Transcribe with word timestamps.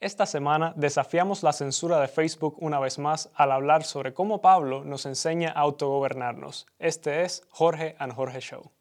Esta 0.00 0.26
semana 0.26 0.74
desafiamos 0.76 1.42
la 1.42 1.52
censura 1.52 1.98
de 1.98 2.06
Facebook 2.06 2.54
una 2.60 2.78
vez 2.78 3.00
más 3.00 3.30
al 3.34 3.50
hablar 3.50 3.82
sobre 3.82 4.14
cómo 4.14 4.40
Pablo 4.40 4.84
nos 4.84 5.06
enseña 5.06 5.50
a 5.50 5.62
autogobernarnos. 5.62 6.68
Este 6.78 7.24
es 7.24 7.42
Jorge 7.50 7.96
and 7.98 8.12
Jorge 8.12 8.40
Show. 8.40 8.77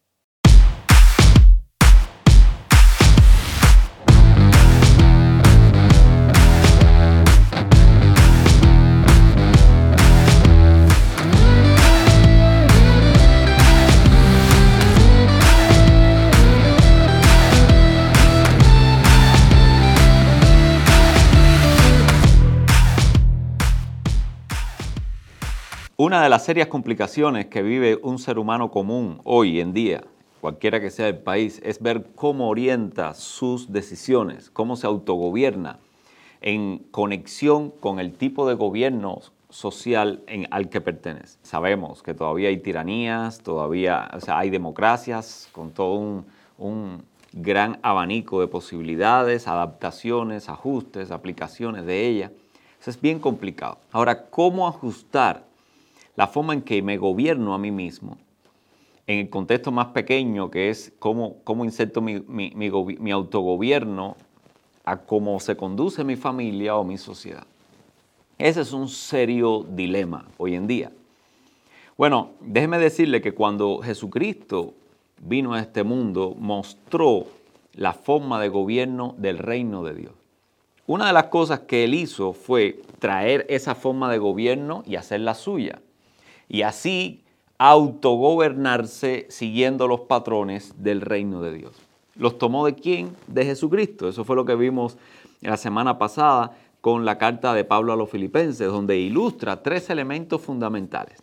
Una 25.99 26.21
de 26.21 26.29
las 26.29 26.45
serias 26.45 26.67
complicaciones 26.67 27.47
que 27.47 27.63
vive 27.63 27.99
un 28.03 28.19
ser 28.19 28.37
humano 28.37 28.69
común 28.69 29.19
hoy 29.23 29.59
en 29.59 29.73
día, 29.73 30.03
cualquiera 30.41 30.79
que 30.79 30.91
sea 30.91 31.07
el 31.07 31.17
país, 31.17 31.59
es 31.63 31.81
ver 31.81 32.05
cómo 32.13 32.49
orienta 32.49 33.15
sus 33.15 33.73
decisiones, 33.73 34.51
cómo 34.51 34.75
se 34.75 34.85
autogobierna 34.85 35.79
en 36.39 36.85
conexión 36.91 37.71
con 37.71 37.99
el 37.99 38.13
tipo 38.13 38.47
de 38.47 38.53
gobierno 38.53 39.21
social 39.49 40.21
al 40.51 40.69
que 40.69 40.81
pertenece. 40.81 41.39
Sabemos 41.41 42.03
que 42.03 42.13
todavía 42.13 42.49
hay 42.49 42.57
tiranías, 42.57 43.39
todavía 43.39 44.07
hay 44.27 44.51
democracias 44.51 45.49
con 45.51 45.71
todo 45.71 45.95
un, 45.95 46.27
un 46.59 47.05
gran 47.33 47.79
abanico 47.81 48.39
de 48.39 48.47
posibilidades, 48.47 49.47
adaptaciones, 49.47 50.47
ajustes, 50.47 51.09
aplicaciones 51.09 51.87
de 51.87 52.05
ella. 52.05 52.31
Eso 52.79 52.91
es 52.91 53.01
bien 53.01 53.17
complicado. 53.17 53.79
Ahora, 53.91 54.29
¿cómo 54.29 54.67
ajustar 54.67 55.46
la 56.17 56.27
forma 56.27 56.53
en 56.53 56.63
que 56.63 56.81
me 56.81 56.97
gobierno 56.97 57.53
a 57.53 57.59
mí 57.59 57.71
mismo, 57.71 58.17
en 59.05 59.19
el 59.19 59.29
contexto 59.29 59.71
más 59.71 59.87
pequeño 59.87 60.51
que 60.51 60.69
es 60.69 60.91
cómo, 60.99 61.37
cómo 61.43 61.63
inserto 61.63 62.01
mi, 62.01 62.19
mi, 62.19 63.11
autogobierno 63.11 64.17
a 64.83 64.97
cómo 64.97 65.39
se 65.39 65.55
conduce 65.55 66.03
mi 66.03 66.15
familia 66.15 66.75
o 66.75 66.83
mi 66.83 66.97
sociedad. 66.97 67.45
Ese 68.37 68.61
es 68.61 68.73
un 68.73 68.89
serio 68.89 69.63
dilema 69.69 70.25
hoy 70.37 70.55
en 70.55 70.67
día. 70.67 70.91
Bueno, 71.97 72.31
déjeme 72.41 72.79
decirle 72.79 73.21
que 73.21 73.33
cuando 73.33 73.79
Jesucristo 73.83 74.73
vino 75.21 75.53
a 75.53 75.59
este 75.59 75.83
mundo, 75.83 76.35
mostró 76.37 77.27
la 77.73 77.93
forma 77.93 78.41
de 78.41 78.49
gobierno 78.49 79.13
del 79.17 79.37
reino 79.37 79.83
de 79.83 79.93
Dios. 79.93 80.13
Una 80.87 81.07
de 81.07 81.13
las 81.13 81.25
cosas 81.25 81.61
que 81.61 81.83
él 81.83 81.93
hizo 81.93 82.33
fue 82.33 82.81
traer 82.99 83.45
esa 83.49 83.75
forma 83.75 84.11
de 84.11 84.17
gobierno 84.17 84.83
y 84.85 84.95
hacerla 84.95 85.35
suya 85.35 85.79
y 86.49 86.61
así 86.61 87.23
autogobernarse 87.57 89.25
siguiendo 89.29 89.87
los 89.87 90.01
patrones 90.01 90.73
del 90.77 91.01
reino 91.01 91.41
de 91.41 91.53
Dios. 91.53 91.75
¿Los 92.15 92.37
tomó 92.37 92.65
de 92.65 92.75
quién? 92.75 93.15
De 93.27 93.45
Jesucristo. 93.45 94.07
Eso 94.09 94.23
fue 94.23 94.35
lo 94.35 94.45
que 94.45 94.55
vimos 94.55 94.97
la 95.41 95.57
semana 95.57 95.97
pasada 95.97 96.57
con 96.81 97.05
la 97.05 97.17
carta 97.17 97.53
de 97.53 97.63
Pablo 97.63 97.93
a 97.93 97.95
los 97.95 98.09
filipenses, 98.09 98.67
donde 98.67 98.97
ilustra 98.97 99.61
tres 99.61 99.89
elementos 99.89 100.41
fundamentales. 100.41 101.21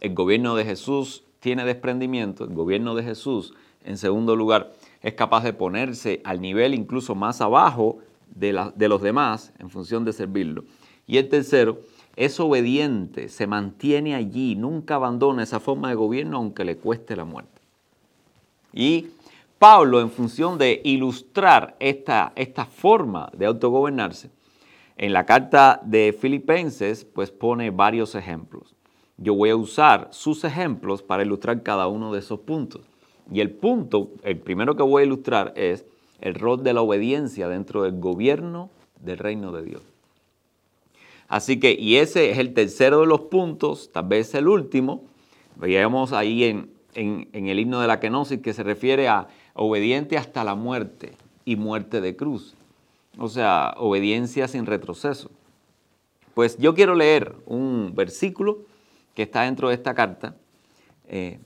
El 0.00 0.14
gobierno 0.14 0.54
de 0.54 0.64
Jesús 0.64 1.24
tiene 1.40 1.64
desprendimiento, 1.64 2.44
el 2.44 2.54
gobierno 2.54 2.94
de 2.94 3.02
Jesús, 3.02 3.54
en 3.84 3.98
segundo 3.98 4.34
lugar, 4.34 4.72
es 5.02 5.14
capaz 5.14 5.44
de 5.44 5.52
ponerse 5.52 6.20
al 6.24 6.40
nivel 6.40 6.74
incluso 6.74 7.14
más 7.14 7.40
abajo 7.40 7.98
de, 8.34 8.70
de 8.74 8.88
los 8.88 9.02
demás 9.02 9.52
en 9.58 9.70
función 9.70 10.04
de 10.04 10.14
servirlo. 10.14 10.64
Y 11.06 11.18
el 11.18 11.28
tercero, 11.28 11.78
es 12.16 12.38
obediente, 12.40 13.28
se 13.28 13.46
mantiene 13.46 14.14
allí, 14.14 14.56
nunca 14.56 14.96
abandona 14.96 15.42
esa 15.42 15.60
forma 15.60 15.88
de 15.88 15.94
gobierno 15.94 16.36
aunque 16.38 16.64
le 16.64 16.76
cueste 16.76 17.16
la 17.16 17.24
muerte. 17.24 17.60
Y 18.72 19.08
Pablo, 19.58 20.00
en 20.00 20.10
función 20.10 20.58
de 20.58 20.80
ilustrar 20.84 21.76
esta, 21.80 22.32
esta 22.36 22.66
forma 22.66 23.30
de 23.36 23.46
autogobernarse, 23.46 24.30
en 24.96 25.12
la 25.12 25.26
carta 25.26 25.80
de 25.84 26.16
Filipenses, 26.18 27.04
pues 27.04 27.30
pone 27.30 27.70
varios 27.70 28.14
ejemplos. 28.14 28.74
Yo 29.16 29.34
voy 29.34 29.50
a 29.50 29.56
usar 29.56 30.08
sus 30.10 30.44
ejemplos 30.44 31.02
para 31.02 31.22
ilustrar 31.22 31.62
cada 31.62 31.88
uno 31.88 32.12
de 32.12 32.20
esos 32.20 32.40
puntos. 32.40 32.82
Y 33.32 33.40
el 33.40 33.50
punto, 33.50 34.10
el 34.22 34.38
primero 34.38 34.76
que 34.76 34.82
voy 34.82 35.02
a 35.02 35.06
ilustrar 35.06 35.52
es 35.56 35.84
el 36.20 36.34
rol 36.34 36.62
de 36.62 36.74
la 36.74 36.82
obediencia 36.82 37.48
dentro 37.48 37.82
del 37.82 37.98
gobierno 37.98 38.70
del 39.00 39.18
reino 39.18 39.52
de 39.52 39.62
Dios. 39.62 39.93
Así 41.34 41.58
que, 41.58 41.76
y 41.76 41.96
ese 41.96 42.30
es 42.30 42.38
el 42.38 42.54
tercero 42.54 43.00
de 43.00 43.06
los 43.08 43.22
puntos, 43.22 43.90
tal 43.90 44.06
vez 44.06 44.32
el 44.36 44.46
último. 44.46 45.02
Veíamos 45.56 46.12
ahí 46.12 46.44
en, 46.44 46.70
el 46.94 47.58
himno 47.58 47.80
de 47.80 47.88
la 47.88 47.98
kenosis 47.98 48.38
que 48.38 48.52
se 48.52 48.62
refiere 48.62 49.08
a 49.08 49.26
obediente 49.54 50.16
hasta 50.16 50.44
la 50.44 50.54
muerte 50.54 51.16
y 51.44 51.56
muerte 51.56 52.00
de 52.00 52.14
cruz. 52.14 52.54
O 53.18 53.28
sea, 53.28 53.74
obediencia 53.78 54.46
sin 54.46 54.64
retroceso. 54.64 55.28
Pues 56.34 56.56
yo 56.58 56.72
quiero 56.72 56.94
leer 56.94 57.34
un 57.46 57.94
versículo 57.96 58.58
que 59.16 59.24
está 59.24 59.42
dentro 59.42 59.70
de 59.70 59.74
esta 59.74 59.92
carta, 59.92 60.36
eh, 61.08 61.40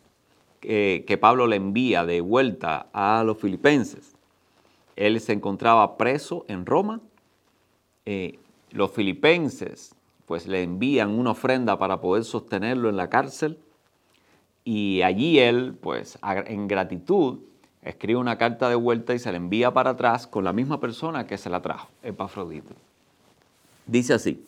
que, 0.60 1.18
Pablo 1.18 1.46
le 1.46 1.56
envía 1.56 2.04
de 2.04 2.20
vuelta 2.20 2.88
a 2.92 3.24
los 3.24 3.38
filipenses. 3.38 4.14
Él 4.96 5.18
se 5.22 5.32
encontraba 5.32 5.96
preso 5.96 6.44
en 6.46 6.66
Roma. 6.66 7.00
Eh, 8.04 8.38
los 8.70 8.90
filipenses 8.90 9.94
pues 10.26 10.46
le 10.46 10.62
envían 10.62 11.10
una 11.10 11.30
ofrenda 11.30 11.78
para 11.78 12.00
poder 12.00 12.24
sostenerlo 12.24 12.88
en 12.88 12.96
la 12.96 13.08
cárcel 13.08 13.58
y 14.64 15.02
allí 15.02 15.38
él 15.38 15.74
pues 15.80 16.18
en 16.46 16.68
gratitud 16.68 17.38
escribe 17.82 18.18
una 18.18 18.36
carta 18.36 18.68
de 18.68 18.74
vuelta 18.74 19.14
y 19.14 19.18
se 19.18 19.30
la 19.30 19.38
envía 19.38 19.72
para 19.72 19.90
atrás 19.90 20.26
con 20.26 20.44
la 20.44 20.52
misma 20.52 20.80
persona 20.80 21.26
que 21.26 21.38
se 21.38 21.48
la 21.48 21.62
trajo, 21.62 21.88
Epafrodito. 22.02 22.74
Dice 23.86 24.12
así, 24.12 24.44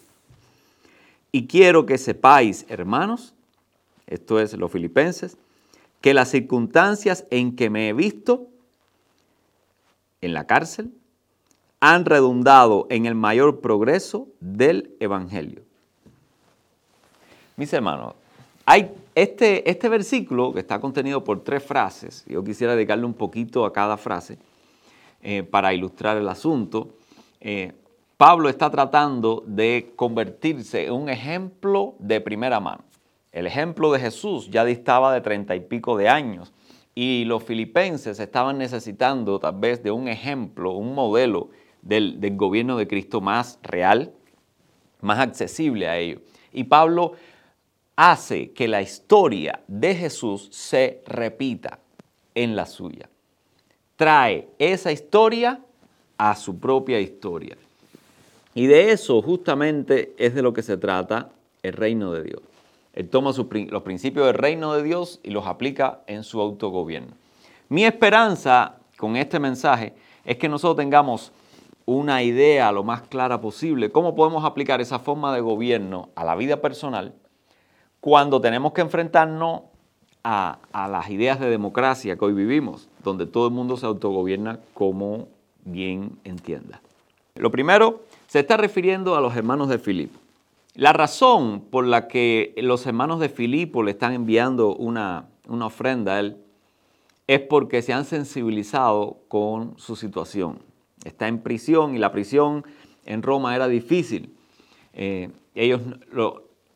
y 1.32 1.46
quiero 1.46 1.86
que 1.86 1.96
sepáis, 1.96 2.66
hermanos, 2.68 3.34
esto 4.06 4.40
es 4.40 4.52
los 4.54 4.70
filipenses, 4.70 5.38
que 6.00 6.12
las 6.12 6.30
circunstancias 6.30 7.24
en 7.30 7.56
que 7.56 7.70
me 7.70 7.88
he 7.88 7.92
visto 7.92 8.48
en 10.20 10.34
la 10.34 10.46
cárcel, 10.46 10.92
han 11.80 12.04
redundado 12.04 12.86
en 12.90 13.06
el 13.06 13.14
mayor 13.14 13.60
progreso 13.60 14.28
del 14.38 14.94
Evangelio. 15.00 15.62
Mis 17.56 17.72
hermanos, 17.72 18.14
hay 18.66 18.90
este, 19.14 19.68
este 19.68 19.88
versículo 19.88 20.52
que 20.52 20.60
está 20.60 20.78
contenido 20.78 21.24
por 21.24 21.42
tres 21.42 21.64
frases, 21.64 22.24
yo 22.28 22.44
quisiera 22.44 22.76
dedicarle 22.76 23.06
un 23.06 23.14
poquito 23.14 23.64
a 23.64 23.72
cada 23.72 23.96
frase 23.96 24.38
eh, 25.22 25.42
para 25.42 25.74
ilustrar 25.74 26.16
el 26.16 26.28
asunto. 26.28 26.90
Eh, 27.40 27.72
Pablo 28.16 28.50
está 28.50 28.70
tratando 28.70 29.42
de 29.46 29.92
convertirse 29.96 30.86
en 30.86 30.92
un 30.92 31.08
ejemplo 31.08 31.94
de 31.98 32.20
primera 32.20 32.60
mano. 32.60 32.84
El 33.32 33.46
ejemplo 33.46 33.90
de 33.92 34.00
Jesús 34.00 34.50
ya 34.50 34.64
distaba 34.64 35.14
de 35.14 35.20
treinta 35.22 35.56
y 35.56 35.60
pico 35.60 35.96
de 35.96 36.08
años 36.08 36.52
y 36.94 37.24
los 37.24 37.42
filipenses 37.42 38.20
estaban 38.20 38.58
necesitando 38.58 39.38
tal 39.38 39.58
vez 39.58 39.82
de 39.82 39.90
un 39.90 40.08
ejemplo, 40.08 40.72
un 40.72 40.94
modelo 40.94 41.48
del, 41.82 42.18
gobierno 42.36 42.76
de 42.76 42.86
Cristo 42.86 43.20
más 43.20 43.58
real, 43.62 44.12
más 45.00 45.18
accesible 45.18 45.88
a 45.88 45.98
ellos. 45.98 46.20
Y 46.52 46.64
Pablo 46.64 47.12
hace 47.96 48.52
que 48.52 48.68
la 48.68 48.82
historia 48.82 49.60
de 49.66 49.94
Jesús 49.94 50.48
se 50.50 51.02
repita 51.06 51.78
en 52.34 52.56
la 52.56 52.66
suya. 52.66 53.08
Trae 53.96 54.48
esa 54.58 54.92
historia 54.92 55.60
a 56.16 56.34
su 56.36 56.58
propia 56.58 57.00
historia. 57.00 57.56
Y 58.54 58.66
de 58.66 58.92
eso 58.92 59.22
justamente 59.22 60.14
es 60.18 60.34
de 60.34 60.42
lo 60.42 60.52
que 60.52 60.62
se 60.62 60.76
trata 60.76 61.30
el 61.62 61.72
reino 61.72 62.12
de 62.12 62.22
Dios. 62.22 62.42
Él 62.92 63.08
toma 63.08 63.32
los 63.32 63.82
principios 63.82 64.26
del 64.26 64.34
reino 64.34 64.74
de 64.74 64.82
Dios 64.82 65.20
y 65.22 65.30
los 65.30 65.46
aplica 65.46 66.00
en 66.06 66.24
su 66.24 66.40
autogobierno. 66.40 67.12
Mi 67.68 67.84
esperanza 67.84 68.76
con 68.96 69.16
este 69.16 69.38
mensaje 69.38 69.94
es 70.24 70.36
que 70.36 70.48
nosotros 70.48 70.76
tengamos 70.76 71.32
una 71.86 72.22
idea 72.22 72.72
lo 72.72 72.84
más 72.84 73.02
clara 73.02 73.40
posible, 73.40 73.90
cómo 73.90 74.14
podemos 74.14 74.44
aplicar 74.44 74.80
esa 74.80 74.98
forma 74.98 75.34
de 75.34 75.40
gobierno 75.40 76.10
a 76.14 76.24
la 76.24 76.36
vida 76.36 76.60
personal 76.60 77.14
cuando 78.00 78.40
tenemos 78.40 78.72
que 78.72 78.80
enfrentarnos 78.80 79.62
a, 80.24 80.58
las 80.72 81.10
ideas 81.10 81.40
de 81.40 81.48
democracia 81.48 82.16
que 82.16 82.24
hoy 82.24 82.32
vivimos, 82.32 82.88
donde 83.02 83.26
todo 83.26 83.46
el 83.46 83.52
mundo 83.52 83.76
se 83.76 83.86
autogobierna 83.86 84.58
como 84.74 85.28
bien 85.64 86.18
entienda. 86.24 86.80
Lo 87.34 87.50
primero, 87.50 88.02
se 88.26 88.40
está 88.40 88.56
refiriendo 88.56 89.16
a 89.16 89.20
los 89.20 89.36
hermanos 89.36 89.68
de 89.68 89.78
Filipo. 89.78 90.18
La 90.74 90.92
razón 90.92 91.62
por 91.70 91.86
la 91.86 92.08
que 92.08 92.54
los 92.58 92.86
hermanos 92.86 93.20
de 93.20 93.28
Filipo 93.28 93.82
le 93.82 93.92
están 93.92 94.12
enviando 94.12 94.74
una, 94.74 95.26
una 95.48 95.66
ofrenda 95.66 96.14
a 96.14 96.20
él 96.20 96.36
es 97.26 97.40
porque 97.40 97.82
se 97.82 97.92
han 97.92 98.04
sensibilizado 98.04 99.18
con 99.28 99.78
su 99.78 99.96
situación 99.96 100.69
está 101.04 101.28
en 101.28 101.38
prisión 101.38 101.94
y 101.94 101.98
la 101.98 102.12
prisión 102.12 102.64
en 103.06 103.22
Roma 103.22 103.54
era 103.54 103.68
difícil. 103.68 104.34
Eh, 104.92 105.30
ellos, 105.54 105.80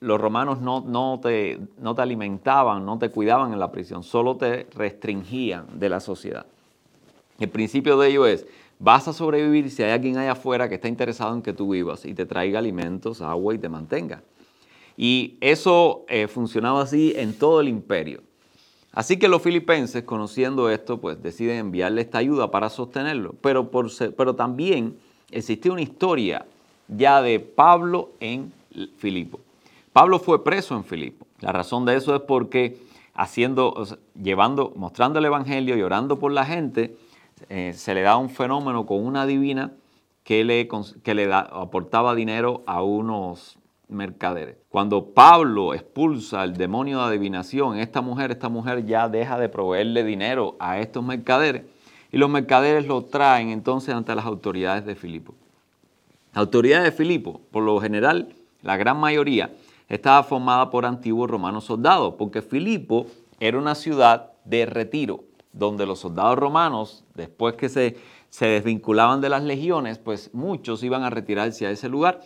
los 0.00 0.20
romanos 0.20 0.60
no, 0.60 1.20
te 1.20 1.58
alimentaban, 1.96 2.84
no 2.84 2.98
te 2.98 3.10
cuidaban 3.10 3.52
en 3.52 3.58
la 3.58 3.70
prisión, 3.70 4.02
solo 4.02 4.36
te 4.36 4.66
restringían 4.74 5.78
de 5.78 5.88
la 5.88 6.00
sociedad. 6.00 6.46
El 7.38 7.48
principio 7.48 7.98
de 7.98 8.08
ello 8.08 8.26
es, 8.26 8.46
vas 8.78 9.08
a 9.08 9.12
sobrevivir 9.12 9.70
si 9.70 9.82
hay 9.82 9.92
alguien 9.92 10.18
allá 10.18 10.32
afuera 10.32 10.68
que 10.68 10.76
está 10.76 10.88
interesado 10.88 11.34
en 11.34 11.42
que 11.42 11.52
tú 11.52 11.70
vivas 11.70 12.04
y 12.04 12.14
te 12.14 12.26
traiga 12.26 12.58
alimentos, 12.58 13.20
agua 13.22 13.54
y 13.54 13.58
te 13.58 13.68
mantenga. 13.68 14.22
Y 14.96 15.36
eso 15.40 16.04
eh, 16.08 16.28
funcionaba 16.28 16.82
así 16.82 17.12
en 17.16 17.36
todo 17.36 17.60
el 17.60 17.68
imperio. 17.68 18.22
Así 18.94 19.18
que 19.18 19.28
los 19.28 19.42
filipenses, 19.42 20.04
conociendo 20.04 20.70
esto, 20.70 21.00
pues 21.00 21.20
deciden 21.20 21.58
enviarle 21.58 22.00
esta 22.00 22.18
ayuda 22.18 22.52
para 22.52 22.70
sostenerlo. 22.70 23.34
Pero, 23.40 23.68
pero 24.16 24.36
también 24.36 24.96
existía 25.30 25.72
una 25.72 25.82
historia 25.82 26.46
ya 26.86 27.20
de 27.20 27.40
Pablo 27.40 28.12
en 28.20 28.52
Filipo. 28.96 29.40
Pablo 29.92 30.20
fue 30.20 30.44
preso 30.44 30.76
en 30.76 30.84
Filipo. 30.84 31.26
La 31.40 31.50
razón 31.50 31.84
de 31.84 31.96
eso 31.96 32.14
es 32.14 32.22
porque 32.22 32.78
haciendo, 33.14 33.84
llevando, 34.20 34.72
mostrando 34.76 35.18
el 35.18 35.24
evangelio 35.24 35.76
y 35.76 35.82
orando 35.82 36.18
por 36.20 36.30
la 36.30 36.44
gente, 36.44 36.96
eh, 37.48 37.72
se 37.74 37.94
le 37.94 38.02
da 38.02 38.16
un 38.16 38.30
fenómeno 38.30 38.86
con 38.86 39.04
una 39.04 39.26
divina 39.26 39.72
que 40.22 40.44
le, 40.44 40.68
que 41.02 41.14
le 41.14 41.32
aportaba 41.32 42.14
dinero 42.14 42.62
a 42.66 42.82
unos 42.82 43.58
mercaderes. 43.94 44.56
Cuando 44.68 45.06
Pablo 45.06 45.72
expulsa 45.72 46.42
al 46.42 46.56
demonio 46.56 46.98
de 46.98 47.04
adivinación, 47.04 47.78
esta 47.78 48.00
mujer, 48.00 48.30
esta 48.30 48.48
mujer 48.48 48.84
ya 48.84 49.08
deja 49.08 49.38
de 49.38 49.48
proveerle 49.48 50.04
dinero 50.04 50.56
a 50.58 50.78
estos 50.78 51.02
mercaderes 51.04 51.62
y 52.14 52.16
los 52.16 52.30
mercaderes 52.30 52.86
lo 52.86 53.02
traen 53.02 53.48
entonces 53.50 53.94
ante 53.94 54.14
las 54.14 54.24
autoridades 54.24 54.84
de 54.86 54.94
Filipo. 54.94 55.34
Las 56.32 56.42
autoridades 56.42 56.84
de 56.84 56.92
Filipo, 56.92 57.40
por 57.50 57.64
lo 57.64 57.80
general, 57.80 58.28
la 58.62 58.76
gran 58.76 58.98
mayoría, 58.98 59.52
estaba 59.88 60.22
formada 60.22 60.70
por 60.70 60.86
antiguos 60.86 61.30
romanos 61.30 61.64
soldados, 61.64 62.14
porque 62.16 62.42
Filipo 62.42 63.06
era 63.40 63.58
una 63.58 63.74
ciudad 63.74 64.30
de 64.44 64.66
retiro, 64.66 65.24
donde 65.52 65.86
los 65.86 66.00
soldados 66.00 66.38
romanos, 66.38 67.04
después 67.14 67.54
que 67.54 67.68
se, 67.68 67.96
se 68.30 68.46
desvinculaban 68.46 69.20
de 69.20 69.28
las 69.28 69.42
legiones, 69.42 69.98
pues 69.98 70.30
muchos 70.32 70.82
iban 70.82 71.02
a 71.02 71.10
retirarse 71.10 71.66
a 71.66 71.70
ese 71.70 71.88
lugar 71.88 72.20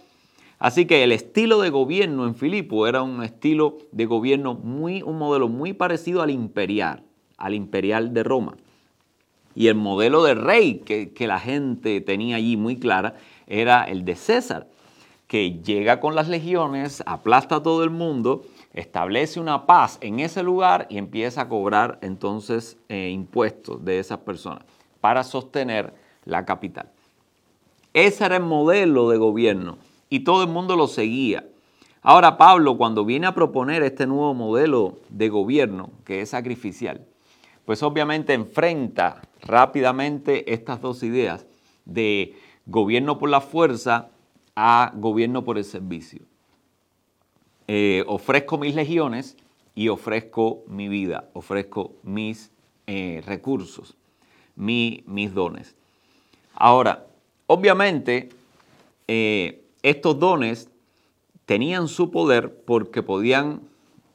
Así 0.59 0.87
que 0.87 1.05
el 1.05 1.13
estilo 1.13 1.61
de 1.61 1.71
gobierno 1.71 2.27
en 2.27 2.35
Filipo 2.35 2.89
era 2.89 3.03
un 3.03 3.23
estilo 3.23 3.79
de 3.93 4.07
gobierno 4.07 4.55
muy, 4.55 5.03
un 5.03 5.17
modelo 5.17 5.49
muy 5.49 5.73
parecido 5.73 6.21
al 6.21 6.31
imperial, 6.31 7.05
al 7.37 7.55
imperial 7.55 8.13
de 8.13 8.25
Roma. 8.25 8.57
Y 9.55 9.69
el 9.69 9.77
modelo 9.77 10.25
de 10.25 10.35
rey 10.35 10.83
que, 10.85 11.13
que 11.13 11.29
la 11.29 11.39
gente 11.39 12.01
tenía 12.01 12.37
allí 12.37 12.57
muy 12.57 12.77
clara 12.77 13.15
era 13.47 13.85
el 13.85 14.05
de 14.05 14.17
César, 14.17 14.69
que 15.29 15.61
llega 15.61 16.01
con 16.01 16.17
las 16.17 16.29
legiones, 16.29 17.05
aplasta 17.07 17.57
a 17.57 17.63
todo 17.63 17.85
el 17.85 17.91
mundo, 17.91 18.43
establece 18.73 19.39
una 19.39 19.67
paz 19.67 19.99
en 20.01 20.19
ese 20.19 20.43
lugar 20.43 20.87
y 20.91 20.99
empieza 20.99 21.43
a 21.43 21.49
cobrar 21.49 21.99
entonces 22.03 22.79
eh, 22.89 23.11
impuestos 23.11 23.85
de 23.85 24.01
esas 24.01 24.19
personas 24.19 24.65
para 25.01 25.23
sostener 25.23 25.95
la 26.25 26.45
capital. 26.45 26.91
Ese 27.93 28.25
era 28.25 28.37
el 28.37 28.43
modelo 28.43 29.09
de 29.09 29.19
gobierno 29.19 29.79
y 30.11 30.21
todo 30.21 30.43
el 30.43 30.49
mundo 30.49 30.77
lo 30.77 30.87
seguía. 30.87 31.49
Ahora 32.03 32.39
Pablo, 32.39 32.77
cuando 32.77 33.05
viene 33.05 33.27
a 33.27 33.35
proponer 33.35 33.83
este 33.83 34.07
nuevo 34.07 34.35
modelo 34.35 34.99
de 35.09 35.29
gobierno, 35.29 35.91
que 36.05 36.21
es 36.21 36.31
sacrificial, 36.31 37.07
pues 37.65 37.83
obviamente 37.83 38.33
enfrenta 38.33 39.21
rápidamente 39.43 40.53
estas 40.53 40.81
dos 40.81 41.03
ideas 41.03 41.47
de 41.85 42.35
gobierno 42.67 43.19
por 43.19 43.29
la 43.29 43.41
fuerza 43.41 44.11
a 44.55 44.93
gobierno 44.95 45.45
por 45.45 45.59
el 45.59 45.65
servicio. 45.65 46.23
Eh, 47.67 48.05
ofrezco 48.07 48.57
mis 48.57 48.75
legiones 48.75 49.37
y 49.75 49.89
ofrezco 49.89 50.65
mi 50.67 50.89
vida, 50.89 51.29
ofrezco 51.35 51.93
mis 52.03 52.51
eh, 52.87 53.23
recursos, 53.27 53.97
mis 54.57 55.35
dones. 55.35 55.77
Ahora, 56.55 57.07
obviamente, 57.47 58.31
eh, 59.07 59.63
estos 59.83 60.19
dones 60.19 60.71
tenían 61.47 61.89
su 61.89 62.11
poder 62.11 62.63
porque 62.65 63.03
podían, 63.03 63.63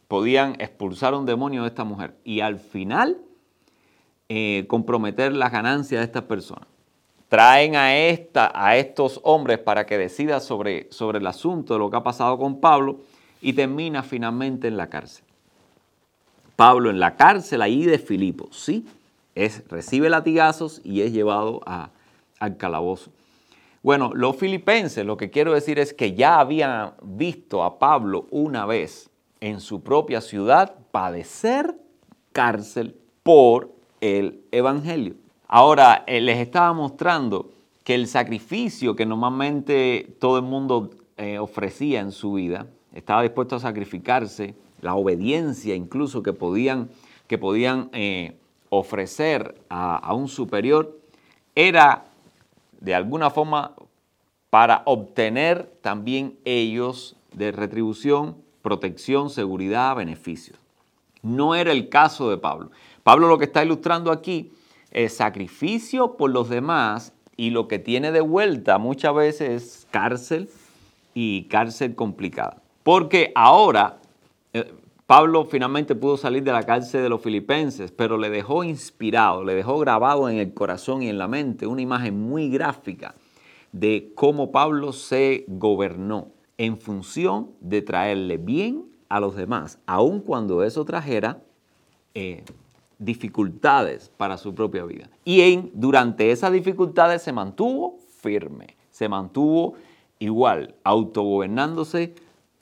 podían 0.07 0.55
expulsar 0.59 1.13
un 1.13 1.25
demonio 1.25 1.63
de 1.63 1.69
esta 1.69 1.83
mujer 1.83 2.15
y 2.23 2.41
al 2.41 2.59
final 2.59 3.17
eh, 4.29 4.65
comprometer 4.67 5.33
las 5.33 5.51
ganancias 5.51 6.01
de 6.01 6.05
estas 6.05 6.23
personas. 6.23 6.67
Traen 7.29 7.75
a, 7.75 7.95
esta, 7.95 8.51
a 8.53 8.77
estos 8.77 9.19
hombres 9.23 9.57
para 9.57 9.85
que 9.85 9.97
decida 9.97 10.39
sobre, 10.39 10.87
sobre 10.91 11.17
el 11.17 11.27
asunto 11.27 11.73
de 11.73 11.79
lo 11.79 11.89
que 11.89 11.97
ha 11.97 12.03
pasado 12.03 12.37
con 12.37 12.59
Pablo 12.59 12.99
y 13.41 13.53
termina 13.53 14.03
finalmente 14.03 14.67
en 14.67 14.77
la 14.77 14.89
cárcel. 14.89 15.25
Pablo 16.55 16.91
en 16.91 16.99
la 16.99 17.15
cárcel 17.15 17.63
ahí 17.63 17.85
de 17.85 17.97
Filipo, 17.97 18.47
sí, 18.51 18.85
es, 19.33 19.67
recibe 19.67 20.09
latigazos 20.09 20.81
y 20.83 21.01
es 21.01 21.11
llevado 21.11 21.61
al 22.39 22.57
calabozo. 22.57 23.11
Bueno, 23.83 24.11
los 24.13 24.37
filipenses, 24.37 25.05
lo 25.05 25.17
que 25.17 25.29
quiero 25.29 25.53
decir 25.53 25.77
es 25.77 25.93
que 25.93 26.13
ya 26.13 26.39
habían 26.39 26.93
visto 27.03 27.63
a 27.63 27.79
Pablo 27.79 28.27
una 28.31 28.65
vez 28.65 29.09
en 29.41 29.59
su 29.59 29.83
propia 29.83 30.21
ciudad 30.21 30.75
padecer 30.91 31.75
cárcel 32.31 32.95
por 33.23 33.73
el 33.99 34.39
Evangelio. 34.53 35.15
Ahora, 35.49 36.05
eh, 36.07 36.21
les 36.21 36.37
estaba 36.37 36.71
mostrando 36.71 37.51
que 37.83 37.93
el 37.95 38.07
sacrificio 38.07 38.95
que 38.95 39.05
normalmente 39.05 40.15
todo 40.17 40.37
el 40.37 40.43
mundo 40.43 40.91
eh, 41.17 41.37
ofrecía 41.37 41.99
en 41.99 42.13
su 42.13 42.31
vida, 42.31 42.67
estaba 42.93 43.21
dispuesto 43.21 43.57
a 43.57 43.59
sacrificarse, 43.59 44.55
la 44.79 44.95
obediencia 44.95 45.75
incluso 45.75 46.23
que 46.23 46.31
podían, 46.31 46.89
que 47.27 47.37
podían 47.37 47.89
eh, 47.91 48.37
ofrecer 48.69 49.55
a, 49.67 49.97
a 49.97 50.13
un 50.13 50.29
superior, 50.29 50.97
era 51.53 52.05
de 52.83 52.93
alguna 52.93 53.29
forma 53.29 53.73
para 54.49 54.83
obtener 54.85 55.71
también 55.81 56.37
ellos 56.43 57.15
de 57.31 57.53
retribución, 57.53 58.35
protección, 58.61 59.29
seguridad, 59.29 59.95
beneficios. 59.95 60.59
No 61.21 61.55
era 61.55 61.71
el 61.71 61.87
caso 61.87 62.29
de 62.29 62.37
Pablo. 62.37 62.71
Pablo 63.03 63.29
lo 63.29 63.37
que 63.37 63.45
está 63.45 63.63
ilustrando 63.63 64.11
aquí 64.11 64.51
es 64.91 65.15
sacrificio 65.15 66.17
por 66.17 66.29
los 66.29 66.49
demás 66.49 67.13
y 67.37 67.51
lo 67.51 67.69
que 67.69 67.79
tiene 67.79 68.11
de 68.11 68.21
vuelta 68.21 68.77
muchas 68.77 69.15
veces 69.15 69.49
es 69.49 69.87
cárcel 69.89 70.49
y 71.13 71.43
cárcel 71.43 71.95
complicada. 71.95 72.61
Porque 72.83 73.31
ahora 73.33 73.99
eh, 74.51 74.73
Pablo 75.05 75.43
finalmente 75.43 75.95
pudo 75.95 76.15
salir 76.15 76.43
de 76.43 76.53
la 76.53 76.63
cárcel 76.63 77.03
de 77.03 77.09
los 77.09 77.21
filipenses, 77.21 77.91
pero 77.91 78.17
le 78.17 78.29
dejó 78.29 78.63
inspirado, 78.63 79.43
le 79.43 79.53
dejó 79.53 79.77
grabado 79.79 80.29
en 80.29 80.37
el 80.37 80.53
corazón 80.53 81.03
y 81.03 81.09
en 81.09 81.17
la 81.17 81.27
mente 81.27 81.67
una 81.67 81.81
imagen 81.81 82.19
muy 82.19 82.49
gráfica 82.49 83.15
de 83.73 84.13
cómo 84.15 84.51
Pablo 84.51 84.93
se 84.93 85.43
gobernó 85.47 86.29
en 86.57 86.77
función 86.77 87.49
de 87.59 87.81
traerle 87.81 88.37
bien 88.37 88.85
a 89.09 89.19
los 89.19 89.35
demás, 89.35 89.79
aun 89.85 90.21
cuando 90.21 90.63
eso 90.63 90.85
trajera 90.85 91.41
eh, 92.13 92.43
dificultades 92.97 94.09
para 94.15 94.37
su 94.37 94.55
propia 94.55 94.85
vida. 94.85 95.09
Y 95.25 95.41
en, 95.41 95.71
durante 95.73 96.31
esas 96.31 96.53
dificultades 96.53 97.21
se 97.21 97.33
mantuvo 97.33 97.99
firme, 98.21 98.77
se 98.89 99.09
mantuvo 99.09 99.73
igual, 100.19 100.75
autogobernándose 100.83 102.15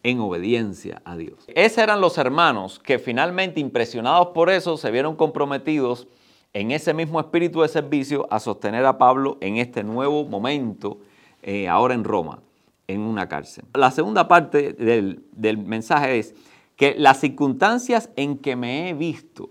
en 0.03 0.19
obediencia 0.19 1.01
a 1.05 1.15
Dios. 1.15 1.45
Esos 1.47 1.77
eran 1.77 2.01
los 2.01 2.17
hermanos 2.17 2.79
que 2.79 2.99
finalmente, 2.99 3.59
impresionados 3.59 4.29
por 4.29 4.49
eso, 4.49 4.77
se 4.77 4.91
vieron 4.91 5.15
comprometidos 5.15 6.07
en 6.53 6.71
ese 6.71 6.93
mismo 6.93 7.19
espíritu 7.19 7.61
de 7.61 7.67
servicio 7.67 8.27
a 8.29 8.39
sostener 8.39 8.85
a 8.85 8.97
Pablo 8.97 9.37
en 9.41 9.57
este 9.57 9.83
nuevo 9.83 10.25
momento, 10.25 10.97
eh, 11.43 11.67
ahora 11.67 11.93
en 11.93 12.03
Roma, 12.03 12.39
en 12.87 13.01
una 13.01 13.29
cárcel. 13.29 13.65
La 13.73 13.91
segunda 13.91 14.27
parte 14.27 14.73
del, 14.73 15.23
del 15.31 15.57
mensaje 15.57 16.19
es 16.19 16.35
que 16.75 16.95
las 16.97 17.19
circunstancias 17.19 18.09
en 18.15 18.37
que 18.37 18.55
me 18.55 18.89
he 18.89 18.93
visto, 18.93 19.49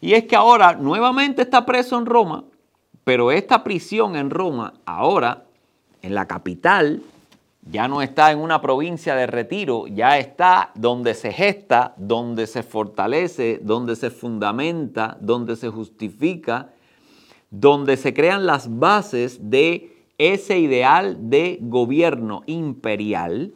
y 0.00 0.14
es 0.14 0.24
que 0.24 0.36
ahora 0.36 0.74
nuevamente 0.74 1.42
está 1.42 1.66
preso 1.66 1.98
en 1.98 2.06
Roma, 2.06 2.44
pero 3.04 3.32
esta 3.32 3.64
prisión 3.64 4.16
en 4.16 4.30
Roma, 4.30 4.74
ahora 4.86 5.44
en 6.00 6.14
la 6.14 6.26
capital, 6.26 7.02
ya 7.70 7.88
no 7.88 8.02
está 8.02 8.30
en 8.30 8.38
una 8.38 8.60
provincia 8.60 9.14
de 9.14 9.26
retiro, 9.26 9.86
ya 9.86 10.18
está 10.18 10.70
donde 10.74 11.14
se 11.14 11.32
gesta, 11.32 11.94
donde 11.96 12.46
se 12.46 12.62
fortalece, 12.62 13.58
donde 13.62 13.96
se 13.96 14.10
fundamenta, 14.10 15.16
donde 15.20 15.56
se 15.56 15.70
justifica, 15.70 16.70
donde 17.50 17.96
se 17.96 18.12
crean 18.12 18.46
las 18.46 18.78
bases 18.78 19.50
de 19.50 19.96
ese 20.18 20.58
ideal 20.58 21.30
de 21.30 21.58
gobierno 21.60 22.42
imperial 22.46 23.52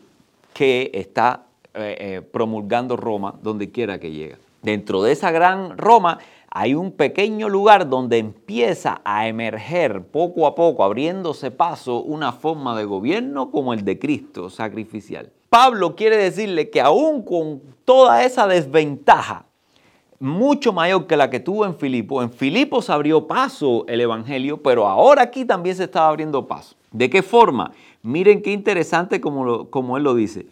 que 0.55 0.91
está 0.95 1.47
eh, 1.75 1.97
eh, 2.01 2.23
promulgando 2.23 2.97
Roma 2.97 3.35
donde 3.43 3.71
quiera 3.71 4.01
que 4.01 4.11
llegue. 4.11 4.37
Dentro 4.63 5.03
de 5.03 5.13
esa 5.13 5.31
gran 5.31 5.79
Roma 5.79 6.19
hay 6.51 6.75
un 6.75 6.93
pequeño 6.93 7.49
lugar 7.49 7.89
donde 7.89 8.19
empieza 8.19 9.01
a 9.05 9.29
emerger 9.29 10.03
poco 10.05 10.47
a 10.47 10.55
poco, 10.55 10.83
abriéndose 10.83 11.51
paso, 11.51 12.03
una 12.03 12.33
forma 12.33 12.77
de 12.77 12.85
gobierno 12.85 13.51
como 13.51 13.75
el 13.75 13.85
de 13.85 13.99
Cristo 13.99 14.49
sacrificial. 14.49 15.31
Pablo 15.51 15.95
quiere 15.95 16.17
decirle 16.17 16.71
que 16.71 16.81
aún 16.81 17.23
con 17.23 17.63
toda 17.85 18.25
esa 18.25 18.47
desventaja, 18.47 19.45
mucho 20.21 20.73
mayor 20.73 21.07
que 21.07 21.17
la 21.17 21.31
que 21.31 21.41
tuvo 21.41 21.65
en 21.65 21.77
Filipo, 21.77 22.23
en 22.23 22.31
Filipo 22.31 22.83
se 22.83 22.93
abrió 22.93 23.27
paso 23.27 23.85
el 23.87 24.01
Evangelio, 24.01 24.63
pero 24.63 24.87
ahora 24.87 25.23
aquí 25.23 25.45
también 25.45 25.77
se 25.77 25.85
estaba 25.85 26.09
abriendo 26.09 26.47
paso. 26.47 26.77
¿De 26.91 27.09
qué 27.09 27.23
forma? 27.23 27.73
Miren 28.03 28.43
qué 28.43 28.53
interesante 28.53 29.21
como, 29.21 29.71
como 29.71 29.97
él 29.97 30.03
lo 30.03 30.15
dice. 30.15 30.47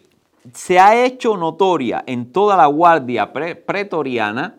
Se 0.53 0.79
ha 0.79 1.03
hecho 1.03 1.35
notoria 1.35 2.03
en 2.07 2.31
toda 2.31 2.55
la 2.55 2.67
guardia 2.67 3.33
pretoriana 3.33 4.55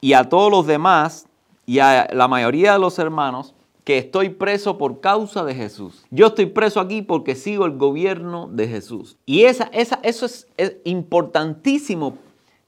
y 0.00 0.12
a 0.12 0.24
todos 0.24 0.50
los 0.50 0.66
demás 0.66 1.26
y 1.66 1.80
a 1.80 2.08
la 2.12 2.28
mayoría 2.28 2.72
de 2.72 2.78
los 2.78 2.98
hermanos 2.98 3.54
que 3.84 3.98
estoy 3.98 4.28
preso 4.28 4.76
por 4.76 5.00
causa 5.00 5.44
de 5.44 5.54
Jesús. 5.54 6.04
Yo 6.10 6.26
estoy 6.26 6.46
preso 6.46 6.78
aquí 6.78 7.00
porque 7.00 7.34
sigo 7.34 7.64
el 7.64 7.78
gobierno 7.78 8.48
de 8.52 8.68
Jesús. 8.68 9.16
Y 9.24 9.44
esa, 9.44 9.70
esa, 9.72 9.98
eso 10.02 10.26
es, 10.26 10.46
importantísimo 10.84 12.18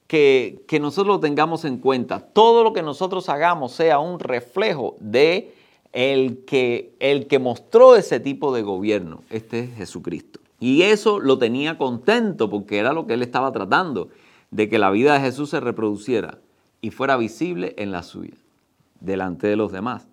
que, 0.06 0.62
que, 0.66 0.80
nosotros 0.80 1.16
lo 1.16 1.20
tengamos 1.20 1.66
en 1.66 1.76
cuenta. 1.76 2.20
Todo 2.20 2.64
lo 2.64 2.72
que 2.72 2.82
nosotros 2.82 3.28
hagamos 3.28 3.72
sea 3.72 3.98
un 3.98 4.18
reflejo 4.18 4.96
de 4.98 5.52
el 5.92 6.44
que, 6.46 6.94
el 7.00 7.26
que 7.26 7.38
mostró 7.38 7.96
ese 7.96 8.18
tipo 8.18 8.54
de 8.54 8.62
gobierno. 8.62 9.22
Este 9.28 9.60
es 9.60 9.74
Jesucristo. 9.76 10.40
Y 10.58 10.82
eso 10.82 11.20
lo 11.20 11.36
tenía 11.36 11.76
contento 11.76 12.48
porque 12.48 12.78
era 12.78 12.94
lo 12.94 13.06
que 13.06 13.14
él 13.14 13.22
estaba 13.22 13.52
tratando, 13.52 14.08
de 14.50 14.70
que 14.70 14.78
la 14.78 14.90
vida 14.90 15.14
de 15.14 15.20
Jesús 15.20 15.50
se 15.50 15.60
reproduciera 15.60 16.38
y 16.80 16.90
fuera 16.90 17.16
visible 17.16 17.74
en 17.78 17.92
la 17.92 18.02
suya, 18.02 18.34
delante 19.00 19.46
de 19.46 19.56
los 19.56 19.72
demás. 19.72 20.06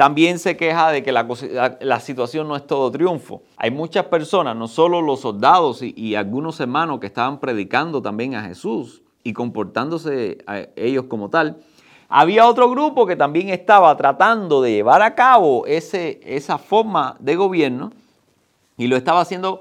También 0.00 0.38
se 0.38 0.56
queja 0.56 0.90
de 0.90 1.02
que 1.02 1.12
la, 1.12 2.00
situación 2.00 2.48
no 2.48 2.56
es 2.56 2.66
todo 2.66 2.90
triunfo. 2.90 3.42
Hay 3.58 3.70
muchas 3.70 4.06
personas, 4.06 4.56
no 4.56 4.66
solo 4.66 5.02
los 5.02 5.20
soldados 5.20 5.82
y, 5.82 6.14
algunos 6.14 6.58
hermanos 6.58 7.00
que 7.00 7.06
estaban 7.06 7.38
predicando 7.38 8.00
también 8.00 8.34
a 8.34 8.42
Jesús 8.44 9.02
y 9.22 9.34
comportándose 9.34 10.38
a 10.46 10.66
ellos 10.74 11.04
como 11.04 11.28
tal. 11.28 11.58
Había 12.08 12.46
otro 12.46 12.70
grupo 12.70 13.06
que 13.06 13.14
también 13.14 13.50
estaba 13.50 13.94
tratando 13.96 14.62
de 14.62 14.72
llevar 14.72 15.02
a 15.02 15.14
cabo 15.14 15.66
ese, 15.66 16.18
esa 16.24 16.56
forma 16.56 17.16
de 17.20 17.36
gobierno 17.36 17.92
y 18.78 18.86
lo 18.86 18.96
estaba 18.96 19.20
haciendo 19.20 19.60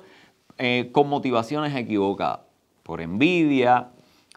eh, 0.57 0.89
con 0.93 1.09
motivaciones 1.09 1.75
equivocadas, 1.75 2.39
por 2.83 3.01
envidia, 3.01 3.89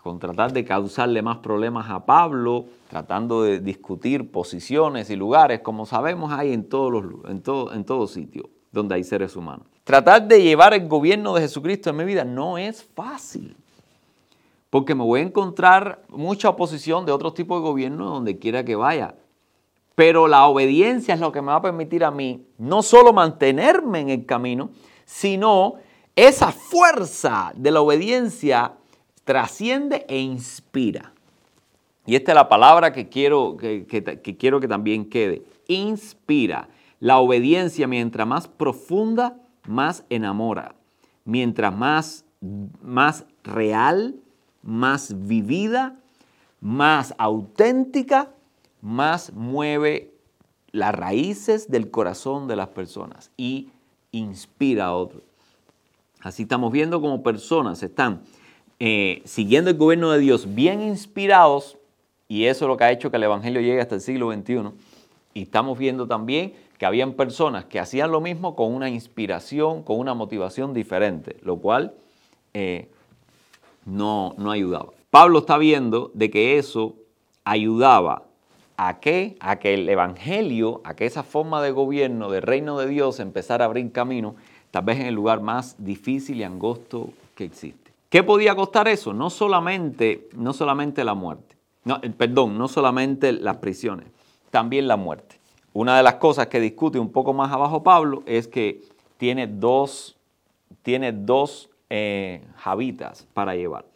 con 0.02 0.18
tratar 0.18 0.52
de 0.52 0.64
causarle 0.64 1.22
más 1.22 1.38
problemas 1.38 1.88
a 1.88 2.04
Pablo, 2.04 2.66
tratando 2.90 3.42
de 3.42 3.60
discutir 3.60 4.32
posiciones 4.32 5.10
y 5.10 5.16
lugares, 5.16 5.60
como 5.60 5.86
sabemos 5.86 6.32
hay 6.32 6.52
en 6.52 6.68
todos 6.68 6.92
los 6.92 7.04
en 7.30 7.40
todo, 7.40 7.72
en 7.72 7.84
todo 7.84 8.06
sitio 8.08 8.50
donde 8.72 8.96
hay 8.96 9.04
seres 9.04 9.36
humanos. 9.36 9.66
Tratar 9.84 10.26
de 10.26 10.42
llevar 10.42 10.74
el 10.74 10.88
gobierno 10.88 11.34
de 11.34 11.42
Jesucristo 11.42 11.90
en 11.90 11.96
mi 11.96 12.04
vida 12.04 12.24
no 12.24 12.58
es 12.58 12.82
fácil, 12.82 13.56
porque 14.70 14.94
me 14.94 15.04
voy 15.04 15.20
a 15.20 15.24
encontrar 15.24 16.02
mucha 16.08 16.48
oposición 16.48 17.06
de 17.06 17.12
otros 17.12 17.34
tipos 17.34 17.60
de 17.60 17.68
gobierno 17.68 18.06
donde 18.06 18.38
quiera 18.38 18.64
que 18.64 18.74
vaya. 18.74 19.14
Pero 19.94 20.26
la 20.26 20.46
obediencia 20.46 21.14
es 21.14 21.20
lo 21.20 21.30
que 21.30 21.42
me 21.42 21.48
va 21.48 21.56
a 21.56 21.62
permitir 21.62 22.02
a 22.02 22.10
mí 22.10 22.46
no 22.58 22.82
solo 22.82 23.12
mantenerme 23.12 24.00
en 24.00 24.08
el 24.08 24.26
camino, 24.26 24.70
sino 25.04 25.74
esa 26.16 26.50
fuerza 26.50 27.52
de 27.54 27.70
la 27.70 27.82
obediencia 27.82 28.72
trasciende 29.24 30.04
e 30.08 30.18
inspira. 30.18 31.12
Y 32.06 32.16
esta 32.16 32.32
es 32.32 32.36
la 32.36 32.48
palabra 32.48 32.92
que 32.92 33.08
quiero 33.08 33.56
que, 33.56 33.86
quiero 34.38 34.60
que 34.60 34.68
también 34.68 35.08
quede. 35.08 35.42
Inspira. 35.68 36.68
La 36.98 37.18
obediencia, 37.18 37.86
mientras 37.86 38.26
más 38.26 38.48
profunda, 38.48 39.36
más 39.66 40.04
enamora. 40.10 40.74
Mientras 41.24 41.74
más, 41.74 42.24
más 42.82 43.24
real, 43.44 44.16
más 44.62 45.26
vivida, 45.26 45.96
más 46.60 47.14
auténtica, 47.18 48.30
más 48.80 49.32
mueve 49.32 50.12
las 50.72 50.94
raíces 50.94 51.70
del 51.70 51.90
corazón 51.90 52.48
de 52.48 52.56
las 52.56 52.68
personas 52.68 53.30
y 53.36 53.68
inspira 54.10 54.86
a 54.86 54.94
otros. 54.94 55.22
Así 56.20 56.42
estamos 56.44 56.72
viendo 56.72 57.00
como 57.00 57.22
personas 57.22 57.82
están 57.82 58.22
eh, 58.84 59.22
siguiendo 59.24 59.70
el 59.70 59.76
gobierno 59.76 60.10
de 60.10 60.18
Dios, 60.18 60.56
bien 60.56 60.82
inspirados, 60.82 61.78
y 62.26 62.46
eso 62.46 62.64
es 62.64 62.68
lo 62.68 62.76
que 62.76 62.82
ha 62.82 62.90
hecho 62.90 63.12
que 63.12 63.16
el 63.16 63.22
Evangelio 63.22 63.60
llegue 63.60 63.80
hasta 63.80 63.94
el 63.94 64.00
siglo 64.00 64.32
XXI. 64.32 64.72
Y 65.34 65.42
estamos 65.42 65.78
viendo 65.78 66.08
también 66.08 66.54
que 66.78 66.84
habían 66.84 67.12
personas 67.12 67.64
que 67.64 67.78
hacían 67.78 68.10
lo 68.10 68.20
mismo 68.20 68.56
con 68.56 68.74
una 68.74 68.90
inspiración, 68.90 69.84
con 69.84 70.00
una 70.00 70.14
motivación 70.14 70.74
diferente, 70.74 71.36
lo 71.42 71.58
cual 71.58 71.94
eh, 72.54 72.88
no, 73.86 74.34
no 74.36 74.50
ayudaba. 74.50 74.90
Pablo 75.10 75.38
está 75.38 75.58
viendo 75.58 76.10
de 76.14 76.28
que 76.28 76.58
eso 76.58 76.96
ayudaba 77.44 78.24
a 78.76 78.98
qué? 78.98 79.36
A 79.38 79.60
que 79.60 79.74
el 79.74 79.88
Evangelio, 79.88 80.80
a 80.82 80.96
que 80.96 81.06
esa 81.06 81.22
forma 81.22 81.62
de 81.62 81.70
gobierno 81.70 82.32
del 82.32 82.42
reino 82.42 82.76
de 82.80 82.88
Dios 82.88 83.20
empezara 83.20 83.64
a 83.64 83.68
abrir 83.68 83.92
camino, 83.92 84.34
tal 84.72 84.82
vez 84.86 84.98
en 84.98 85.06
el 85.06 85.14
lugar 85.14 85.40
más 85.40 85.76
difícil 85.78 86.40
y 86.40 86.42
angosto 86.42 87.10
que 87.36 87.44
existe. 87.44 87.81
¿Qué 88.12 88.22
podía 88.22 88.54
costar 88.54 88.88
eso? 88.88 89.14
No 89.14 89.30
solamente, 89.30 90.28
no 90.34 90.52
solamente 90.52 91.02
la 91.02 91.14
muerte, 91.14 91.56
no, 91.84 91.98
eh, 92.02 92.10
perdón, 92.10 92.58
no 92.58 92.68
solamente 92.68 93.32
las 93.32 93.56
prisiones, 93.56 94.06
también 94.50 94.86
la 94.86 94.98
muerte. 94.98 95.40
Una 95.72 95.96
de 95.96 96.02
las 96.02 96.16
cosas 96.16 96.48
que 96.48 96.60
discute 96.60 96.98
un 96.98 97.10
poco 97.10 97.32
más 97.32 97.50
abajo 97.50 97.82
Pablo 97.82 98.22
es 98.26 98.48
que 98.48 98.82
tiene 99.16 99.46
dos, 99.46 100.18
tiene 100.82 101.12
dos 101.12 101.70
eh, 101.88 102.42
para 103.32 103.54
llevar. 103.54 103.86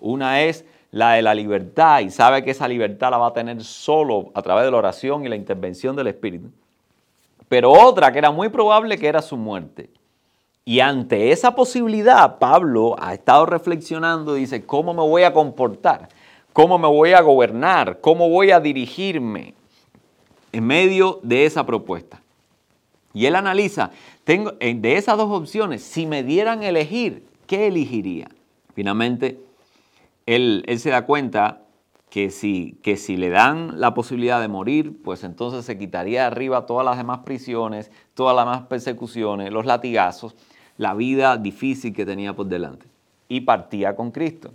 Una 0.00 0.40
es 0.40 0.64
la 0.90 1.12
de 1.12 1.20
la 1.20 1.34
libertad 1.34 2.00
y 2.00 2.08
sabe 2.08 2.42
que 2.42 2.52
esa 2.52 2.68
libertad 2.68 3.10
la 3.10 3.18
va 3.18 3.26
a 3.26 3.32
tener 3.34 3.62
solo 3.62 4.30
a 4.32 4.40
través 4.40 4.64
de 4.64 4.70
la 4.70 4.78
oración 4.78 5.26
y 5.26 5.28
la 5.28 5.36
intervención 5.36 5.94
del 5.94 6.06
Espíritu. 6.06 6.48
Pero 7.50 7.70
otra 7.70 8.12
que 8.12 8.18
era 8.18 8.30
muy 8.30 8.48
probable 8.48 8.96
que 8.96 9.08
era 9.08 9.20
su 9.20 9.36
muerte. 9.36 9.90
Y 10.68 10.80
ante 10.80 11.32
esa 11.32 11.54
posibilidad, 11.54 12.38
Pablo 12.38 12.94
ha 12.98 13.14
estado 13.14 13.46
reflexionando, 13.46 14.34
dice, 14.34 14.66
¿cómo 14.66 14.92
me 14.92 15.00
voy 15.00 15.22
a 15.22 15.32
comportar? 15.32 16.10
¿Cómo 16.52 16.76
me 16.76 16.86
voy 16.86 17.12
a 17.12 17.22
gobernar? 17.22 18.02
¿Cómo 18.02 18.28
voy 18.28 18.50
a 18.50 18.60
dirigirme 18.60 19.54
en 20.52 20.66
medio 20.66 21.20
de 21.22 21.46
esa 21.46 21.64
propuesta? 21.64 22.20
Y 23.14 23.24
él 23.24 23.36
analiza, 23.36 23.92
tengo, 24.24 24.52
de 24.60 24.96
esas 24.98 25.16
dos 25.16 25.30
opciones, 25.30 25.82
si 25.82 26.04
me 26.04 26.22
dieran 26.22 26.62
elegir, 26.62 27.24
¿qué 27.46 27.68
elegiría? 27.68 28.28
Finalmente, 28.74 29.40
él, 30.26 30.64
él 30.66 30.78
se 30.80 30.90
da 30.90 31.06
cuenta 31.06 31.62
que 32.10 32.28
si, 32.28 32.78
que 32.82 32.98
si 32.98 33.16
le 33.16 33.30
dan 33.30 33.80
la 33.80 33.94
posibilidad 33.94 34.38
de 34.38 34.48
morir, 34.48 35.00
pues 35.02 35.24
entonces 35.24 35.64
se 35.64 35.78
quitaría 35.78 36.20
de 36.20 36.26
arriba 36.26 36.66
todas 36.66 36.84
las 36.84 36.98
demás 36.98 37.20
prisiones, 37.20 37.90
todas 38.12 38.36
las 38.36 38.44
demás 38.44 38.66
persecuciones, 38.68 39.50
los 39.50 39.64
latigazos, 39.64 40.36
la 40.78 40.94
vida 40.94 41.36
difícil 41.36 41.92
que 41.92 42.06
tenía 42.06 42.34
por 42.34 42.46
delante 42.46 42.86
y 43.28 43.42
partía 43.42 43.94
con 43.94 44.10
Cristo. 44.10 44.52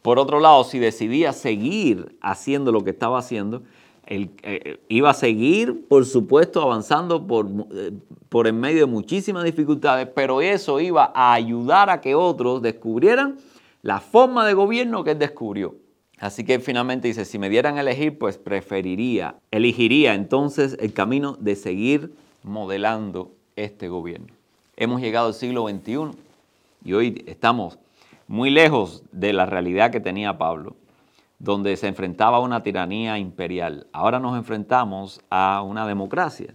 Por 0.00 0.18
otro 0.18 0.40
lado, 0.40 0.64
si 0.64 0.78
decidía 0.78 1.32
seguir 1.32 2.16
haciendo 2.20 2.72
lo 2.72 2.82
que 2.82 2.90
estaba 2.90 3.18
haciendo, 3.18 3.62
él, 4.06 4.30
eh, 4.42 4.80
iba 4.88 5.10
a 5.10 5.14
seguir, 5.14 5.86
por 5.86 6.04
supuesto, 6.06 6.60
avanzando 6.60 7.24
por, 7.24 7.48
eh, 7.72 7.92
por 8.28 8.48
en 8.48 8.58
medio 8.58 8.80
de 8.80 8.86
muchísimas 8.86 9.44
dificultades, 9.44 10.08
pero 10.12 10.40
eso 10.40 10.80
iba 10.80 11.12
a 11.14 11.34
ayudar 11.34 11.88
a 11.88 12.00
que 12.00 12.14
otros 12.14 12.62
descubrieran 12.62 13.36
la 13.82 14.00
forma 14.00 14.46
de 14.46 14.54
gobierno 14.54 15.04
que 15.04 15.12
él 15.12 15.18
descubrió. 15.18 15.76
Así 16.18 16.44
que 16.44 16.58
finalmente 16.60 17.08
dice, 17.08 17.24
si 17.24 17.38
me 17.38 17.48
dieran 17.48 17.78
a 17.78 17.80
elegir, 17.80 18.18
pues 18.18 18.38
preferiría, 18.38 19.36
elegiría 19.50 20.14
entonces 20.14 20.76
el 20.80 20.92
camino 20.92 21.36
de 21.38 21.56
seguir 21.56 22.14
modelando 22.44 23.32
este 23.56 23.88
gobierno. 23.88 24.41
Hemos 24.82 25.00
llegado 25.00 25.28
al 25.28 25.34
siglo 25.34 25.68
XXI 25.68 26.10
y 26.84 26.92
hoy 26.92 27.22
estamos 27.28 27.78
muy 28.26 28.50
lejos 28.50 29.04
de 29.12 29.32
la 29.32 29.46
realidad 29.46 29.92
que 29.92 30.00
tenía 30.00 30.38
Pablo, 30.38 30.74
donde 31.38 31.76
se 31.76 31.86
enfrentaba 31.86 32.38
a 32.38 32.40
una 32.40 32.64
tiranía 32.64 33.16
imperial. 33.16 33.86
Ahora 33.92 34.18
nos 34.18 34.36
enfrentamos 34.36 35.20
a 35.30 35.62
una 35.62 35.86
democracia. 35.86 36.52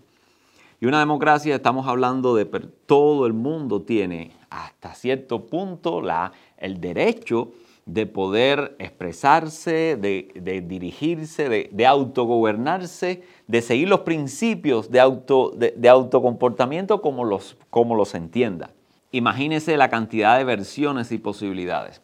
Y 0.81 0.87
una 0.87 0.99
democracia, 0.99 1.55
estamos 1.55 1.87
hablando 1.87 2.35
de 2.35 2.43
todo 2.85 3.27
el 3.27 3.31
mundo 3.31 3.83
tiene 3.83 4.33
hasta 4.49 4.93
cierto 4.93 5.45
punto 5.45 6.01
la, 6.01 6.33
el 6.57 6.81
derecho 6.81 7.53
de 7.87 8.05
poder 8.07 8.75
expresarse, 8.79 9.95
de, 9.95 10.61
dirigirse, 10.67 11.47
de, 11.71 11.85
autogobernarse, 11.85 13.23
de 13.47 13.61
seguir 13.61 13.87
los 13.87 14.01
principios 14.01 14.91
de, 14.91 14.99
auto, 14.99 15.51
de, 15.55 15.89
autocomportamiento 15.89 17.01
como 17.01 17.23
los, 17.23 17.57
como 17.69 17.95
los 17.95 18.13
entienda. 18.13 18.71
Imagínese 19.11 19.77
la 19.77 19.89
cantidad 19.89 20.37
de 20.37 20.43
versiones 20.43 21.11
y 21.13 21.17
posibilidades. 21.17 22.01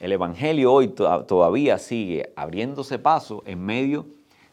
El 0.00 0.12
Evangelio 0.12 0.72
hoy 0.72 0.88
todavía 0.88 1.78
sigue 1.78 2.32
abriéndose 2.34 2.98
paso 2.98 3.42
en 3.46 3.64
medio 3.64 4.06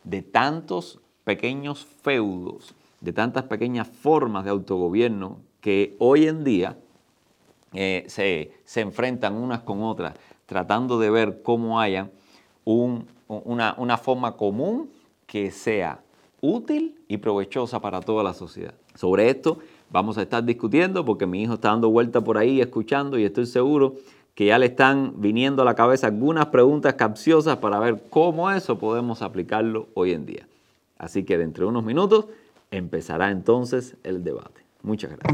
de 0.04 0.22
tantos 0.22 1.00
pequeños 1.24 1.86
feudos, 2.04 2.76
de 3.02 3.14
tantas 3.14 3.44
pequeñas 3.46 3.88
formas 3.88 4.44
de 4.44 4.52
autogobierno 4.52 5.40
que 5.60 5.96
hoy 6.00 6.28
en 6.28 6.44
día 6.44 6.78
eh, 7.74 8.06
se, 8.08 8.80
enfrentan 8.80 9.36
unas 9.36 9.62
con 9.62 9.82
otras, 9.82 10.14
tratando 10.46 11.00
de 11.00 11.10
ver 11.10 11.42
cómo 11.42 11.80
haya 11.80 12.10
una, 12.64 13.76
una 13.78 13.98
forma 13.98 14.36
común 14.36 14.92
que 15.26 15.52
sea 15.52 16.02
útil 16.48 16.96
y 17.10 17.18
provechosa 17.18 17.82
para 17.82 18.00
toda 18.00 18.24
la 18.24 18.34
sociedad. 18.34 18.74
Sobre 18.96 19.30
esto 19.30 19.60
vamos 19.90 20.18
a 20.18 20.22
estar 20.22 20.44
discutiendo 20.44 21.04
porque 21.04 21.26
mi 21.26 21.44
hijo 21.44 21.56
está 21.56 21.70
dando 21.70 21.90
vuelta 21.90 22.22
por 22.22 22.38
ahí 22.38 22.62
escuchando 22.62 23.20
y 23.20 23.26
estoy 23.26 23.46
seguro 23.46 23.96
que 24.34 24.46
ya 24.46 24.58
le 24.58 24.68
están 24.68 25.14
viniendo 25.18 25.62
a 25.64 25.66
la 25.66 25.76
cabeza 25.76 26.08
algunas 26.08 26.46
preguntas 26.48 26.94
capciosas 26.94 27.58
para 27.58 27.80
ver 27.80 28.04
cómo 28.10 28.50
eso 28.50 28.78
podemos 28.78 29.22
aplicarlo 29.22 29.88
hoy 29.94 30.14
en 30.14 30.26
día. 30.26 30.48
Así 30.98 31.24
que 31.24 31.38
dentro 31.38 31.66
de 31.66 31.70
unos 31.70 31.84
minutos 31.84 32.28
empezará 32.72 33.30
entonces 33.30 33.98
el 34.04 34.24
debate. 34.24 34.62
Muchas 34.84 35.12
gracias. 35.18 35.34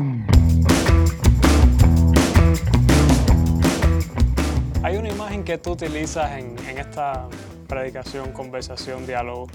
Hay 4.82 4.98
una 4.98 5.10
imagen 5.10 5.44
que 5.44 5.58
tú 5.60 5.72
utilizas 5.74 6.32
en, 6.38 6.58
en 6.68 6.78
esta 6.80 7.28
predicación, 7.68 8.32
conversación, 8.32 9.06
diálogo, 9.06 9.48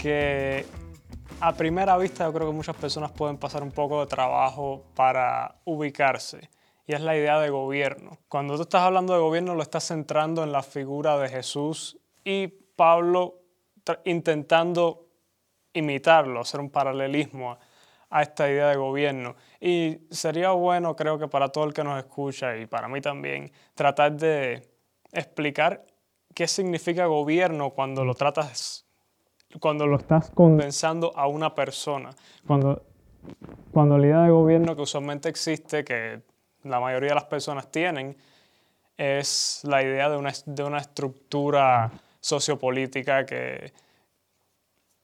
que 0.00 0.64
a 1.40 1.52
primera 1.52 1.96
vista 1.98 2.24
yo 2.24 2.32
creo 2.32 2.48
que 2.48 2.54
muchas 2.54 2.76
personas 2.76 3.12
pueden 3.12 3.36
pasar 3.36 3.62
un 3.62 3.70
poco 3.70 4.00
de 4.00 4.06
trabajo 4.06 4.84
para 4.94 5.56
ubicarse. 5.64 6.48
Y 6.86 6.94
es 6.94 7.00
la 7.00 7.16
idea 7.16 7.38
de 7.38 7.50
gobierno. 7.50 8.18
Cuando 8.28 8.56
tú 8.56 8.62
estás 8.62 8.82
hablando 8.82 9.12
de 9.12 9.20
gobierno 9.20 9.54
lo 9.54 9.62
estás 9.62 9.86
centrando 9.86 10.42
en 10.42 10.52
la 10.52 10.62
figura 10.62 11.18
de 11.18 11.28
Jesús 11.28 11.98
y 12.24 12.48
Pablo 12.48 13.40
intentando 14.04 15.06
imitarlo, 15.72 16.40
hacer 16.40 16.60
un 16.60 16.70
paralelismo 16.70 17.58
a, 18.10 18.22
esta 18.22 18.50
idea 18.50 18.68
de 18.68 18.76
gobierno. 18.76 19.36
Y 19.60 19.98
sería 20.10 20.50
bueno, 20.50 20.96
creo 20.96 21.18
que 21.18 21.28
para 21.28 21.48
todo 21.48 21.64
el 21.64 21.74
que 21.74 21.84
nos 21.84 21.98
escucha 21.98 22.56
y 22.56 22.66
para 22.66 22.88
mí 22.88 23.00
también, 23.00 23.52
tratar 23.74 24.12
de 24.12 24.68
explicar 25.12 25.84
qué 26.34 26.48
significa 26.48 27.06
gobierno 27.06 27.70
cuando 27.70 28.04
lo 28.04 28.14
tratas 28.14 28.89
cuando 29.58 29.86
lo 29.86 29.96
estás 29.96 30.30
condensando 30.30 31.12
a 31.16 31.26
una 31.26 31.54
persona. 31.54 32.10
Cuando, 32.46 32.82
cuando 33.72 33.98
la 33.98 34.06
idea 34.06 34.22
de 34.22 34.30
gobierno 34.30 34.76
que 34.76 34.82
usualmente 34.82 35.28
existe, 35.28 35.84
que 35.84 36.20
la 36.62 36.78
mayoría 36.78 37.10
de 37.10 37.14
las 37.16 37.24
personas 37.24 37.70
tienen, 37.70 38.16
es 38.96 39.62
la 39.64 39.82
idea 39.82 40.10
de 40.10 40.16
una, 40.16 40.32
de 40.44 40.62
una 40.62 40.78
estructura 40.78 41.90
sociopolítica 42.20 43.24
que, 43.24 43.72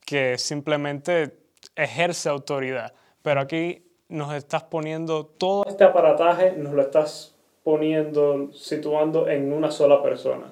que 0.05 0.39
simplemente 0.39 1.39
ejerce 1.75 2.29
autoridad. 2.29 2.93
Pero 3.23 3.41
aquí 3.41 3.83
nos 4.09 4.35
estás 4.35 4.63
poniendo 4.65 5.27
todo 5.27 5.65
este 5.67 5.85
aparataje, 5.85 6.53
nos 6.57 6.75
lo 6.75 6.83
estás 6.83 7.35
poniendo, 7.65 8.53
situando 8.53 9.29
en 9.29 9.53
una 9.53 9.71
sola 9.71 10.03
persona. 10.03 10.47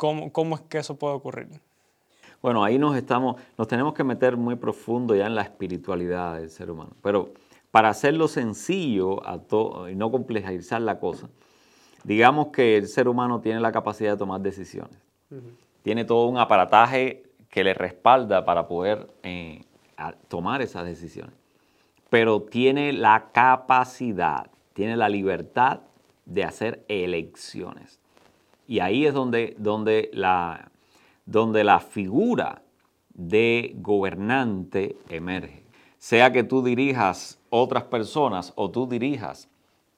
¿Cómo, 0.00 0.54
es 0.54 0.62
que 0.62 0.78
eso 0.78 0.96
puede 0.96 1.14
ocurrir? 1.14 1.48
Bueno, 2.40 2.64
ahí 2.64 2.78
nos 2.78 2.96
estamos, 2.96 3.36
nos 3.58 3.68
tenemos 3.68 3.92
que 3.92 4.02
meter 4.02 4.34
muy 4.34 4.56
profundo 4.56 5.14
ya 5.14 5.26
en 5.26 5.34
la 5.34 5.42
espiritualidad 5.42 6.36
del 6.36 6.48
ser 6.48 6.70
humano. 6.70 6.92
Pero 7.02 7.34
para 7.70 7.90
hacerlo 7.90 8.26
sencillo 8.26 9.22
a 9.28 9.38
y 9.90 9.94
no 9.94 10.10
complejizar 10.10 10.80
la 10.80 10.98
cosa, 10.98 11.28
digamos 12.02 12.46
que 12.46 12.78
el 12.78 12.88
ser 12.88 13.08
humano 13.08 13.42
tiene 13.42 13.60
la 13.60 13.72
capacidad 13.72 14.12
de 14.12 14.16
tomar 14.16 14.40
decisiones. 14.40 14.96
Tiene 15.82 16.06
todo 16.06 16.28
un 16.28 16.38
aparataje 16.38 17.24
que 17.50 17.62
le 17.62 17.74
respalda 17.74 18.46
para 18.46 18.66
poder 18.68 19.06
eh, 19.22 19.64
tomar 20.28 20.62
esas 20.62 20.86
decisiones. 20.86 21.34
Pero 22.08 22.40
tiene 22.40 22.94
la 22.94 23.26
capacidad, 23.32 24.50
tiene 24.72 24.96
la 24.96 25.10
libertad 25.10 25.80
de 26.24 26.44
hacer 26.44 26.86
elecciones. 26.88 27.99
Y 28.70 28.78
ahí 28.78 29.04
es 29.04 29.14
donde, 29.14 29.56
donde, 29.58 30.10
la, 30.12 30.70
donde 31.26 31.64
la 31.64 31.80
figura 31.80 32.62
de 33.12 33.74
gobernante 33.78 34.94
emerge. 35.08 35.64
Sea 35.98 36.30
que 36.32 36.44
tú 36.44 36.62
dirijas 36.62 37.40
otras 37.50 37.82
personas 37.82 38.52
o 38.54 38.70
tú 38.70 38.86
dirijas 38.86 39.48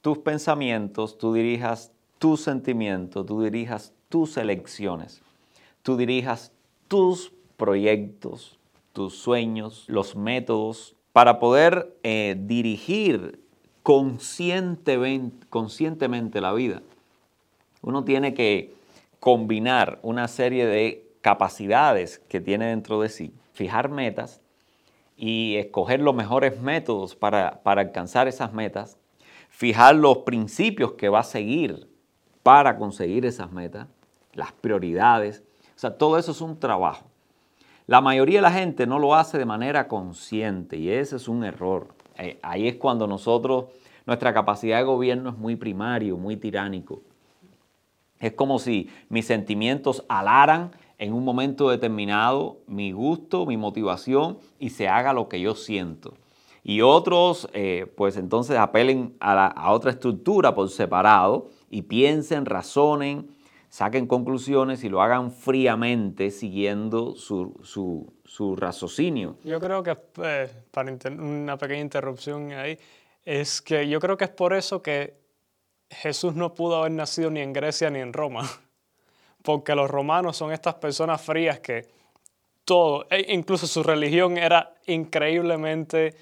tus 0.01 0.17
pensamientos, 0.17 1.19
tú 1.19 1.35
dirijas 1.35 1.93
tus 2.19 2.41
sentimientos, 2.41 3.27
tú 3.27 3.43
dirijas 3.43 3.93
tus 4.09 4.39
elecciones, 4.39 5.21
tú 5.83 5.99
dirijas 5.99 6.51
tus 6.89 7.31
proyectos, 7.59 8.59
tus 8.95 9.19
sueños, 9.19 9.85
los 9.87 10.17
métodos, 10.17 10.97
para 11.13 11.39
poder 11.39 11.95
eh, 12.05 12.37
dirigir 12.41 13.39
conscientemente, 13.83 15.47
conscientemente 15.51 16.41
la 16.41 16.55
vida 16.55 16.81
uno 17.83 18.05
tiene 18.05 18.33
que 18.35 18.75
combinar 19.21 19.99
una 20.03 20.29
serie 20.29 20.67
de 20.67 21.07
capacidades 21.21 22.19
que 22.29 22.41
tiene 22.41 22.67
dentro 22.67 23.01
de 23.01 23.09
sí, 23.09 23.35
fijar 23.53 23.89
metas 23.89 24.41
y 25.17 25.57
escoger 25.57 26.01
los 26.01 26.15
mejores 26.15 26.61
métodos 26.61 27.15
para, 27.15 27.61
alcanzar 27.65 28.27
esas 28.27 28.53
metas, 28.53 28.99
fijar 29.49 29.95
los 29.95 30.19
principios 30.19 30.93
que 30.93 31.09
va 31.09 31.21
a 31.21 31.25
seguir 31.25 31.89
para 32.43 32.77
conseguir 32.77 33.25
esas 33.25 33.53
metas, 33.53 33.87
las 34.33 34.53
prioridades. 34.53 35.45
O 35.77 35.79
sea, 35.79 35.97
todo 35.97 36.19
eso 36.19 36.33
es 36.33 36.41
un 36.41 36.59
trabajo. 36.59 37.07
La 37.87 38.01
mayoría 38.01 38.39
de 38.39 38.43
la 38.43 38.53
gente 38.53 38.87
no 38.87 38.99
lo 38.99 39.15
hace 39.15 39.39
de 39.39 39.45
manera 39.45 39.87
consciente 39.87 40.77
y 40.77 40.91
ese 40.91 41.17
es 41.17 41.29
un 41.29 41.45
error. 41.45 41.95
Eh, 42.19 42.39
ahí 42.43 42.67
es 42.67 42.77
cuando 42.77 43.07
nosotros, 43.07 43.67
nuestra 44.07 44.33
capacidad 44.33 44.79
de 44.79 44.85
gobierno 44.85 45.31
es 45.31 45.37
muy 45.37 45.57
primario, 45.57 46.17
muy 46.17 46.37
tiránico. 46.37 47.03
Es 48.23 48.33
como 48.35 48.61
si 48.61 48.89
mis 49.09 49.27
sentimientos 49.27 50.05
alaran 50.09 50.71
en 50.99 51.13
un 51.13 51.25
momento 51.25 51.69
determinado 51.69 52.61
mi 52.69 52.93
gusto, 52.93 53.45
mi 53.47 53.57
motivación 53.57 54.39
y 54.61 54.71
se 54.71 54.89
haga 54.89 55.13
lo 55.13 55.29
que 55.29 55.41
yo 55.41 55.57
siento. 55.57 56.15
Y 56.63 56.83
otros, 56.83 57.49
eh, 57.53 57.93
pues 57.97 58.17
entonces 58.17 58.57
apelen 58.57 59.17
a, 59.19 59.73
otra 59.73 59.91
estructura 59.91 60.55
por 60.55 60.71
separado 60.71 61.49
y 61.69 61.83
piensen, 61.83 62.47
razonen, 62.47 63.29
saquen 63.69 64.07
conclusiones 64.07 64.85
y 64.85 64.89
lo 64.89 65.03
hagan 65.03 65.33
fríamente 65.33 66.31
siguiendo 66.31 67.17
su, 67.17 68.57
raciocinio. 68.57 69.35
Yo 69.43 69.59
creo 69.59 69.83
que, 69.83 69.99
eh, 70.23 70.49
para 70.71 70.97
una 71.19 71.59
pequeña 71.59 71.81
interrupción 71.81 72.53
ahí, 72.53 72.79
es 73.25 73.61
que 73.61 73.89
yo 73.89 73.99
creo 73.99 74.17
que 74.17 74.27
es 74.27 74.31
por 74.31 74.53
eso 74.53 74.81
que 74.81 75.22
Jesús 75.93 76.35
no 76.35 76.55
pudo 76.55 76.77
haber 76.77 76.93
nacido 76.93 77.31
ni 77.31 77.41
en 77.41 77.53
Grecia 77.53 77.91
ni 77.91 78.01
en 78.01 78.13
Roma, 78.13 78.43
porque 79.43 79.75
los 79.75 79.91
romanos 79.91 80.37
son 80.37 80.53
estas 80.53 80.75
personas 80.75 81.21
frías 81.21 81.61
que 81.61 81.87
todo, 82.65 83.07
e 83.11 83.33
incluso 83.35 83.67
su 83.67 83.83
religión 83.83 84.39
era 84.39 84.75
increíblemente 84.87 86.15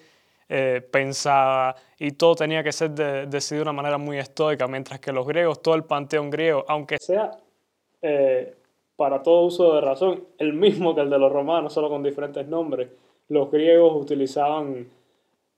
eh, 0.48 0.80
pensada 0.90 1.76
y 1.98 2.12
todo 2.12 2.34
tenía 2.34 2.62
que 2.62 2.72
ser 2.72 2.90
decidido 3.28 3.64
de 3.64 3.70
una 3.70 3.82
manera 3.82 3.98
muy 3.98 4.18
estoica, 4.18 4.66
mientras 4.66 4.98
que 5.00 5.12
los 5.12 5.26
griegos, 5.26 5.62
todo 5.62 5.74
el 5.74 5.84
panteón 5.84 6.30
griego, 6.30 6.64
aunque 6.66 6.98
sea 6.98 7.30
eh, 8.02 8.56
para 8.96 9.22
todo 9.22 9.44
uso 9.44 9.74
de 9.74 9.80
razón, 9.80 10.24
el 10.38 10.52
mismo 10.52 10.94
que 10.94 11.02
el 11.02 11.10
de 11.10 11.18
los 11.18 11.32
romanos, 11.32 11.72
solo 11.72 11.88
con 11.88 12.02
diferentes 12.02 12.46
nombres, 12.46 12.88
los 13.28 13.50
griegos 13.50 13.94
utilizaban 13.94 14.88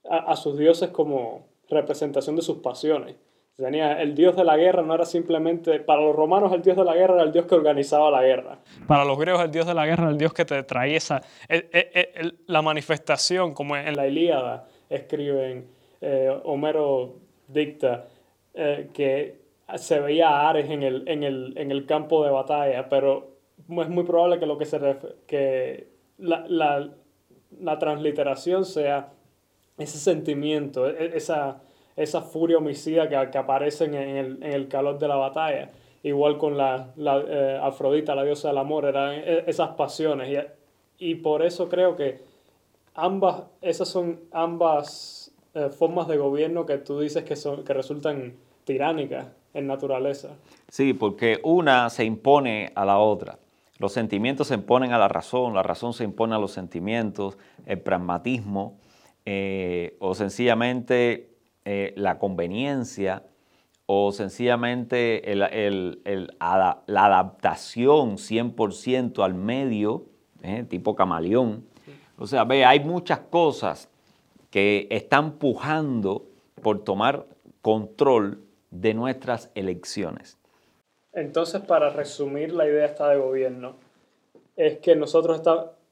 a 0.09 0.35
sus 0.35 0.57
dioses 0.57 0.89
como 0.89 1.45
representación 1.69 2.35
de 2.35 2.41
sus 2.41 2.57
pasiones. 2.57 3.15
Tenía 3.55 4.01
el 4.01 4.15
dios 4.15 4.35
de 4.35 4.43
la 4.43 4.57
guerra 4.57 4.81
no 4.81 4.95
era 4.95 5.05
simplemente, 5.05 5.79
para 5.79 6.01
los 6.01 6.15
romanos 6.15 6.51
el 6.53 6.63
dios 6.63 6.75
de 6.75 6.83
la 6.83 6.95
guerra 6.95 7.15
era 7.15 7.23
el 7.23 7.31
dios 7.31 7.45
que 7.45 7.53
organizaba 7.53 8.09
la 8.09 8.23
guerra. 8.23 8.57
Para 8.87 9.05
los 9.05 9.15
griegos 9.19 9.43
el 9.43 9.51
dios 9.51 9.67
de 9.67 9.75
la 9.75 9.85
guerra 9.85 10.05
era 10.05 10.11
el 10.11 10.17
dios 10.17 10.33
que 10.33 10.43
te 10.43 10.63
traía 10.63 10.97
esa, 10.97 11.21
la 12.47 12.61
manifestación, 12.63 13.53
como 13.53 13.77
en 13.77 13.95
la 13.95 14.07
Ilíada 14.07 14.65
escriben, 14.89 15.67
eh, 16.01 16.35
Homero 16.45 17.19
dicta, 17.47 18.07
eh, 18.55 18.89
que 18.91 19.43
se 19.75 19.99
veía 19.99 20.29
a 20.29 20.49
Ares 20.49 20.71
en 20.71 20.81
el, 20.81 21.07
en, 21.07 21.21
el, 21.21 21.53
en 21.55 21.69
el 21.69 21.85
campo 21.85 22.25
de 22.25 22.31
batalla, 22.31 22.89
pero 22.89 23.37
es 23.69 23.89
muy 23.89 24.03
probable 24.03 24.39
que 24.39 24.47
lo 24.47 24.57
que 24.57 24.65
se 24.65 24.79
que 25.27 25.89
la, 26.17 26.43
la, 26.47 26.89
la 27.59 27.77
transliteración 27.77 28.65
sea 28.65 29.11
ese 29.77 29.99
sentimiento, 29.99 30.89
e, 30.89 31.15
esa 31.15 31.61
esa 31.95 32.21
furia 32.21 32.57
homicida 32.57 33.07
que, 33.07 33.29
que 33.31 33.85
en 33.85 33.93
el, 33.93 34.43
en 34.43 34.53
el, 34.53 34.67
calor 34.67 34.97
de 34.99 35.07
la 35.07 35.15
batalla. 35.15 35.69
Igual 36.01 36.37
con 36.37 36.57
la, 36.57 36.91
la 36.95 37.23
eh, 37.25 37.59
Afrodita, 37.61 38.15
la 38.15 38.23
diosa 38.23 38.49
del 38.49 38.57
amor, 38.57 38.85
eran 38.85 39.13
e, 39.13 39.43
esas 39.47 39.69
pasiones. 39.69 40.45
Y, 40.99 41.11
y, 41.11 41.15
por 41.15 41.43
eso 41.43 41.69
creo 41.69 41.95
que 41.95 42.19
ambas, 42.95 43.43
esas 43.61 43.87
son 43.87 44.19
ambas 44.31 45.31
eh, 45.53 45.69
formas 45.69 46.07
de 46.07 46.17
gobierno 46.17 46.65
que 46.65 46.77
tú 46.77 46.99
dices 46.99 47.23
que, 47.23 47.35
son, 47.35 47.63
que 47.63 47.73
resultan 47.73 48.33
tiránica 48.65 49.33
en 49.53 49.67
naturaleza. 49.67 50.29
Sí, 50.69 50.93
porque 50.93 51.39
una 51.43 51.89
se 51.89 52.03
impone 52.03 52.71
a 52.75 52.85
la 52.85 52.97
otra. 52.97 53.37
Los 53.77 53.93
sentimientos 53.93 54.47
se 54.47 54.55
imponen 54.55 54.93
a 54.93 54.97
la 54.97 55.07
razón, 55.07 55.53
la 55.53 55.63
razón 55.63 55.93
se 55.93 56.03
impone 56.03 56.35
a 56.35 56.37
los 56.37 56.51
sentimientos, 56.51 57.37
el 57.65 57.79
pragmatismo 57.79 58.77
eh, 59.25 59.95
o 59.99 60.15
sencillamente 60.15 61.32
eh, 61.65 61.93
la 61.95 62.19
conveniencia 62.19 63.23
o 63.85 64.11
sencillamente 64.11 65.21
la 65.35 66.83
adaptación 66.87 68.17
100% 68.17 69.23
al 69.23 69.33
medio, 69.33 70.05
eh, 70.41 70.65
tipo 70.69 70.95
camaleón. 70.95 71.65
O 72.17 72.27
sea, 72.27 72.43
ve, 72.45 72.65
hay 72.65 72.79
muchas 72.79 73.19
cosas 73.19 73.89
que 74.49 74.87
están 74.89 75.33
pujando 75.33 76.27
por 76.61 76.83
tomar 76.83 77.25
control 77.61 78.43
de 78.71 78.93
nuestras 78.93 79.51
elecciones. 79.55 80.37
Entonces, 81.11 81.61
para 81.61 81.89
resumir 81.89 82.53
la 82.53 82.65
idea 82.65 82.85
esta 82.85 83.09
de 83.09 83.17
gobierno, 83.17 83.75
es 84.55 84.79
que 84.79 84.95
nosotros 84.95 85.41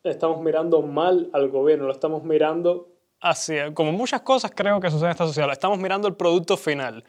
estamos 0.04 0.42
mirando 0.42 0.82
mal 0.82 1.30
al 1.34 1.50
gobierno, 1.50 1.86
lo 1.86 1.92
estamos 1.92 2.24
mirando 2.24 2.91
como 3.74 3.92
muchas 3.92 4.22
cosas 4.22 4.52
creo 4.56 4.80
que 4.80 4.90
suceden 4.90 5.08
en 5.08 5.12
esta 5.12 5.28
sociedad, 5.28 5.52
estamos 5.52 5.78
mirando 5.80 6.08
el 6.08 6.16
producto 6.16 6.58
final, 6.58 7.04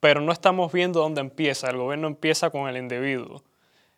pero 0.00 0.20
no 0.20 0.32
estamos 0.32 0.72
viendo 0.72 1.00
dónde 1.00 1.20
empieza, 1.20 1.68
el 1.70 1.76
gobierno 1.76 2.06
empieza 2.06 2.50
con 2.50 2.68
el 2.68 2.76
individuo. 2.76 3.42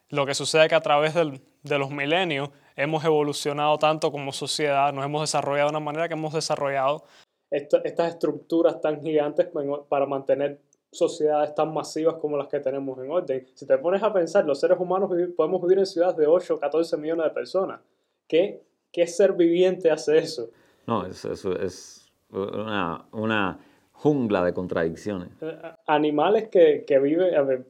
Lo 0.09 0.27
que 0.27 0.35
sucede 0.35 0.65
es 0.65 0.69
que 0.69 0.75
a 0.75 0.81
través 0.81 1.15
de 1.15 1.79
los 1.79 1.91
milenios 1.91 2.51
hemos 2.77 3.05
evolucionado 3.05 3.79
tanto 3.79 4.13
como 4.13 4.33
sociedad, 4.33 4.93
nos 4.93 5.05
hemos 5.05 5.23
desarrollado 5.23 5.69
de 5.69 5.77
una 5.77 5.85
manera 5.85 6.09
que 6.09 6.15
hemos 6.15 6.33
desarrollado 6.33 7.05
estas 7.51 8.09
estructuras 8.09 8.81
tan 8.81 9.01
gigantes 9.03 9.49
para 9.89 10.07
mantener 10.07 10.61
sociedades 10.91 11.55
tan 11.55 11.73
masivas 11.73 12.15
como 12.15 12.37
las 12.37 12.49
que 12.49 12.61
tenemos 12.61 12.99
en 12.99 13.11
orden. 13.11 13.47
Si 13.55 13.67
te 13.67 13.79
pones 13.79 14.03
a 14.03 14.13
pensar, 14.13 14.45
los 14.45 14.59
seres 14.59 14.79
humanos 14.79 15.11
podemos 15.37 15.63
vivir 15.63 15.79
en 15.79 15.87
ciudades 15.87 16.17
de 16.17 16.27
8 16.27 16.55
o 16.55 16.59
14 16.59 16.97
millones 16.97 17.25
de 17.25 17.31
personas. 17.31 17.81
¿Qué, 18.27 18.63
¿Qué 18.91 19.07
ser 19.07 19.33
viviente 19.33 19.91
hace 19.91 20.19
eso? 20.19 20.51
No, 20.87 21.05
es 21.07 22.11
una, 22.31 23.07
una, 23.13 23.59
jungla 23.93 24.45
de 24.45 24.53
contradicciones. 24.53 25.31
Eh, 25.41 25.59
animales 25.87 26.49
que, 26.49 26.85
que 26.87 26.99
viven, 26.99 27.65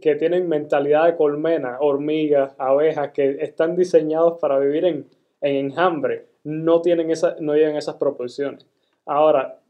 que 0.00 0.14
tienen 0.16 0.48
mentalidad 0.48 1.06
de 1.06 1.16
colmena, 1.16 1.78
hormigas, 1.80 2.54
abejas, 2.58 3.10
que 3.12 3.38
están 3.40 3.76
diseñados 3.76 4.38
para 4.40 4.58
vivir 4.58 4.84
en, 4.84 5.08
en 5.40 5.56
enjambre, 5.56 6.26
no, 6.44 6.80
tienen 6.80 7.10
esa, 7.10 7.36
no 7.40 7.54
llegan 7.54 7.76
esas 7.76 7.96
proporciones. 7.96 8.66
Ahora, 9.06 9.60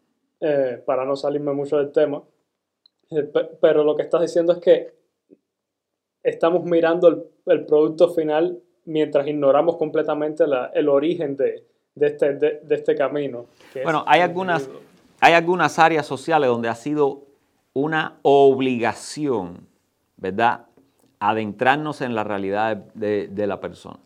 eh, 0.40 0.82
para 0.84 1.04
no 1.04 1.16
salirme 1.16 1.52
mucho 1.52 1.78
del 1.78 1.92
tema, 1.92 2.22
eh, 3.10 3.30
pero 3.60 3.84
lo 3.84 3.96
que 3.96 4.02
estás 4.02 4.20
diciendo 4.20 4.52
es 4.52 4.58
que 4.58 4.92
estamos 6.22 6.64
mirando 6.64 7.30
el, 7.46 7.64
producto 7.64 8.10
final 8.10 8.60
mientras 8.84 9.26
ignoramos 9.26 9.76
completamente 9.76 10.44
el 10.74 10.88
origen 10.88 11.36
de, 11.36 11.64
este, 12.06 12.34
de, 12.34 12.60
este, 12.70 12.94
camino. 12.94 13.46
Bueno, 13.82 14.04
hay 14.06 14.20
algunas, 14.20 14.68
hay 15.20 15.34
algunas 15.34 15.78
áreas 15.78 16.06
sociales 16.06 16.48
donde 16.48 16.68
ha 16.68 16.74
sido 16.74 17.24
una 17.72 18.18
obligación, 18.22 19.66
¿verdad?, 20.16 20.66
adentrarnos 21.18 22.00
en 22.00 22.14
la 22.14 22.24
realidad 22.24 22.76
de, 22.94 23.46
la 23.46 23.60
persona. 23.60 23.98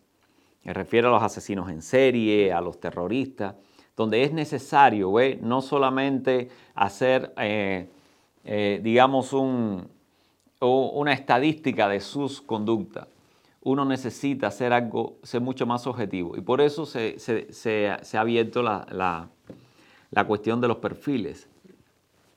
Me 0.65 0.73
refiero 0.73 1.09
a 1.09 1.13
los 1.13 1.23
asesinos 1.23 1.71
en 1.71 1.83
serie, 1.83 2.53
a 2.53 2.61
los 2.61 2.81
terroristas, 2.81 3.55
donde 3.97 4.25
es 4.25 4.33
necesario, 4.33 5.13
no 5.41 5.63
solamente 5.63 6.49
hacer 6.75 7.33
eh, 7.37 7.87
eh, 8.45 8.81
digamos, 8.83 9.33
un, 9.33 9.89
una 10.61 11.13
estadística 11.13 11.89
de 11.89 12.01
sus 12.01 12.43
conductas. 12.43 13.09
Uno 13.65 13.85
necesita 13.85 14.47
hacer 14.47 14.73
algo, 14.73 15.17
ser 15.23 15.41
mucho 15.41 15.67
más 15.67 15.87
objetivo. 15.87 16.37
Y 16.37 16.41
por 16.41 16.61
eso 16.61 16.87
se, 16.87 17.89
ha 17.89 18.21
abierto 18.21 18.63
la, 18.63 19.29
cuestión 20.27 20.61
de 20.61 20.69
los 20.69 20.77
perfiles. 20.77 21.49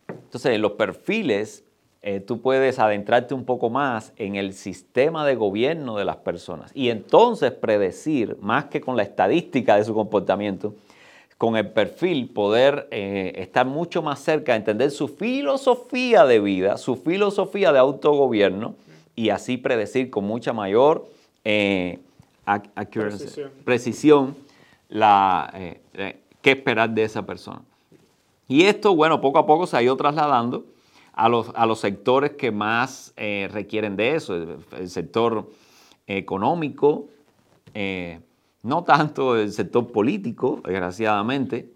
Entonces, 0.07 0.55
en 0.55 0.61
los 0.61 0.71
perfiles, 0.73 1.63
eh, 2.01 2.21
tú 2.21 2.41
puedes 2.41 2.79
adentrarte 2.79 3.33
un 3.33 3.43
poco 3.43 3.69
más 3.69 4.13
en 4.15 4.35
el 4.35 4.53
sistema 4.53 5.25
de 5.25 5.35
gobierno 5.35 5.97
de 5.97 6.05
las 6.05 6.17
personas 6.17 6.71
y 6.73 6.89
entonces 6.89 7.51
predecir, 7.51 8.37
más 8.39 8.65
que 8.65 8.79
con 8.79 8.95
la 8.95 9.03
estadística 9.03 9.75
de 9.75 9.83
su 9.83 9.93
comportamiento, 9.93 10.75
con 11.37 11.55
el 11.55 11.69
perfil 11.69 12.29
poder 12.29 12.87
eh, 12.91 13.33
estar 13.35 13.65
mucho 13.65 14.01
más 14.01 14.19
cerca, 14.19 14.55
entender 14.55 14.91
su 14.91 15.07
filosofía 15.07 16.25
de 16.25 16.39
vida, 16.39 16.77
su 16.77 16.95
filosofía 16.95 17.71
de 17.71 17.79
autogobierno 17.79 18.75
y 19.15 19.29
así 19.29 19.57
predecir 19.57 20.09
con 20.09 20.23
mucha 20.23 20.53
mayor 20.53 21.07
eh, 21.49 21.99
precisión, 23.63 24.35
la, 24.89 25.51
eh, 25.53 26.19
qué 26.41 26.51
esperar 26.51 26.89
de 26.89 27.03
esa 27.03 27.25
persona. 27.25 27.61
Y 28.47 28.63
esto, 28.63 28.95
bueno, 28.95 29.21
poco 29.21 29.39
a 29.39 29.45
poco 29.45 29.67
se 29.67 29.77
ha 29.77 29.81
ido 29.81 29.95
trasladando 29.97 30.65
a 31.13 31.29
los, 31.29 31.51
a 31.55 31.65
los 31.65 31.79
sectores 31.79 32.31
que 32.31 32.51
más 32.51 33.13
requieren 33.17 33.95
de 33.95 34.15
eso, 34.15 34.35
el, 34.35 34.89
sector 34.89 35.49
económico, 36.05 37.07
no 38.63 38.83
tanto 38.83 39.35
el 39.35 39.51
sector 39.51 39.91
político, 39.91 40.61
desgraciadamente, 40.63 41.69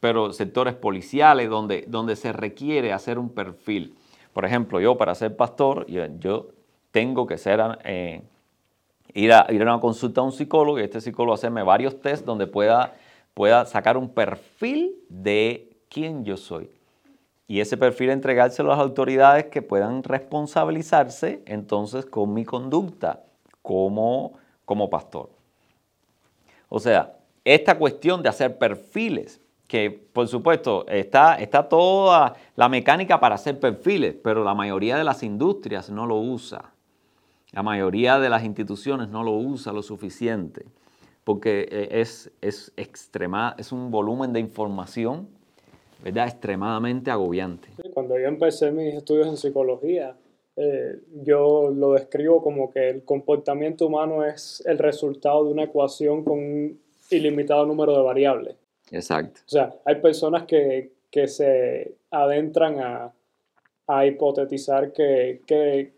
pero 0.00 0.34
sectores 0.34 0.74
policiales 0.74 1.48
donde, 1.48 1.86
donde 1.88 2.14
se 2.16 2.32
requiere 2.32 2.92
hacer 2.92 3.18
un 3.18 3.30
perfil. 3.30 3.94
Por 4.34 4.44
ejemplo, 4.44 4.80
yo 4.80 4.98
para 4.98 5.14
ser 5.14 5.34
pastor, 5.34 5.86
yo, 5.86 6.48
tengo 6.90 7.26
que 7.26 7.38
ser, 7.38 7.60
eh, 7.84 8.22
ir, 9.14 9.32
a, 9.32 9.46
ir 9.50 9.62
a 9.62 9.64
una 9.64 9.80
consulta 9.80 10.20
a 10.20 10.24
un 10.24 10.32
psicólogo 10.32 10.78
y 10.78 10.82
este 10.82 11.00
psicólogo 11.00 11.34
hacerme 11.34 11.62
varios 11.62 12.00
test 12.00 12.24
donde 12.24 12.46
pueda, 12.46 12.94
pueda 13.32 13.64
sacar 13.64 13.96
un 13.96 14.10
perfil 14.10 14.96
de 15.08 15.76
quién 15.88 16.24
yo 16.24 16.36
soy. 16.36 16.70
Y 17.46 17.60
ese 17.60 17.76
perfil 17.76 18.10
entregárselo 18.10 18.72
a 18.72 18.76
las 18.76 18.84
autoridades 18.84 19.46
que 19.46 19.62
puedan 19.62 20.02
responsabilizarse 20.02 21.42
entonces 21.46 22.06
con 22.06 22.32
mi 22.32 22.44
conducta 22.44 23.20
como, 23.62 24.32
como 24.64 24.90
pastor. 24.90 25.30
O 26.68 26.80
sea, 26.80 27.16
esta 27.44 27.78
cuestión 27.78 28.22
de 28.22 28.30
hacer 28.30 28.58
perfiles, 28.58 29.40
que 29.68 29.90
por 29.90 30.26
supuesto 30.28 30.86
está, 30.88 31.36
está 31.36 31.68
toda 31.68 32.34
la 32.56 32.68
mecánica 32.68 33.20
para 33.20 33.34
hacer 33.34 33.60
perfiles, 33.60 34.16
pero 34.22 34.42
la 34.42 34.54
mayoría 34.54 34.96
de 34.96 35.04
las 35.04 35.22
industrias 35.22 35.90
no 35.90 36.06
lo 36.06 36.16
usa. 36.16 36.73
La 37.54 37.62
mayoría 37.62 38.18
de 38.18 38.28
las 38.28 38.44
instituciones 38.44 39.08
no 39.08 39.22
lo 39.22 39.32
usa 39.32 39.72
lo 39.72 39.82
suficiente, 39.82 40.64
porque 41.22 41.68
eh, 41.70 41.88
es, 42.00 42.32
es, 42.40 42.72
extrema, 42.76 43.54
es 43.58 43.70
un 43.70 43.92
volumen 43.92 44.32
de 44.32 44.40
información 44.40 45.28
¿verdad? 46.02 46.26
extremadamente 46.26 47.12
agobiante. 47.12 47.68
Cuando 47.92 48.18
yo 48.18 48.26
empecé 48.26 48.72
mis 48.72 48.92
estudios 48.94 49.28
en 49.28 49.36
psicología, 49.36 50.16
eh, 50.56 50.98
yo 51.22 51.70
lo 51.70 51.92
describo 51.92 52.42
como 52.42 52.72
que 52.72 52.90
el 52.90 53.04
comportamiento 53.04 53.86
humano 53.86 54.24
es 54.24 54.60
el 54.66 54.78
resultado 54.78 55.44
de 55.44 55.52
una 55.52 55.62
ecuación 55.64 56.24
con 56.24 56.38
un 56.38 56.80
ilimitado 57.10 57.66
número 57.66 57.96
de 57.96 58.02
variables. 58.02 58.56
Exacto. 58.90 59.40
O 59.46 59.48
sea, 59.48 59.74
hay 59.84 59.96
personas 59.96 60.44
que, 60.44 60.90
se 61.28 61.94
adentran 62.10 62.80
a, 62.80 63.12
a 63.86 64.04
hipotetizar 64.04 64.92
que, 64.92 65.42
que, 65.46 65.92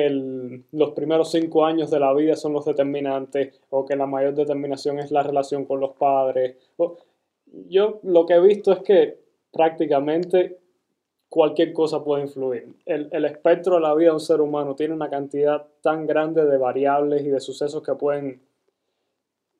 los 0.00 0.90
primeros 0.92 1.30
cinco 1.30 1.64
años 1.64 1.90
de 1.90 2.00
la 2.00 2.12
vida 2.14 2.36
son 2.36 2.52
los 2.52 2.64
determinantes 2.64 3.60
o 3.70 3.84
que 3.84 3.96
la 3.96 4.06
mayor 4.06 4.34
determinación 4.34 4.98
es 4.98 5.10
la 5.10 5.22
relación 5.22 5.64
con 5.64 5.80
los 5.80 5.92
padres. 5.96 6.56
Yo 7.68 8.00
lo 8.02 8.26
que 8.26 8.34
he 8.34 8.40
visto 8.40 8.72
es 8.72 8.80
que 8.80 9.18
prácticamente 9.52 10.58
cualquier 11.28 11.72
cosa 11.72 12.04
puede 12.04 12.24
influir. 12.24 12.74
El, 12.84 13.24
espectro 13.24 13.76
de 13.76 13.80
la 13.80 13.94
vida 13.94 14.08
de 14.08 14.14
un 14.14 14.20
ser 14.20 14.40
humano 14.40 14.74
tiene 14.74 14.94
una 14.94 15.08
cantidad 15.08 15.66
tan 15.80 16.06
grande 16.06 16.44
de 16.44 16.58
variables 16.58 17.22
y 17.22 17.30
de 17.30 17.40
sucesos 17.40 17.82
que 17.82 17.94
pueden 17.94 18.42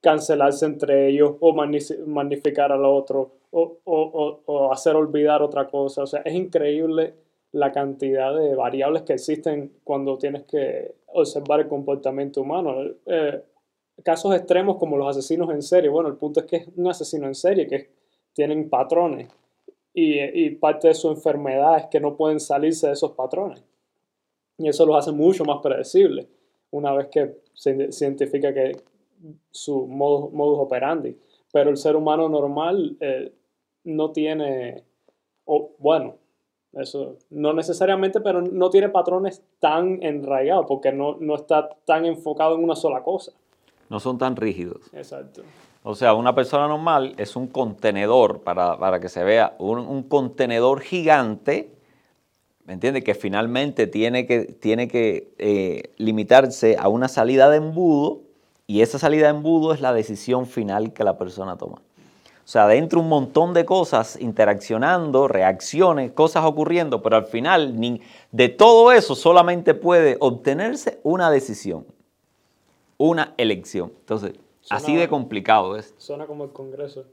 cancelarse 0.03 0.67
entre 0.67 1.09
ellos 1.09 1.37
o 1.41 1.55
magnificar 1.55 2.73
al 2.73 2.85
otro 2.85 3.31
o, 3.53 4.71
hacer 4.73 4.97
olvidar 4.97 5.43
otra 5.43 5.67
cosa. 5.69 6.03
O 6.03 6.07
sea, 6.07 6.21
es 6.27 6.35
increíble 6.35 7.15
la 7.53 7.71
cantidad 7.71 8.35
de 8.35 8.55
variables 8.55 9.03
que 9.03 9.13
existen 9.15 9.73
cuando 9.85 10.19
tienes 10.19 10.45
que 10.45 10.95
observar 11.07 11.61
el 11.61 11.69
comportamiento 11.69 12.41
humano. 12.41 12.75
Eh, 13.07 13.43
casos 14.03 14.35
extremos 14.35 14.79
como 14.79 14.97
los 14.97 15.09
asesinos 15.09 15.51
en 15.51 15.63
serie. 15.63 15.91
Bueno, 15.91 16.09
el 16.09 16.17
punto 16.17 16.41
es 16.41 16.47
que 16.47 16.57
es 16.57 16.69
un 16.75 16.89
asesino 16.89 17.27
en 17.27 17.35
serie, 17.35 17.67
que 17.67 17.91
tienen 18.33 18.71
patrones 18.71 19.29
y, 19.95 20.51
parte 20.51 20.89
de 20.89 20.95
su 20.95 21.09
enfermedad 21.09 21.79
es 21.79 21.87
que 21.87 22.01
no 22.01 22.17
pueden 22.17 22.41
salirse 22.41 22.87
de 22.87 22.95
esos 22.95 23.13
patrones. 23.13 23.63
Y 24.57 24.69
eso 24.69 24.87
los 24.87 24.97
hace 24.97 25.13
mucho 25.13 25.45
más 25.45 25.61
predecibles 25.63 26.27
una 26.71 26.93
vez 26.95 27.09
que 27.09 27.43
se, 27.53 27.89
identifica 28.01 28.55
que 28.55 28.73
su 29.51 29.87
modus, 29.87 30.33
modus 30.33 30.59
operandi. 30.59 31.17
Pero 31.53 31.69
el 31.69 31.77
ser 31.77 31.97
humano 31.97 32.31
normal 32.31 32.97
eh, 33.01 33.33
no 33.85 34.11
tiene, 34.13 34.85
o 35.45 35.73
bueno, 35.79 36.17
Eso 36.73 37.17
no 37.31 37.53
necesariamente, 37.53 38.21
pero 38.21 38.41
no 38.41 38.71
tiene 38.71 38.89
patrones 38.89 39.43
tan 39.61 40.03
enraigados 40.03 40.65
porque 40.67 40.91
no, 40.93 41.17
no 41.21 41.35
está 41.35 41.69
tan 41.85 42.07
enfocado 42.07 42.55
en 42.55 42.65
una 42.65 42.77
sola 42.77 43.03
cosa. 43.03 43.33
No 43.91 44.01
son 44.01 44.17
tan 44.17 44.37
rígidos. 44.37 44.83
Exacto. 44.95 45.43
O 45.83 45.95
sea, 45.95 46.15
una 46.15 46.35
persona 46.35 46.69
normal 46.69 47.15
es 47.19 47.37
un 47.37 47.49
contenedor, 47.49 48.41
para, 48.41 48.79
para 48.79 49.01
que 49.01 49.09
se 49.09 49.23
vea, 49.25 49.55
un, 49.59 49.81
un, 49.81 50.05
contenedor 50.05 50.81
gigante, 50.81 51.75
¿me 52.65 52.75
entiendes? 52.75 53.05
Que 53.05 53.15
finalmente 53.15 53.87
tiene 53.87 54.27
que, 54.27 54.45
tiene 54.45 54.89
que 54.89 55.35
eh, 55.39 55.93
limitarse 55.99 56.77
a 56.79 56.89
una 56.89 57.09
salida 57.09 57.51
de 57.51 57.57
embudo 57.59 58.21
y 58.67 58.81
esa 58.81 58.99
salida 58.99 59.25
de 59.25 59.37
embudo 59.37 59.75
es 59.75 59.81
la 59.81 59.93
decisión 59.93 60.47
final 60.47 60.93
que 60.93 61.05
la 61.05 61.19
persona 61.19 61.59
toma. 61.59 61.83
O 62.45 62.49
sea, 62.53 62.67
dentro 62.67 63.01
un 63.01 63.09
montón 63.09 63.55
de 63.55 63.65
cosas 63.65 64.21
interaccionando, 64.21 65.29
reacciones, 65.29 66.11
cosas 66.11 66.45
ocurriendo, 66.45 67.01
pero 67.01 67.17
al 67.17 67.27
final 67.27 67.79
de 68.33 68.49
todo 68.49 68.91
eso 68.91 69.15
solamente 69.15 69.75
puede 69.75 70.17
obtenerse 70.19 70.99
una 71.05 71.31
decisión, 71.31 71.87
una 72.99 73.33
elección. 73.37 73.93
Entonces, 74.01 74.33
así 74.71 74.97
de 74.97 75.09
complicado 75.09 75.77
es. 75.77 75.95
Suena 75.99 76.27
como 76.27 76.45
el 76.45 76.51
Congreso. 76.51 77.05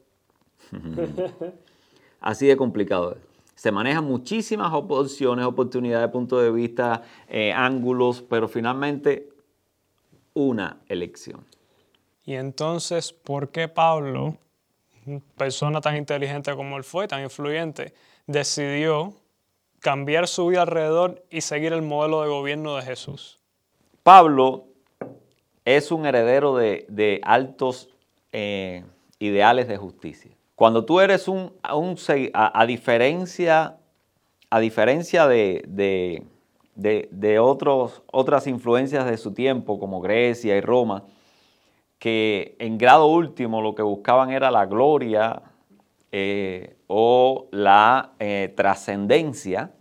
así 2.20 2.48
de 2.48 2.58
complicado 2.58 3.12
es. 3.12 3.30
Se 3.54 3.72
manejan 3.72 4.06
muchísimas 4.06 4.72
opciones, 4.74 5.46
oportunidades, 5.46 6.10
puntos 6.10 6.42
de 6.42 6.50
vista, 6.50 7.04
eh, 7.28 7.52
ángulos, 7.54 8.24
pero 8.24 8.48
finalmente 8.48 9.30
una 10.34 10.78
elección. 10.88 11.46
Y 12.26 12.34
entonces, 12.34 13.12
¿por 13.12 13.50
qué 13.50 13.68
Pablo 13.68 14.38
persona 15.38 15.82
tan 15.82 15.98
inteligente 15.98 16.56
como 16.56 16.78
él 16.78 16.84
fue, 16.84 17.08
tan 17.08 17.22
influyente, 17.22 17.94
decidió 18.28 19.14
cambiar 19.80 20.28
su 20.28 20.48
vida 20.48 20.62
alrededor 20.62 21.24
y 21.30 21.42
seguir 21.42 21.74
el 21.74 21.82
modelo 21.82 22.22
de 22.22 22.30
gobierno 22.30 22.76
de 22.76 22.84
Jesús. 22.84 23.40
Pablo 24.04 24.66
es 25.66 25.92
un 25.92 26.06
heredero 26.06 26.56
de, 26.56 27.22
altos 27.24 27.90
eh, 28.32 28.84
ideales 29.20 29.68
de 29.68 29.78
justicia. 29.78 30.32
Cuando 30.56 30.84
tú 30.84 31.00
eres 31.00 31.28
un, 31.28 31.54
a, 31.64 32.66
diferencia, 32.66 33.78
a 34.50 34.60
diferencia 34.60 35.28
de, 35.28 35.64
de 36.76 37.40
otros, 37.40 38.02
otras 38.12 38.46
influencias 38.48 39.06
de 39.06 39.18
su 39.18 39.34
tiempo, 39.34 39.80
como 39.80 40.02
Grecia 40.02 40.58
y 40.58 40.62
Roma, 40.62 41.06
que 42.00 42.56
en 42.60 42.78
grado 42.78 43.08
último 43.08 43.62
lo 43.62 43.76
que 43.76 43.84
buscaban 43.84 44.32
era 44.32 44.50
la 44.50 44.66
gloria 44.66 45.42
eh, 46.12 46.78
o 46.88 47.48
la 47.52 48.14
eh, 48.20 48.52
trascendencia, 48.56 49.72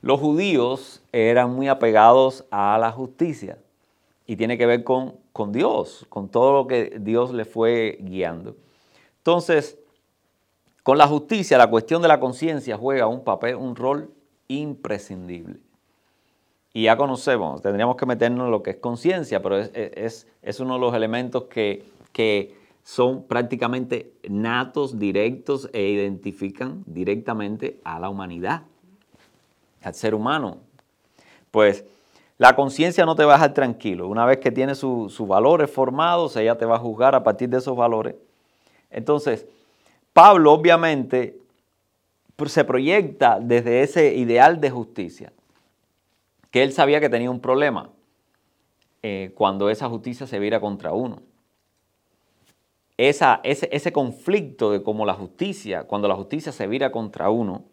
los 0.00 0.20
judíos 0.20 1.02
eran 1.12 1.52
muy 1.54 1.68
apegados 1.68 2.46
a 2.50 2.78
la 2.78 2.92
justicia 2.92 3.58
y 4.26 4.36
tiene 4.36 4.56
que 4.56 4.66
ver 4.66 4.84
con, 4.84 5.16
con 5.32 5.52
Dios, 5.52 6.06
con 6.08 6.28
todo 6.28 6.52
lo 6.52 6.66
que 6.68 6.98
Dios 7.00 7.32
le 7.34 7.44
fue 7.44 7.98
guiando. 8.00 8.56
Entonces, 9.18 9.78
con 10.84 10.98
la 10.98 11.08
justicia, 11.08 11.58
la 11.58 11.68
cuestión 11.68 12.00
de 12.00 12.08
la 12.08 12.20
conciencia 12.20 12.76
juega 12.76 13.08
un 13.08 13.24
papel, 13.24 13.56
un 13.56 13.74
rol 13.74 14.12
imprescindible 14.46 15.65
y 16.76 16.82
ya 16.82 16.98
conocemos, 16.98 17.62
tendríamos 17.62 17.96
que 17.96 18.04
meternos 18.04 18.44
en 18.44 18.50
lo 18.50 18.62
que 18.62 18.72
es 18.72 18.76
conciencia, 18.76 19.40
pero 19.40 19.56
es, 19.56 20.26
uno 20.60 20.74
de 20.74 20.80
los 20.80 20.94
elementos 20.94 21.44
que, 21.44 21.86
que 22.12 22.54
son 22.82 23.22
prácticamente 23.22 24.12
natos, 24.28 24.98
directos 24.98 25.70
e 25.72 25.84
identifican 25.84 26.84
directamente 26.84 27.80
a 27.82 27.98
la 27.98 28.10
humanidad, 28.10 28.64
al 29.82 29.94
ser 29.94 30.14
humano. 30.14 30.58
Pues 31.50 31.82
la 32.36 32.54
conciencia 32.54 33.06
no 33.06 33.16
te 33.16 33.24
va 33.24 33.32
a 33.32 33.36
dejar 33.36 33.54
tranquilo. 33.54 34.06
Una 34.06 34.26
vez 34.26 34.36
que 34.40 34.50
tiene 34.50 34.74
sus 34.74 35.18
valores 35.26 35.70
formados, 35.70 36.36
ella 36.36 36.58
te 36.58 36.66
va 36.66 36.76
a 36.76 36.80
juzgar 36.80 37.14
a 37.14 37.24
partir 37.24 37.48
de 37.48 37.56
esos 37.56 37.74
valores. 37.74 38.16
Entonces, 38.90 39.46
Pablo 40.12 40.52
obviamente 40.52 41.38
se 42.44 42.64
proyecta 42.66 43.40
desde 43.40 43.80
ese 43.80 44.14
ideal 44.14 44.60
de 44.60 44.68
justicia 44.68 45.32
que 46.56 46.62
él 46.62 46.72
sabía 46.72 47.00
que 47.00 47.10
tenía 47.10 47.30
un 47.30 47.40
problema 47.40 47.90
eh, 49.02 49.30
cuando 49.34 49.68
esa 49.68 49.90
justicia 49.90 50.26
se 50.26 50.38
viera 50.38 50.58
contra 50.58 50.94
uno. 50.94 51.20
ese, 52.96 53.36
ese, 53.44 53.92
conflicto 53.92 54.70
de 54.70 54.82
cómo 54.82 55.04
la 55.04 55.12
justicia, 55.12 55.84
cuando 55.84 56.08
la 56.08 56.14
justicia 56.14 56.52
se 56.52 56.66
vira 56.66 56.90
contra 56.90 57.28
uno, 57.28 57.64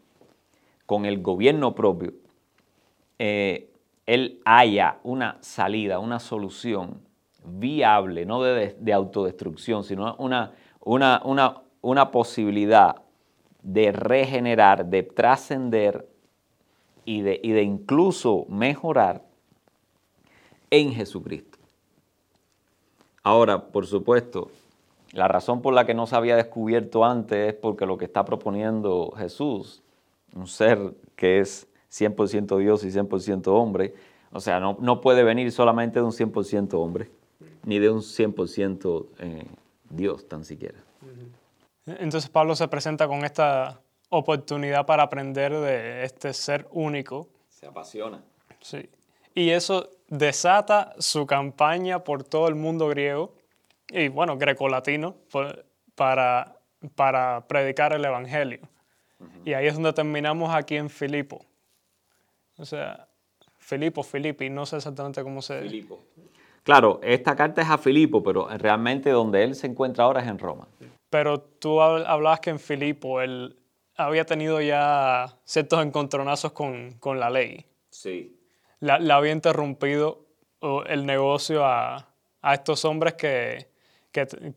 con 0.85 1.05
el 1.05 1.21
gobierno 1.21 1.73
propio, 1.75 2.11
eh, 3.19 3.69
él 4.05 4.41
haya 4.43 4.97
una 5.03 5.37
salida, 5.39 5.99
una 5.99 6.19
solución 6.19 6.99
viable, 7.45 8.25
no 8.25 8.43
de, 8.43 8.75
de 8.77 8.91
autodestrucción, 8.91 9.85
sino 9.85 10.13
una, 10.19 10.51
una, 10.81 11.21
una, 11.23 11.61
una 11.79 12.11
posibilidad 12.11 12.97
de 13.61 13.93
regenerar, 13.93 14.87
de 14.87 15.03
trascender 15.03 16.12
y 17.05 17.21
de, 17.21 17.39
de 17.43 17.63
incluso 17.63 18.45
mejorar 18.49 19.23
en 20.69 20.93
Jesucristo. 20.93 21.59
Ahora, 23.23 23.67
por 23.67 23.85
supuesto, 23.85 24.51
la 25.11 25.27
razón 25.27 25.61
por 25.61 25.73
la 25.73 25.85
que 25.85 25.93
no 25.93 26.07
se 26.07 26.15
había 26.15 26.35
descubierto 26.35 27.05
antes 27.05 27.53
es 27.53 27.53
porque 27.53 27.85
lo 27.85 27.97
que 27.97 28.05
está 28.05 28.25
proponiendo 28.25 29.13
Jesús, 29.17 29.83
un 30.35 30.47
ser 30.47 30.93
que 31.15 31.39
es 31.39 31.67
100% 31.91 32.57
Dios 32.57 32.83
y 32.83 32.89
100% 32.89 33.47
hombre, 33.47 33.93
o 34.31 34.39
sea, 34.39 34.59
no, 34.59 35.01
puede 35.01 35.23
venir 35.23 35.51
solamente 35.51 35.99
de 35.99 36.05
un 36.05 36.11
100% 36.11 36.73
hombre, 36.73 37.11
ni 37.65 37.77
de 37.77 37.91
un 37.91 37.99
100% 37.99 39.05
eh, 39.19 39.45
Dios 39.91 40.27
tan 40.27 40.43
siquiera. 40.43 40.79
Entonces 41.85 42.29
Pablo 42.29 42.55
se 42.55 42.67
presenta 42.67 43.07
con 43.07 43.23
esta 43.23 43.79
oportunidad 44.13 44.85
para 44.85 45.03
aprender 45.03 45.51
de 45.51 46.03
este 46.03 46.33
ser 46.33 46.67
único. 46.71 47.27
Se 47.49 47.65
apasiona. 47.65 48.21
Sí. 48.61 48.89
Y 49.33 49.49
eso 49.49 49.89
desata 50.07 50.93
su 50.99 51.25
campaña 51.25 52.03
por 52.03 52.23
todo 52.23 52.47
el 52.47 52.55
mundo 52.55 52.87
griego 52.87 53.33
y, 53.89 54.07
bueno, 54.07 54.37
grecolatino 54.37 55.15
para, 55.95 56.55
para 56.95 57.45
predicar 57.47 57.93
el 57.93 58.05
Evangelio. 58.05 58.59
Y 59.45 59.53
ahí 59.53 59.67
es 59.67 59.73
donde 59.73 59.93
terminamos 59.93 60.53
aquí 60.53 60.75
en 60.75 60.89
Filipo. 60.89 61.45
O 62.57 62.65
sea, 62.65 63.07
Filipo, 63.57 64.03
Filipi, 64.03 64.49
no 64.49 64.65
sé 64.65 64.77
exactamente 64.77 65.23
cómo 65.23 65.41
se... 65.41 65.61
Filipo. 65.61 65.99
Claro, 66.63 66.99
esta 67.01 67.35
carta 67.35 67.61
es 67.61 67.69
a 67.69 67.77
Filipo, 67.77 68.21
pero 68.21 68.47
realmente 68.57 69.09
donde 69.09 69.43
él 69.43 69.55
se 69.55 69.67
encuentra 69.67 70.03
ahora 70.03 70.21
es 70.21 70.27
en 70.27 70.37
Roma. 70.39 70.67
Pero 71.09 71.39
tú 71.41 71.81
hablabas 71.81 72.39
que 72.39 72.51
en 72.51 72.59
Filipo 72.59 73.21
él 73.21 73.55
había 73.95 74.25
tenido 74.25 74.61
ya 74.61 75.37
ciertos 75.45 75.83
encontronazos 75.83 76.51
con, 76.51 77.19
la 77.19 77.29
ley. 77.29 77.65
Sí. 77.89 78.39
Le, 78.79 79.11
había 79.11 79.31
interrumpido 79.31 80.25
el 80.87 81.05
negocio 81.05 81.65
a, 81.65 82.07
estos 82.51 82.83
hombres 82.85 83.13
que, 83.13 83.67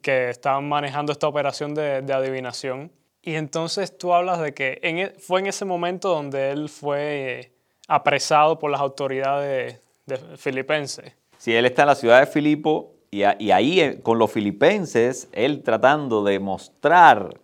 estaban 0.05 0.69
manejando 0.69 1.13
esta 1.13 1.29
operación 1.29 1.75
de, 1.75 2.13
adivinación. 2.13 2.91
Y 3.23 3.35
entonces 3.35 3.97
tú 3.99 4.15
hablas 4.15 4.41
de 4.41 4.55
que 4.55 4.79
e, 4.83 5.19
fue 5.19 5.41
en 5.41 5.47
ese 5.49 5.65
momento 5.65 6.11
donde 6.11 6.51
él 6.51 6.69
fue 6.69 7.53
apresado 7.89 8.59
por 8.59 8.71
las 8.71 8.81
autoridades 8.81 9.81
de, 10.07 10.17
filipenses. 10.37 11.13
Sí, 11.39 11.55
él 11.55 11.67
está 11.67 11.83
en 11.83 11.89
la 11.89 11.95
ciudad 11.95 12.21
de 12.21 12.27
Filipo 12.27 12.95
y, 13.11 13.23
y 13.39 13.51
ahí 13.51 13.81
eh, 13.81 14.01
con 14.03 14.19
los 14.19 14.31
filipenses, 14.31 15.29
él 15.33 15.63
tratando 15.63 16.25
de 16.25 16.39
mostrar 16.39 17.41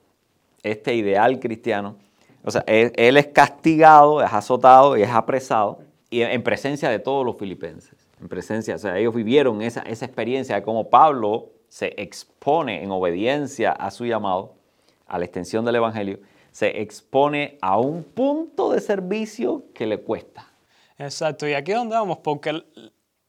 este 0.62 0.94
ideal 0.94 1.40
cristiano. 1.40 1.96
O 2.44 2.51
sea, 2.51 2.64
él, 2.66 3.16
es 3.16 3.27
castigado, 3.29 4.22
es 4.22 4.33
azotado 4.33 4.96
y 4.96 5.03
es 5.03 5.11
apresado 5.11 5.81
y 6.11 6.22
en 6.22 6.42
presencia 6.42 6.90
de 6.90 6.98
todos 6.98 7.25
los 7.25 7.37
filipenses. 7.37 7.96
En 8.20 8.29
presencia, 8.29 8.75
o 8.75 8.79
sea, 8.79 8.98
ellos 8.98 9.14
vivieron 9.14 9.62
esa, 9.62 9.81
esa 9.83 10.05
experiencia 10.05 10.57
de 10.57 10.62
cómo 10.62 10.90
Pablo 10.90 11.51
se 11.68 11.94
expone 11.96 12.83
en 12.83 12.90
obediencia 12.90 13.72
a 13.72 13.90
su 13.90 14.05
llamado, 14.05 14.55
a 15.07 15.18
la 15.18 15.25
extensión 15.25 15.64
del 15.64 15.77
Evangelio, 15.77 16.18
se 16.51 16.83
expone 16.83 17.57
a 17.62 17.79
un 17.79 18.05
punto 18.05 18.72
de 18.72 18.81
servicio 18.81 19.64
que 19.75 19.87
le 19.87 19.98
cuesta. 19.98 20.53
Exacto, 20.98 21.48
y 21.48 21.55
aquí 21.55 21.72
es 21.72 21.79
donde 21.79 21.96
vamos, 21.96 22.18
porque 22.18 22.62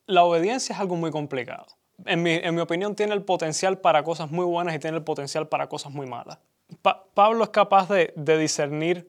la 0.05 0.23
obediencia 0.23 0.73
es 0.73 0.79
algo 0.79 0.95
muy 0.95 1.09
complicado. 1.09 1.65
En 2.05 2.21
mi, 2.21 2.31
en 2.31 2.53
mi 2.53 2.61
opinión 2.61 2.95
tiene 2.95 3.13
el 3.13 3.23
potencial 3.23 3.79
para 3.79 4.03
cosas 4.03 4.29
muy 4.29 4.45
buenas 4.45 4.75
y 4.75 4.79
tiene 4.79 4.97
el 4.97 5.03
potencial 5.03 5.47
para 5.47 5.69
cosas 5.69 5.93
muy 5.93 6.05
malas. 6.05 6.37
Pablo 6.81 7.43
es 7.43 7.49
capaz 7.49 7.89
de, 7.89 8.13
discernir 8.37 9.07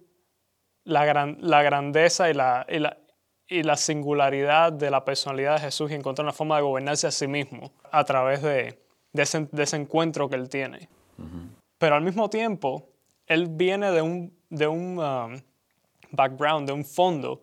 la, 0.85 1.05
grandeza 1.05 2.31
y 2.31 2.35
la, 2.35 3.77
singularidad 3.77 4.72
de 4.72 4.90
la 4.90 5.05
personalidad 5.05 5.55
de 5.55 5.61
Jesús 5.61 5.90
y 5.90 5.94
encontrar 5.94 6.24
una 6.24 6.33
forma 6.33 6.57
de 6.57 6.62
gobernarse 6.62 7.07
a 7.07 7.11
sí 7.11 7.27
mismo 7.27 7.72
a 7.90 8.05
través 8.05 8.42
de, 8.42 8.79
ese, 9.12 9.77
encuentro 9.77 10.29
que 10.29 10.37
él 10.37 10.48
tiene. 10.48 10.88
Pero 11.79 11.96
al 11.96 12.03
mismo 12.03 12.31
tiempo, 12.31 12.88
él 13.27 13.48
viene 13.48 13.90
de 13.90 14.03
un, 14.03 14.33
um, 14.50 15.40
background, 16.11 16.66
de 16.66 16.72
un 16.72 16.85
fondo 16.85 17.42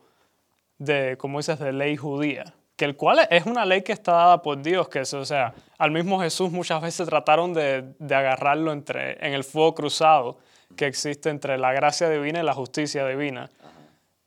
de, 0.78 1.18
como 1.18 1.40
dices, 1.40 1.60
de 1.60 1.72
ley 1.74 1.98
judía, 1.98 2.54
que 2.82 2.86
el 2.86 2.96
cual 2.96 3.28
es 3.30 3.46
una 3.46 3.64
ley 3.64 3.84
que 3.84 3.92
está 3.92 4.14
dada 4.14 4.42
por 4.42 4.60
Dios, 4.60 4.90
que 4.90 5.02
es, 5.02 5.14
o 5.14 5.24
sea, 5.24 5.54
al 5.78 5.92
mismo 5.92 6.20
Jesús 6.20 6.50
muchas 6.50 6.82
veces 6.82 7.08
trataron 7.08 7.54
de, 7.54 7.94
agarrarlo 8.02 8.72
entre, 8.72 9.24
en 9.24 9.36
el 9.36 9.44
fuego 9.44 9.76
cruzado 9.76 10.40
que 10.76 10.88
existe 10.88 11.30
entre 11.30 11.60
la 11.60 11.74
gracia 11.74 12.10
divina 12.10 12.40
y 12.40 12.44
la 12.44 12.56
justicia 12.56 13.06
divina, 13.06 13.52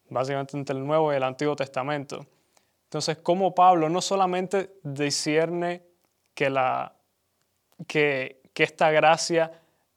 básicamente 0.08 0.56
entre 0.56 0.76
el 0.76 0.86
Nuevo 0.86 1.12
y 1.12 1.16
el 1.16 1.24
Antiguo 1.24 1.56
Testamento. 1.56 2.26
Entonces, 2.84 3.16
como 3.16 3.56
Pablo 3.56 3.88
no 3.88 4.00
solamente 4.00 4.76
discierne 4.84 5.82
que, 6.36 6.48
la, 6.48 6.92
que, 7.88 8.40
que 8.52 8.62
esta 8.62 8.92
gracia 8.92 9.50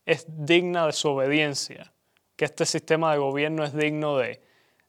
es 0.04 0.26
digna 0.28 0.88
de 0.88 0.93
su 0.93 1.10
obediencia, 1.10 1.93
que 2.36 2.46
este 2.46 2.65
sistema 2.65 3.12
de 3.12 3.20
gobierno 3.20 3.63
es 3.63 3.76
digno 3.76 4.17
de, 4.17 4.41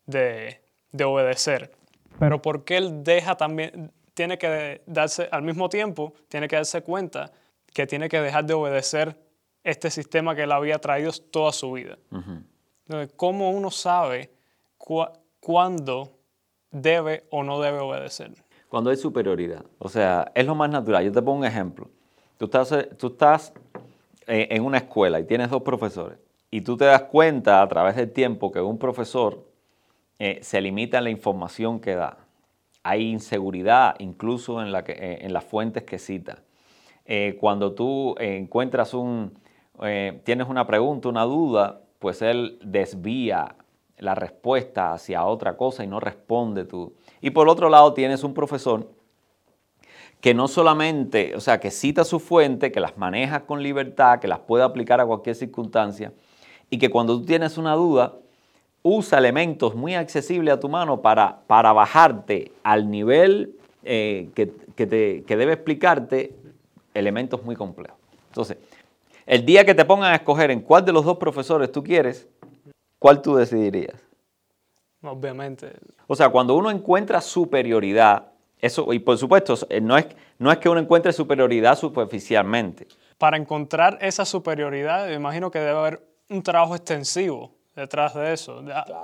de 0.06 1.04
obedecer, 1.04 1.76
pero 2.18 2.40
porque 2.42 2.76
él 2.76 3.04
deja 3.04 3.36
también, 3.36 3.92
tiene 4.14 4.38
que 4.38 4.82
darse, 4.86 5.28
al 5.30 5.42
mismo 5.42 5.68
tiempo, 5.68 6.14
tiene 6.28 6.48
que 6.48 6.56
darse 6.56 6.82
cuenta 6.82 7.30
que 7.72 7.86
tiene 7.86 8.08
que 8.08 8.20
dejar 8.20 8.44
de 8.44 8.54
obedecer 8.54 9.16
este 9.62 9.90
sistema 9.90 10.34
que 10.34 10.42
él 10.42 10.52
había 10.52 10.78
traído 10.78 11.12
toda 11.30 11.52
su 11.52 11.72
vida. 11.72 11.98
Entonces, 12.10 13.12
¿cómo 13.16 13.50
uno 13.50 13.70
sabe 13.70 14.30
cuándo 15.40 16.18
debe 16.70 17.24
o 17.30 17.42
no 17.42 17.60
debe 17.60 17.78
obedecer? 17.78 18.32
Cuando 18.68 18.90
hay 18.90 18.96
superioridad. 18.96 19.64
O 19.78 19.88
sea, 19.88 20.30
es 20.34 20.46
lo 20.46 20.54
más 20.54 20.70
natural. 20.70 21.04
Yo 21.04 21.12
te 21.12 21.22
pongo 21.22 21.38
un 21.38 21.44
ejemplo. 21.44 21.90
Tú 22.38 22.46
estás, 22.46 22.74
tú 22.98 23.08
estás 23.08 23.52
eh, 24.26 24.48
en 24.50 24.64
una 24.64 24.78
escuela 24.78 25.20
y 25.20 25.24
tienes 25.24 25.50
dos 25.50 25.62
profesores 25.62 26.18
y 26.50 26.60
tú 26.62 26.76
te 26.76 26.84
das 26.84 27.02
cuenta 27.02 27.62
a 27.62 27.68
través 27.68 27.96
del 27.96 28.10
tiempo 28.10 28.50
que 28.50 28.60
un 28.60 28.78
profesor 28.78 29.47
eh, 30.18 30.38
se 30.42 30.60
limita 30.60 31.00
la 31.00 31.10
información 31.10 31.80
que 31.80 31.94
da. 31.94 32.18
Hay 32.82 33.10
inseguridad 33.10 33.96
incluso 33.98 34.62
en, 34.62 34.72
eh, 34.74 35.26
las 35.28 35.44
fuentes 35.44 35.84
que 35.84 35.98
cita. 35.98 36.42
cuando 37.40 37.72
tú 37.72 38.14
encuentras 38.18 38.92
un, 38.92 39.32
eh, 39.82 40.20
tienes 40.24 40.48
una 40.48 40.66
pregunta, 40.66 41.08
una 41.08 41.24
duda, 41.24 41.80
pues 41.98 42.22
él 42.22 42.58
desvía 42.64 43.54
la 43.98 44.14
respuesta 44.14 44.92
hacia 44.92 45.24
otra 45.24 45.56
cosa 45.56 45.84
y 45.84 45.86
no 45.86 46.00
responde 46.00 46.64
tú. 46.64 46.94
Y 47.20 47.30
por 47.30 47.48
otro 47.48 47.68
lado 47.68 47.94
tienes 47.94 48.24
un 48.24 48.34
profesor 48.34 48.90
que 50.20 50.34
no 50.34 50.48
solamente, 50.48 51.36
o 51.36 51.40
sea, 51.40 51.60
que 51.60 51.70
cita 51.70 52.04
su 52.04 52.18
fuente, 52.18 52.72
que 52.72 52.80
las 52.80 52.96
maneja 52.96 53.46
con 53.46 53.62
libertad, 53.62 54.18
que 54.18 54.26
las 54.26 54.40
puede 54.40 54.64
aplicar 54.64 55.00
a 55.00 55.06
cualquier 55.06 55.36
circunstancia, 55.36 56.12
y 56.70 56.78
que 56.78 56.90
cuando 56.90 57.18
tú 57.18 57.24
tienes 57.24 57.56
una 57.56 57.74
duda, 57.74 58.16
usa 58.82 59.18
elementos 59.18 59.74
muy 59.74 59.94
accesibles 59.94 60.54
a 60.54 60.60
tu 60.60 60.68
mano 60.68 61.02
para, 61.02 61.40
para 61.46 61.72
bajarte 61.72 62.52
al 62.62 62.90
nivel 62.90 63.56
eh, 63.82 64.30
que, 64.34 64.46
te, 64.86 65.24
que 65.24 65.36
debe 65.36 65.52
explicarte 65.54 66.34
elementos 66.94 67.42
muy 67.44 67.56
complejos. 67.56 67.98
Entonces, 68.28 68.58
el 69.26 69.44
día 69.44 69.64
que 69.64 69.74
te 69.74 69.84
pongan 69.84 70.12
a 70.12 70.16
escoger 70.16 70.50
en 70.50 70.60
cuál 70.60 70.84
de 70.84 70.92
los 70.92 71.04
dos 71.04 71.18
profesores 71.18 71.70
tú 71.70 71.82
quieres, 71.82 72.26
¿cuál 72.98 73.20
tú 73.20 73.34
decidirías? 73.36 74.00
Obviamente. 75.02 75.72
O 76.06 76.16
sea, 76.16 76.28
cuando 76.30 76.56
uno 76.56 76.70
encuentra 76.70 77.20
superioridad, 77.20 78.32
eso, 78.60 78.92
y 78.92 78.98
por 78.98 79.18
supuesto, 79.18 79.54
eh, 79.68 79.80
no 79.80 79.96
es, 79.96 80.06
no 80.38 80.50
es 80.50 80.58
que 80.58 80.68
uno 80.68 80.80
encuentre 80.80 81.12
superioridad 81.12 81.76
superficialmente. 81.76 82.86
Para 83.18 83.36
encontrar 83.36 83.98
esa 84.00 84.24
superioridad, 84.24 85.06
me 85.06 85.14
imagino 85.14 85.50
que 85.50 85.58
debe 85.58 85.78
haber 85.78 86.08
un 86.30 86.42
trabajo 86.42 86.74
extensivo 86.74 87.57
detrás 87.78 88.14
de 88.14 88.32
eso. 88.32 88.62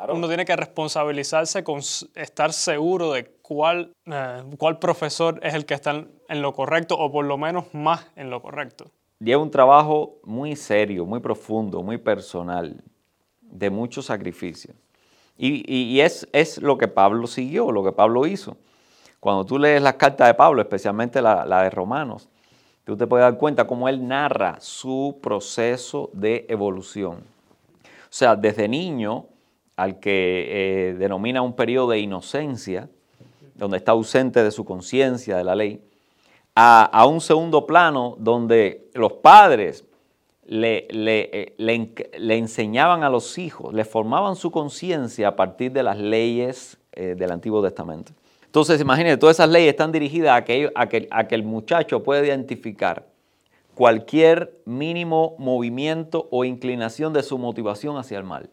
Uno 0.08 0.28
tiene 0.28 0.44
que 0.44 0.56
responsabilizarse 0.56 1.64
con 1.64 1.80
estar 2.14 2.52
seguro 2.52 3.12
de 3.12 3.24
cuál, 3.42 3.92
eh, 4.06 4.42
cuál 4.58 4.78
profesor 4.78 5.40
es 5.42 5.54
el 5.54 5.64
que 5.64 5.74
está 5.74 6.04
en 6.28 6.42
lo 6.42 6.52
correcto 6.52 6.96
o 6.98 7.10
por 7.10 7.24
lo 7.24 7.38
menos 7.38 7.72
más 7.72 8.06
en 8.16 8.30
lo 8.30 8.42
correcto 8.42 8.90
lleva 9.24 9.42
un 9.42 9.50
trabajo 9.50 10.16
muy 10.24 10.56
serio, 10.56 11.06
muy 11.06 11.20
profundo, 11.20 11.82
muy 11.82 11.98
personal, 11.98 12.82
de 13.40 13.70
mucho 13.70 14.02
sacrificio. 14.02 14.74
Y, 15.36 15.98
es, 15.98 16.28
es, 16.32 16.62
lo 16.62 16.78
que 16.78 16.86
Pablo 16.86 17.26
siguió, 17.26 17.72
lo 17.72 17.82
que 17.82 17.90
Pablo 17.90 18.24
hizo. 18.24 18.56
Cuando 19.18 19.44
tú 19.44 19.58
lees 19.58 19.82
las 19.82 19.94
cartas 19.94 20.28
de 20.28 20.34
Pablo, 20.34 20.62
especialmente 20.62 21.20
la, 21.20 21.62
de 21.62 21.70
Romanos, 21.70 22.28
tú 22.84 22.96
te 22.96 23.08
puedes 23.08 23.24
dar 23.24 23.36
cuenta 23.36 23.66
cómo 23.66 23.88
él 23.88 24.06
narra 24.06 24.58
su 24.60 25.18
proceso 25.20 26.10
de 26.12 26.46
evolución. 26.48 27.24
O 28.14 28.16
sea, 28.16 28.36
desde 28.36 28.68
niño, 28.68 29.26
al 29.74 29.98
que 29.98 30.46
eh, 30.48 30.94
denomina 30.94 31.42
un 31.42 31.56
periodo 31.56 31.90
de 31.90 31.98
inocencia, 31.98 32.88
donde 33.56 33.78
está 33.78 33.90
ausente 33.90 34.44
de 34.44 34.52
su 34.52 34.64
conciencia, 34.64 35.36
de 35.36 35.42
la 35.42 35.56
ley, 35.56 35.82
a, 36.54 37.04
un 37.08 37.20
segundo 37.20 37.66
plano 37.66 38.14
donde 38.20 38.88
los 38.94 39.14
padres 39.14 39.84
le, 40.46 40.86
eh, 40.92 41.54
le, 41.58 42.36
enseñaban 42.38 43.02
a 43.02 43.10
los 43.10 43.36
hijos, 43.36 43.74
le 43.74 43.84
formaban 43.84 44.36
su 44.36 44.52
conciencia 44.52 45.26
a 45.26 45.34
partir 45.34 45.72
de 45.72 45.82
las 45.82 45.98
leyes 45.98 46.78
eh, 46.92 47.16
del 47.18 47.32
Antiguo 47.32 47.64
Testamento. 47.64 48.12
Entonces, 48.46 48.80
imagínense, 48.80 49.16
todas 49.16 49.34
esas 49.34 49.50
leyes 49.50 49.70
están 49.70 49.90
dirigidas 49.90 50.34
a 50.34 50.36
a 50.36 50.44
que, 50.44 51.08
a 51.10 51.26
que 51.26 51.34
el 51.34 51.42
muchacho 51.42 52.04
pueda 52.04 52.24
identificar 52.24 53.12
cualquier 53.74 54.60
mínimo 54.64 55.34
movimiento 55.38 56.28
o 56.30 56.44
inclinación 56.44 57.12
de 57.12 57.22
su 57.22 57.38
motivación 57.38 57.96
hacia 57.96 58.18
el 58.18 58.24
mal. 58.24 58.50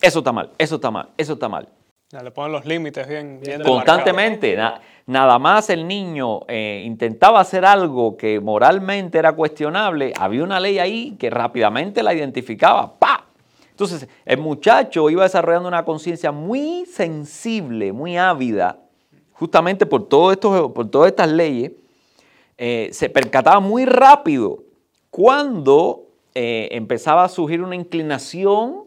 Eso 0.00 0.20
está 0.20 0.32
mal, 0.32 0.50
eso 0.58 0.76
está 0.76 0.90
mal, 0.90 1.08
eso 1.16 1.32
está 1.34 1.48
mal. 1.48 1.68
Ya 2.12 2.22
le 2.22 2.32
ponen 2.32 2.52
los 2.52 2.64
límites 2.64 3.06
bien, 3.06 3.40
bien 3.40 3.62
Constantemente. 3.62 4.58
nada 5.06 5.38
más 5.38 5.70
el 5.70 5.86
niño 5.86 6.40
eh, 6.48 6.82
intentaba 6.84 7.38
hacer 7.38 7.64
algo 7.64 8.16
que 8.16 8.40
moralmente 8.40 9.18
era 9.18 9.32
cuestionable, 9.32 10.12
había 10.18 10.42
una 10.42 10.58
ley 10.58 10.78
ahí 10.80 11.16
que 11.18 11.30
rápidamente 11.30 12.02
la 12.02 12.12
identificaba. 12.12 12.98
¡Pa! 12.98 13.26
Entonces, 13.70 14.08
el 14.26 14.38
muchacho 14.38 15.08
iba 15.08 15.22
desarrollando 15.22 15.68
una 15.68 15.84
conciencia 15.84 16.32
muy 16.32 16.84
sensible, 16.84 17.92
muy 17.92 18.16
ávida, 18.16 18.78
justamente 19.32 19.86
por, 19.86 20.08
todo 20.08 20.32
esto, 20.32 20.74
por 20.74 20.90
todas 20.90 21.10
estas 21.12 21.30
leyes. 21.30 21.72
Eh, 22.62 22.90
se 22.92 23.08
percataba 23.08 23.58
muy 23.58 23.86
rápido 23.86 24.62
cuando 25.08 26.08
eh, 26.34 26.68
empezaba 26.72 27.24
a 27.24 27.28
surgir 27.30 27.62
una 27.62 27.74
inclinación 27.74 28.84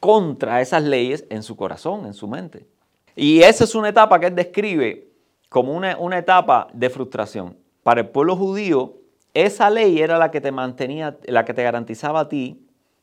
contra 0.00 0.62
esas 0.62 0.82
leyes 0.84 1.26
en 1.28 1.42
su 1.42 1.54
corazón, 1.54 2.06
en 2.06 2.14
su 2.14 2.26
mente. 2.26 2.64
Y 3.14 3.42
esa 3.42 3.64
es 3.64 3.74
una 3.74 3.90
etapa 3.90 4.18
que 4.18 4.28
él 4.28 4.34
describe 4.34 5.06
como 5.50 5.74
una, 5.74 6.18
etapa 6.18 6.68
de 6.72 6.88
frustración. 6.88 7.58
Para 7.82 8.00
el 8.00 8.08
pueblo 8.08 8.34
judío, 8.36 8.94
esa 9.34 9.68
ley 9.68 10.00
era 10.00 10.16
la 10.16 10.30
que 10.30 10.40
te 10.40 10.50
mantenía, 10.50 11.18
la 11.24 11.44
que 11.44 11.52
te 11.52 11.62
garantizaba 11.62 12.20
a 12.20 12.28
ti 12.30 12.58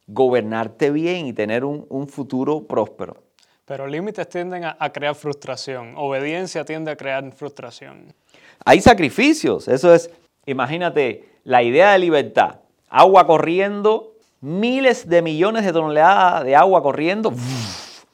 gobernarte 0.08 0.90
bien 0.90 1.28
y 1.28 1.34
tener 1.34 1.64
un, 1.64 2.08
futuro 2.08 2.64
próspero. 2.64 3.18
Pero 3.66 3.86
límites 3.86 4.28
tienden 4.30 4.64
a, 4.66 4.90
crear 4.92 5.14
frustración, 5.14 5.94
obediencia 5.96 6.66
tiende 6.66 6.90
a 6.90 6.96
crear 6.96 7.32
frustración. 7.34 8.16
Hay 8.64 8.82
sacrificios, 8.82 9.68
eso 9.68 9.94
es, 9.94 10.10
imagínate, 10.46 11.30
la 11.44 11.64
idea 11.64 11.92
de 11.92 12.00
libertad, 12.00 12.60
agua 12.90 13.28
corriendo 13.28 14.14
miles 14.42 15.10
de 15.10 15.22
millones 15.22 15.66
de 15.66 15.74
toneladas 15.74 16.44
de 16.44 16.56
agua 16.56 16.82
corriendo 16.84 17.34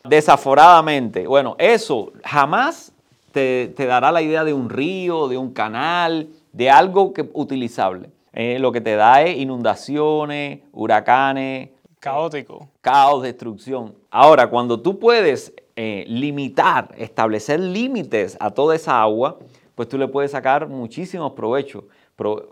desaforadamente. 0.04 1.28
Bueno, 1.28 1.56
eso 1.60 2.12
jamás 2.24 2.94
te, 3.32 3.74
dará 3.78 4.12
la 4.12 4.22
idea 4.22 4.44
de 4.44 4.54
un 4.54 4.70
río, 4.70 5.28
de 5.28 5.38
un 5.38 5.54
canal, 5.54 6.30
de 6.52 6.70
algo 6.70 7.14
que, 7.14 7.30
utilizable. 7.34 8.10
Eh, 8.34 8.60
lo 8.60 8.72
que 8.72 8.82
te 8.82 8.96
da 8.96 9.22
es 9.24 9.38
inundaciones, 9.38 10.60
huracanes. 10.72 11.70
Caótico. 12.00 12.70
Caos, 12.82 13.24
destrucción. 13.24 13.94
Ahora, 14.10 14.50
cuando 14.50 14.80
tú 14.80 15.00
puedes 15.00 15.54
eh, 15.76 16.06
limitar, 16.08 16.96
establecer 16.98 17.60
límites 17.60 18.38
a 18.40 18.52
toda 18.52 18.76
esa 18.76 19.02
agua, 19.02 19.38
pues 19.76 19.90
tú 19.90 19.98
le 19.98 20.08
puedes 20.08 20.32
sacar 20.32 20.68
muchísimos 20.68 21.34
provechos, 21.34 21.86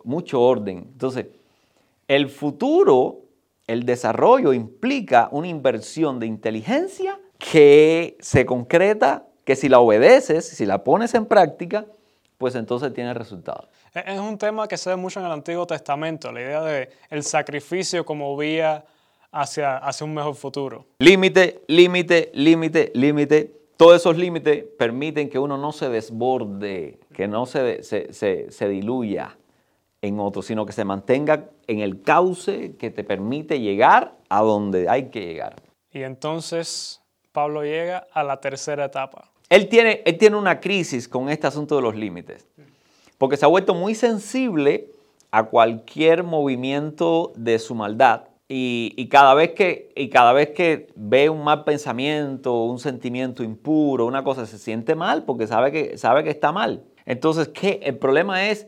mucho 0.04 0.42
orden. 0.42 0.88
Entonces, 0.92 1.28
el 2.08 2.30
futuro 2.30 3.30
el 3.70 3.86
desarrollo 3.86 4.52
implica 4.52 5.30
una 5.32 5.48
inversión 5.48 6.20
de 6.20 6.26
inteligencia 6.26 7.20
que 7.38 8.18
se 8.20 8.44
concreta, 8.44 9.28
que 9.46 9.56
si 9.56 9.70
la 9.70 9.80
obedeces, 9.80 10.48
si 10.48 10.66
la 10.66 10.84
pones 10.84 11.14
en 11.14 11.28
práctica, 11.28 11.86
pues 12.40 12.56
entonces 12.56 12.92
tiene 12.96 13.14
resultados. 13.14 13.70
Es 13.94 14.20
un 14.20 14.40
tema 14.40 14.68
que 14.68 14.76
se 14.76 14.90
ve 14.90 14.96
mucho 14.96 15.20
en 15.20 15.28
el 15.28 15.32
Antiguo 15.32 15.68
Testamento, 15.68 16.32
la 16.32 16.42
idea 16.42 16.62
de 16.64 16.90
el 17.12 17.22
sacrificio 17.22 18.04
como 18.04 18.36
vía 18.36 18.86
hacia, 19.32 19.78
hacia 19.78 20.04
un 20.04 20.16
mejor 20.16 20.34
futuro. 20.34 20.88
Límite, 20.98 21.62
límite, 21.68 22.32
límite, 22.34 22.92
límite. 22.96 23.54
Todos 23.78 23.98
esos 23.98 24.18
límites 24.18 24.66
permiten 24.80 25.30
que 25.30 25.38
uno 25.38 25.58
no 25.58 25.72
se 25.74 25.90
desborde, 25.90 26.99
que 27.20 27.28
no 27.28 27.46
se, 27.46 27.84
se, 27.84 28.50
se 28.50 28.70
diluya 28.70 29.38
en 30.02 30.22
otro, 30.22 30.42
sino 30.42 30.66
que 30.66 30.72
se 30.72 30.86
mantenga 30.86 31.50
en 31.68 31.82
el 31.82 32.02
cauce 32.02 32.78
que 32.78 32.92
te 32.92 33.04
permite 33.04 33.60
llegar 33.60 34.16
a 34.30 34.40
donde 34.40 34.88
hay 34.88 35.10
que 35.10 35.26
llegar. 35.26 35.62
Y 35.92 36.04
entonces, 36.04 37.02
Pablo 37.34 37.66
llega 37.66 38.08
a 38.14 38.24
la 38.24 38.40
tercera 38.40 38.86
etapa. 38.86 39.30
Él 39.50 39.68
tiene, 39.68 40.02
él 40.06 40.18
tiene 40.18 40.38
una 40.38 40.62
crisis 40.62 41.10
con 41.10 41.28
este 41.28 41.46
asunto 41.46 41.76
de 41.76 41.82
los 41.82 41.94
límites, 41.94 42.48
porque 43.18 43.36
se 43.36 43.44
ha 43.44 43.50
vuelto 43.50 43.74
muy 43.76 43.96
sensible 43.96 44.90
a 45.30 45.44
cualquier 45.44 46.24
movimiento 46.24 47.34
de 47.36 47.60
su 47.60 47.76
maldad 47.76 48.30
y, 48.52 49.08
cada 49.10 49.36
vez 49.36 49.52
que, 49.52 49.92
y 49.96 50.10
cada 50.10 50.34
vez 50.34 50.50
que 50.50 50.88
ve 50.96 51.30
un 51.30 51.44
mal 51.44 51.64
pensamiento, 51.64 52.64
un 52.64 52.80
sentimiento 52.80 53.44
impuro, 53.44 54.08
una 54.08 54.24
cosa, 54.24 54.48
se 54.48 54.58
siente 54.58 54.96
mal 54.96 55.24
porque 55.24 55.46
sabe 55.46 55.72
que, 55.72 56.00
sabe 56.00 56.24
que 56.24 56.32
está 56.32 56.52
mal. 56.52 56.84
Entonces, 57.10 57.48
¿qué? 57.48 57.80
el 57.82 57.98
problema 57.98 58.50
es, 58.50 58.68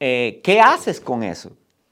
eh, 0.00 0.40
¿qué 0.42 0.58
haces 0.58 1.02
con 1.02 1.22
eso? 1.22 1.50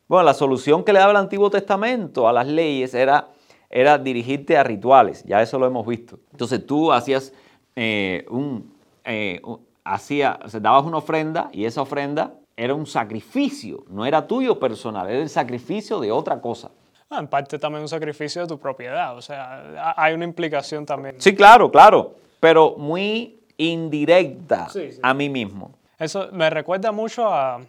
Bueno, 0.09 0.25
la 0.25 0.33
solución 0.33 0.83
que 0.83 0.93
le 0.95 1.01
daba 1.01 1.11
el 1.11 1.19
Antiguo 1.19 1.51
Testamento 1.51 2.27
a 2.27 2.33
las 2.33 2.47
leyes 2.47 2.95
era, 2.95 3.29
era 3.69 3.99
dirigirte 3.99 4.57
a 4.57 4.65
rituales, 4.65 5.23
ya 5.25 5.43
eso 5.43 5.59
lo 5.59 5.67
hemos 5.67 5.87
visto. 5.87 6.19
Entonces 6.33 6.67
tú 6.67 6.91
hacías 6.91 7.35
eh, 7.77 8.25
un, 8.31 8.73
eh, 9.05 9.43
hacía, 9.85 10.39
dabas 10.63 10.85
una 10.87 10.97
ofrenda 10.97 11.51
y 11.53 11.67
esa 11.67 11.83
ofrenda 11.83 12.33
era 12.57 12.73
un 12.73 12.87
sacrificio, 12.87 13.85
no 13.91 14.07
era 14.07 14.27
tuyo 14.27 14.59
personal, 14.59 15.11
era 15.11 15.21
el 15.21 15.29
sacrificio 15.29 16.01
de 16.01 16.11
otra 16.11 16.41
cosa. 16.41 16.71
Ah, 17.11 17.19
en 17.19 17.29
parte 17.29 17.59
también 17.59 17.83
un 17.83 17.89
sacrificio 17.89 18.41
de 18.41 18.49
tu 18.49 18.59
propiedad, 18.59 19.15
o 19.15 19.21
sea, 19.21 19.95
hay 19.95 20.15
una 20.15 20.25
implicación 20.25 20.87
también. 20.87 21.17
Sí, 21.19 21.35
claro, 21.35 21.71
claro, 21.71 22.15
pero 22.41 22.77
muy 22.79 23.41
indirecta 23.59 24.69
a 25.03 25.15
mí 25.15 25.29
mismo. 25.29 25.73
Eso 25.99 26.29
me 26.33 26.51
recuerda 26.51 26.93
mucho 26.93 27.29
a, 27.29 27.61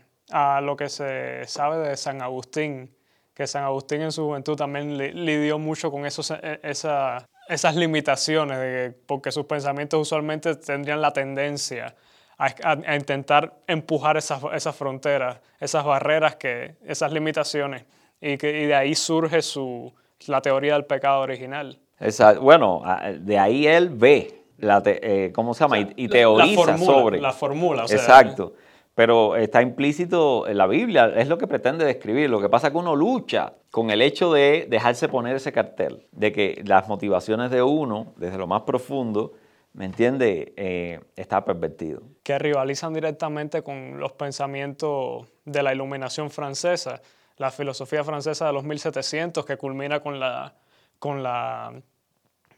lo 0.62 0.76
que 0.76 0.90
se 0.90 1.46
sabe 1.48 1.90
de 1.90 1.98
San 1.98 2.22
Agustín, 2.22 2.94
que 3.34 3.48
San 3.48 3.64
Agustín 3.64 4.02
en 4.02 4.12
su 4.12 4.26
juventud 4.26 4.56
también 4.56 4.98
lidió 4.98 5.58
mucho 5.58 5.90
con 5.90 6.06
esos, 6.06 6.32
e, 6.32 6.60
esas 6.62 7.76
limitaciones, 7.76 8.94
porque 9.06 9.32
sus 9.32 9.46
pensamientos 9.46 10.02
usualmente 10.02 10.56
tendrían 10.56 11.02
la 11.02 11.14
tendencia 11.14 11.96
a, 12.38 12.96
intentar 12.96 13.54
empujar 13.68 14.18
esas, 14.18 14.42
esas 14.54 14.76
fronteras, 14.76 15.40
esas 15.60 15.84
barreras, 15.84 16.36
que, 16.36 16.76
esas 16.86 17.12
limitaciones 17.12 17.86
y, 18.22 18.38
que, 18.38 18.68
de 18.68 18.76
ahí 18.76 18.96
surge 18.96 19.42
su, 19.42 19.94
la 20.28 20.42
teoría 20.42 20.74
del 20.74 20.86
pecado 20.86 21.22
original. 21.22 21.80
Exacto. 22.00 22.42
Bueno, 22.42 22.84
de 23.20 23.40
ahí 23.40 23.66
él 23.66 23.90
ve, 23.90 24.37
la 24.58 24.82
eh, 24.86 25.32
¿cómo 25.34 25.54
se 25.54 25.64
llama? 25.64 25.80
y, 25.80 26.08
teoriza 26.08 26.78
sobre. 26.78 27.20
La 27.20 27.32
fórmula. 27.32 27.84
Exacto. 27.84 28.54
Pero 28.96 29.36
está 29.36 29.62
implícito 29.62 30.48
en 30.48 30.58
la 30.58 30.66
Biblia, 30.66 31.14
es 31.16 31.28
lo 31.28 31.38
que 31.38 31.46
pretende 31.46 31.86
describir. 31.86 32.32
Lo 32.32 32.42
que 32.42 32.50
pasa 32.50 32.68
es 32.68 32.74
que 32.74 32.80
uno 32.80 32.96
lucha 32.96 33.54
con 33.70 33.92
el 33.92 34.02
hecho 34.02 34.34
de 34.34 34.66
dejarse 34.68 35.08
poner 35.08 35.36
ese 35.36 35.52
cartel, 35.52 36.08
de 36.12 36.32
que 36.32 36.64
las 36.66 36.88
motivaciones 36.88 37.52
de 37.52 37.62
uno, 37.62 38.14
desde 38.16 38.40
lo 38.40 38.48
más 38.48 38.64
profundo, 38.64 39.34
¿me 39.74 39.86
entiende?, 39.86 40.52
eh, 40.58 41.00
está 41.16 41.46
pervertido. 41.46 42.02
Que 42.24 42.40
rivalizan 42.40 42.92
directamente 42.92 43.62
con 43.62 44.00
los 44.00 44.14
pensamientos 44.14 45.28
de 45.46 45.62
la 45.62 45.76
iluminación 45.76 46.32
francesa 46.32 47.00
la 47.38 47.52
filosofía 47.52 48.04
francesa 48.04 48.48
de 48.48 48.54
los 48.54 48.64
1700 48.64 49.46
que 49.46 49.58
culmina 49.58 50.00
con 50.02 50.20
la, 50.20 50.54
con 51.00 51.24
la, 51.24 51.74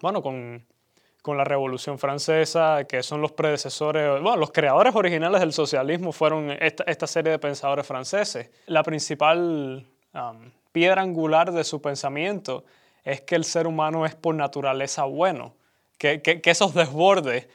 bueno, 0.01 0.21
con, 0.23 0.65
la 1.25 1.43
Revolución 1.43 1.99
Francesa, 1.99 2.85
que 2.85 3.03
son 3.03 3.21
los 3.21 3.31
predecesores, 3.31 4.21
bueno, 4.21 4.37
los 4.37 4.51
creadores 4.51 4.95
originales 4.95 5.41
del 5.41 5.53
socialismo 5.53 6.11
fueron 6.11 6.51
esta, 6.51 7.07
serie 7.07 7.31
de 7.31 7.39
pensadores 7.39 7.85
franceses. 7.85 8.49
La 8.65 8.83
principal 8.83 9.85
um, 10.13 10.51
piedra 10.71 11.01
angular 11.01 11.51
de 11.51 11.63
su 11.63 11.81
pensamiento 11.81 12.63
es 13.03 13.21
que 13.21 13.35
el 13.35 13.43
ser 13.43 13.67
humano 13.67 14.05
es 14.05 14.15
por 14.15 14.33
naturaleza 14.35 15.03
bueno, 15.03 15.53
que, 15.97 16.21
que 16.21 16.41
esos 16.49 16.73
desbordes 16.73 17.47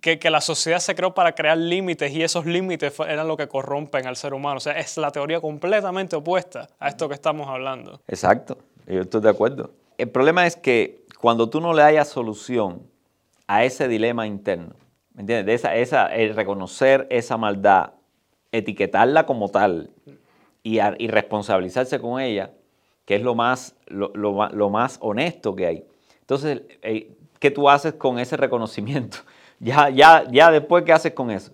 que, 0.00 0.30
la 0.30 0.40
sociedad 0.40 0.78
se 0.78 0.94
creó 0.94 1.14
para 1.14 1.32
crear 1.34 1.56
límites 1.56 2.12
y 2.12 2.22
esos 2.22 2.46
límites 2.46 2.98
eran 3.00 3.28
lo 3.28 3.36
que 3.36 3.48
corrompen 3.48 4.06
al 4.06 4.16
ser 4.16 4.34
humano. 4.34 4.56
O 4.56 4.60
sea, 4.60 4.72
es 4.78 4.96
la 4.96 5.10
teoría 5.10 5.40
completamente 5.40 6.16
opuesta 6.16 6.68
a 6.78 6.88
esto 6.88 7.08
que 7.08 7.14
estamos 7.14 7.48
hablando. 7.48 8.00
Exacto, 8.08 8.58
yo 8.86 9.02
estoy 9.02 9.20
de 9.20 9.30
acuerdo. 9.30 9.70
El 9.98 10.08
problema 10.08 10.46
es 10.46 10.56
que 10.56 10.99
cuando 11.20 11.50
tú 11.50 11.60
no 11.60 11.72
le 11.72 11.82
hayas 11.82 12.08
solución 12.08 12.82
a 13.46 13.64
ese 13.64 13.88
dilema 13.88 14.26
interno, 14.26 14.74
¿me 15.12 15.22
entiendes? 15.22 15.60
esa, 15.60 15.76
esa, 15.76 16.06
el 16.06 16.34
reconocer 16.34 17.06
esa 17.10 17.36
maldad, 17.36 17.92
etiquetarla 18.52 19.26
como 19.26 19.48
tal 19.48 19.90
y, 20.62 20.78
y 20.80 21.08
responsabilizarse 21.08 22.00
con 22.00 22.20
ella, 22.20 22.52
que 23.04 23.16
es 23.16 23.22
lo 23.22 23.34
más, 23.34 23.76
lo, 23.86 24.12
lo 24.14 24.70
más 24.70 24.98
honesto 25.00 25.54
que 25.54 25.66
hay. 25.66 25.84
Entonces, 26.20 26.62
eh, 26.82 27.12
¿qué 27.38 27.50
tú 27.50 27.68
haces 27.68 27.94
con 27.94 28.18
ese 28.18 28.36
reconocimiento? 28.36 29.18
Ya, 29.62 29.90
ya, 29.90 30.24
ya 30.30 30.50
después, 30.50 30.84
¿qué 30.84 30.92
haces 30.94 31.12
con 31.12 31.30
eso? 31.30 31.52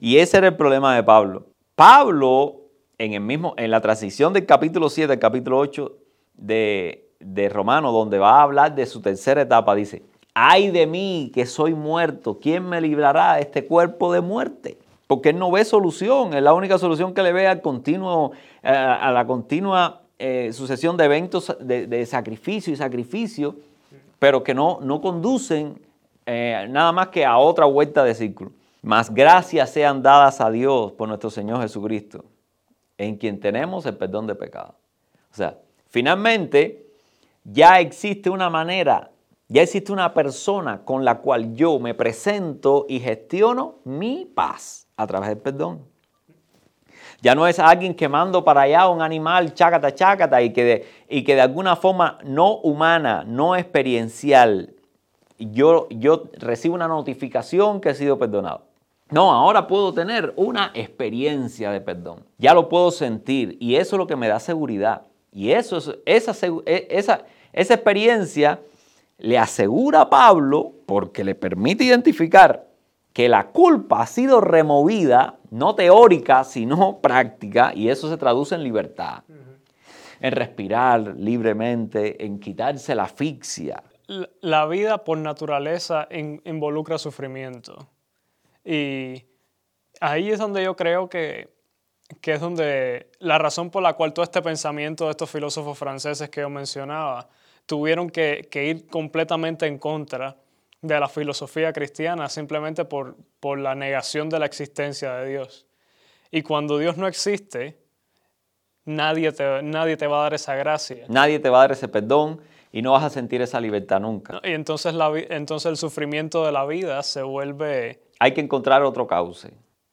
Y 0.00 0.16
ese 0.16 0.38
era 0.38 0.46
el 0.46 0.56
problema 0.56 0.96
de 0.96 1.02
Pablo. 1.02 1.48
Pablo, 1.74 2.62
en, 2.96 3.12
el 3.12 3.20
mismo, 3.20 3.52
en 3.58 3.70
la 3.70 3.82
transición 3.82 4.32
del 4.32 4.46
capítulo 4.46 4.88
7 4.88 5.12
al 5.12 5.18
capítulo 5.18 5.58
8 5.58 5.98
de, 6.32 7.11
de 7.24 7.48
Romano, 7.48 7.92
donde 7.92 8.18
va 8.18 8.38
a 8.38 8.42
hablar 8.42 8.74
de 8.74 8.86
su 8.86 9.00
tercera 9.00 9.42
etapa, 9.42 9.74
dice, 9.74 10.02
ay 10.34 10.70
de 10.70 10.86
mí 10.86 11.30
que 11.34 11.46
soy 11.46 11.74
muerto, 11.74 12.38
¿quién 12.40 12.68
me 12.68 12.80
librará 12.80 13.34
de 13.34 13.42
este 13.42 13.66
cuerpo 13.66 14.12
de 14.12 14.20
muerte? 14.20 14.78
Porque 15.06 15.30
él 15.30 15.38
no 15.38 15.50
ve 15.50 15.64
solución, 15.64 16.34
es 16.34 16.42
la 16.42 16.54
única 16.54 16.78
solución 16.78 17.12
que 17.14 17.22
le 17.22 17.32
ve 17.32 17.46
al 17.46 17.60
continuo, 17.60 18.32
eh, 18.62 18.68
a 18.68 19.10
la 19.10 19.26
continua 19.26 20.02
eh, 20.24 20.52
sucesión 20.52 20.96
de 20.96 21.04
eventos 21.04 21.56
de, 21.58 22.06
sacrificio 22.06 22.72
y 22.72 22.76
sacrificio, 22.76 23.56
pero 24.20 24.44
que 24.44 24.54
no, 24.54 24.78
no 24.80 25.00
conducen 25.00 25.80
eh, 26.26 26.66
nada 26.70 26.92
más 26.92 27.08
que 27.08 27.24
a 27.24 27.38
otra 27.38 27.66
vuelta 27.66 28.04
de 28.04 28.14
círculo. 28.14 28.52
Más 28.82 29.12
gracias 29.12 29.70
sean 29.70 30.00
dadas 30.00 30.40
a 30.40 30.48
Dios 30.48 30.92
por 30.92 31.08
nuestro 31.08 31.28
Señor 31.28 31.60
Jesucristo, 31.60 32.24
en 32.98 33.16
quien 33.16 33.40
tenemos 33.40 33.84
el 33.84 33.96
perdón 33.96 34.28
de 34.28 34.36
pecado. 34.36 34.76
O 35.32 35.34
sea, 35.34 35.58
finalmente 35.88 36.86
ya 37.44 37.80
existe 37.80 38.30
una 38.30 38.50
manera, 38.50 39.10
ya 39.48 39.62
existe 39.62 39.92
una 39.92 40.14
persona 40.14 40.84
con 40.84 41.04
la 41.04 41.18
cual 41.18 41.54
yo 41.54 41.78
me 41.78 41.94
presento 41.94 42.86
y 42.88 43.00
gestiono 43.00 43.80
mi 43.84 44.26
paz 44.26 44.88
a 44.96 45.06
través 45.06 45.28
del 45.30 45.38
perdón. 45.38 45.92
Ya 47.20 47.34
no 47.34 47.46
es 47.46 47.58
alguien 47.58 47.94
que 47.94 48.08
mando 48.08 48.42
para 48.42 48.62
allá 48.62 48.88
un 48.88 49.00
animal 49.00 49.54
chácata, 49.54 49.94
chácata 49.94 50.42
y 50.42 50.52
que 50.52 50.64
de, 50.64 50.86
y 51.08 51.22
que 51.22 51.36
de 51.36 51.40
alguna 51.40 51.76
forma 51.76 52.18
no 52.24 52.56
humana, 52.56 53.24
no 53.24 53.54
experiencial, 53.54 54.74
yo, 55.38 55.88
yo 55.90 56.24
recibo 56.38 56.74
una 56.74 56.88
notificación 56.88 57.80
que 57.80 57.90
he 57.90 57.94
sido 57.94 58.18
perdonado. 58.18 58.66
No, 59.10 59.30
ahora 59.32 59.66
puedo 59.66 59.92
tener 59.92 60.32
una 60.36 60.70
experiencia 60.74 61.70
de 61.70 61.80
perdón. 61.80 62.24
Ya 62.38 62.54
lo 62.54 62.68
puedo 62.68 62.90
sentir 62.90 63.56
y 63.60 63.76
eso 63.76 63.96
es 63.96 63.98
lo 63.98 64.06
que 64.06 64.16
me 64.16 64.28
da 64.28 64.40
seguridad. 64.40 65.02
Y 65.32 65.52
eso 65.52 65.78
es, 65.78 65.90
esa, 66.04 66.46
e, 66.66 66.86
esa, 66.90 67.24
esa 67.52 67.74
experiencia 67.74 68.60
le 69.18 69.38
asegura 69.38 70.02
a 70.02 70.10
Pablo, 70.10 70.72
porque 70.86 71.24
le 71.24 71.34
permite 71.34 71.84
identificar 71.84 72.66
que 73.12 73.28
la 73.28 73.48
culpa 73.48 74.02
ha 74.02 74.06
sido 74.06 74.40
removida, 74.40 75.38
no 75.50 75.74
teórica, 75.74 76.44
sino 76.44 76.98
práctica, 77.00 77.72
y 77.74 77.88
eso 77.88 78.08
se 78.08 78.16
traduce 78.16 78.54
en 78.54 78.64
libertad, 78.64 79.22
en 80.20 80.32
respirar 80.32 81.14
libremente, 81.16 82.24
en 82.24 82.38
quitarse 82.38 82.94
la 82.94 83.04
asfixia, 83.04 83.82
la 84.40 84.66
vida 84.66 85.04
por 85.04 85.18
naturaleza 85.18 86.08
involucra 86.10 86.98
sufrimiento. 86.98 87.88
Y 88.64 89.24
ahí 90.00 90.30
es 90.30 90.38
donde 90.38 90.64
yo 90.64 90.76
creo 90.76 91.08
que, 91.08 91.51
es 92.22 92.40
donde 92.40 93.10
la 93.18 93.38
razón 93.38 93.70
por 93.70 93.82
la 93.82 93.94
cual 93.94 94.12
todo 94.12 94.24
este 94.24 94.42
pensamiento 94.42 95.06
de 95.06 95.12
estos 95.12 95.30
filósofos 95.30 95.78
franceses 95.78 96.28
que 96.28 96.40
yo 96.40 96.50
mencionaba 96.50 97.28
tuvieron 97.66 98.10
que, 98.10 98.48
ir 98.52 98.86
completamente 98.86 99.66
en 99.66 99.78
contra 99.78 100.36
de 100.80 100.98
la 100.98 101.08
filosofía 101.08 101.72
cristiana 101.72 102.28
simplemente 102.28 102.84
por, 102.84 103.16
por 103.40 103.58
la 103.58 103.74
negación 103.74 104.28
de 104.28 104.38
la 104.38 104.46
existencia 104.46 105.14
de 105.14 105.28
Dios. 105.28 105.66
Y 106.30 106.42
cuando 106.42 106.78
Dios 106.78 106.96
no 106.96 107.06
existe, 107.06 107.78
nadie 108.84 109.32
te, 109.32 109.62
nadie 109.62 109.96
te 109.96 110.06
va 110.06 110.20
a 110.20 110.22
dar 110.24 110.34
esa 110.34 110.54
gracia. 110.56 111.04
Nadie 111.08 111.38
te 111.38 111.50
va 111.50 111.58
a 111.58 111.60
dar 111.62 111.72
ese 111.72 111.88
perdón, 111.88 112.40
y 112.72 112.80
no 112.80 112.92
vas 112.92 113.04
a 113.04 113.10
sentir 113.10 113.42
esa 113.42 113.60
libertad 113.60 114.00
nunca. 114.00 114.40
Y 114.42 114.52
entonces, 114.52 114.94
la, 114.94 115.12
entonces 115.28 115.70
el 115.70 115.76
sufrimiento 115.76 116.44
de 116.44 116.52
la 116.52 116.64
vida 116.64 117.02
se 117.02 117.22
vuelve... 117.22 118.02
Hay 118.18 118.32
que 118.32 118.40
encontrar 118.40 118.82
otro 118.82 119.06
cauce. 119.06 119.52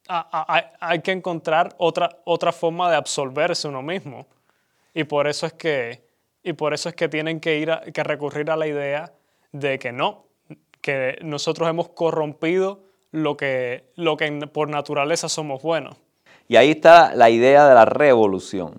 Hay, 0.09 1.01
que 1.01 1.11
encontrar 1.11 1.75
otra, 1.77 2.17
otra 2.25 2.51
forma 2.51 2.89
de 2.89 2.95
absolverse 2.95 3.67
uno 3.67 3.83
mismo. 3.83 4.25
Y 4.93 5.03
por 5.03 5.27
eso 5.27 5.45
es 5.45 5.53
que, 5.53 6.01
y 6.43 6.53
por 6.53 6.73
eso 6.73 6.89
es 6.89 6.95
que 6.95 7.07
tienen 7.07 7.39
que, 7.39 7.59
ir 7.59 7.71
que 7.93 8.03
recurrir 8.03 8.49
a 8.49 8.57
la 8.57 8.67
idea 8.67 9.13
de 9.51 9.77
que 9.77 9.91
no, 9.91 10.25
que 10.81 11.19
nosotros 11.21 11.69
hemos 11.69 11.89
corrompido 11.89 12.81
lo 13.11 13.37
que, 13.37 13.85
lo 13.95 14.17
que 14.17 14.31
por 14.51 14.69
naturaleza 14.69 15.29
somos 15.29 15.61
buenos. 15.61 15.95
Y 16.47 16.55
ahí 16.55 16.71
está 16.71 17.13
la 17.13 17.29
idea 17.29 17.67
de 17.67 17.75
la 17.75 17.85
revolución, 17.85 18.73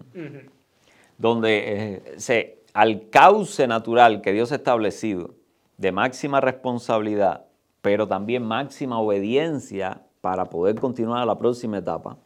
donde 1.16 1.62
eh, 1.66 2.14
se 2.18 2.58
al 2.72 3.08
cauce 3.10 3.66
natural 3.66 4.20
que 4.20 4.32
Dios 4.32 4.50
ha 4.52 4.56
establecido 4.56 5.34
de 5.76 5.92
máxima 5.92 6.40
responsabilidad, 6.40 7.44
pero 7.80 8.08
también 8.08 8.42
máxima 8.42 8.98
obediencia 8.98 10.02
para 10.20 10.44
poder 10.46 10.76
continuar 10.76 11.22
a 11.22 11.26
la 11.26 11.38
próxima 11.38 11.78
etapa, 11.78 12.16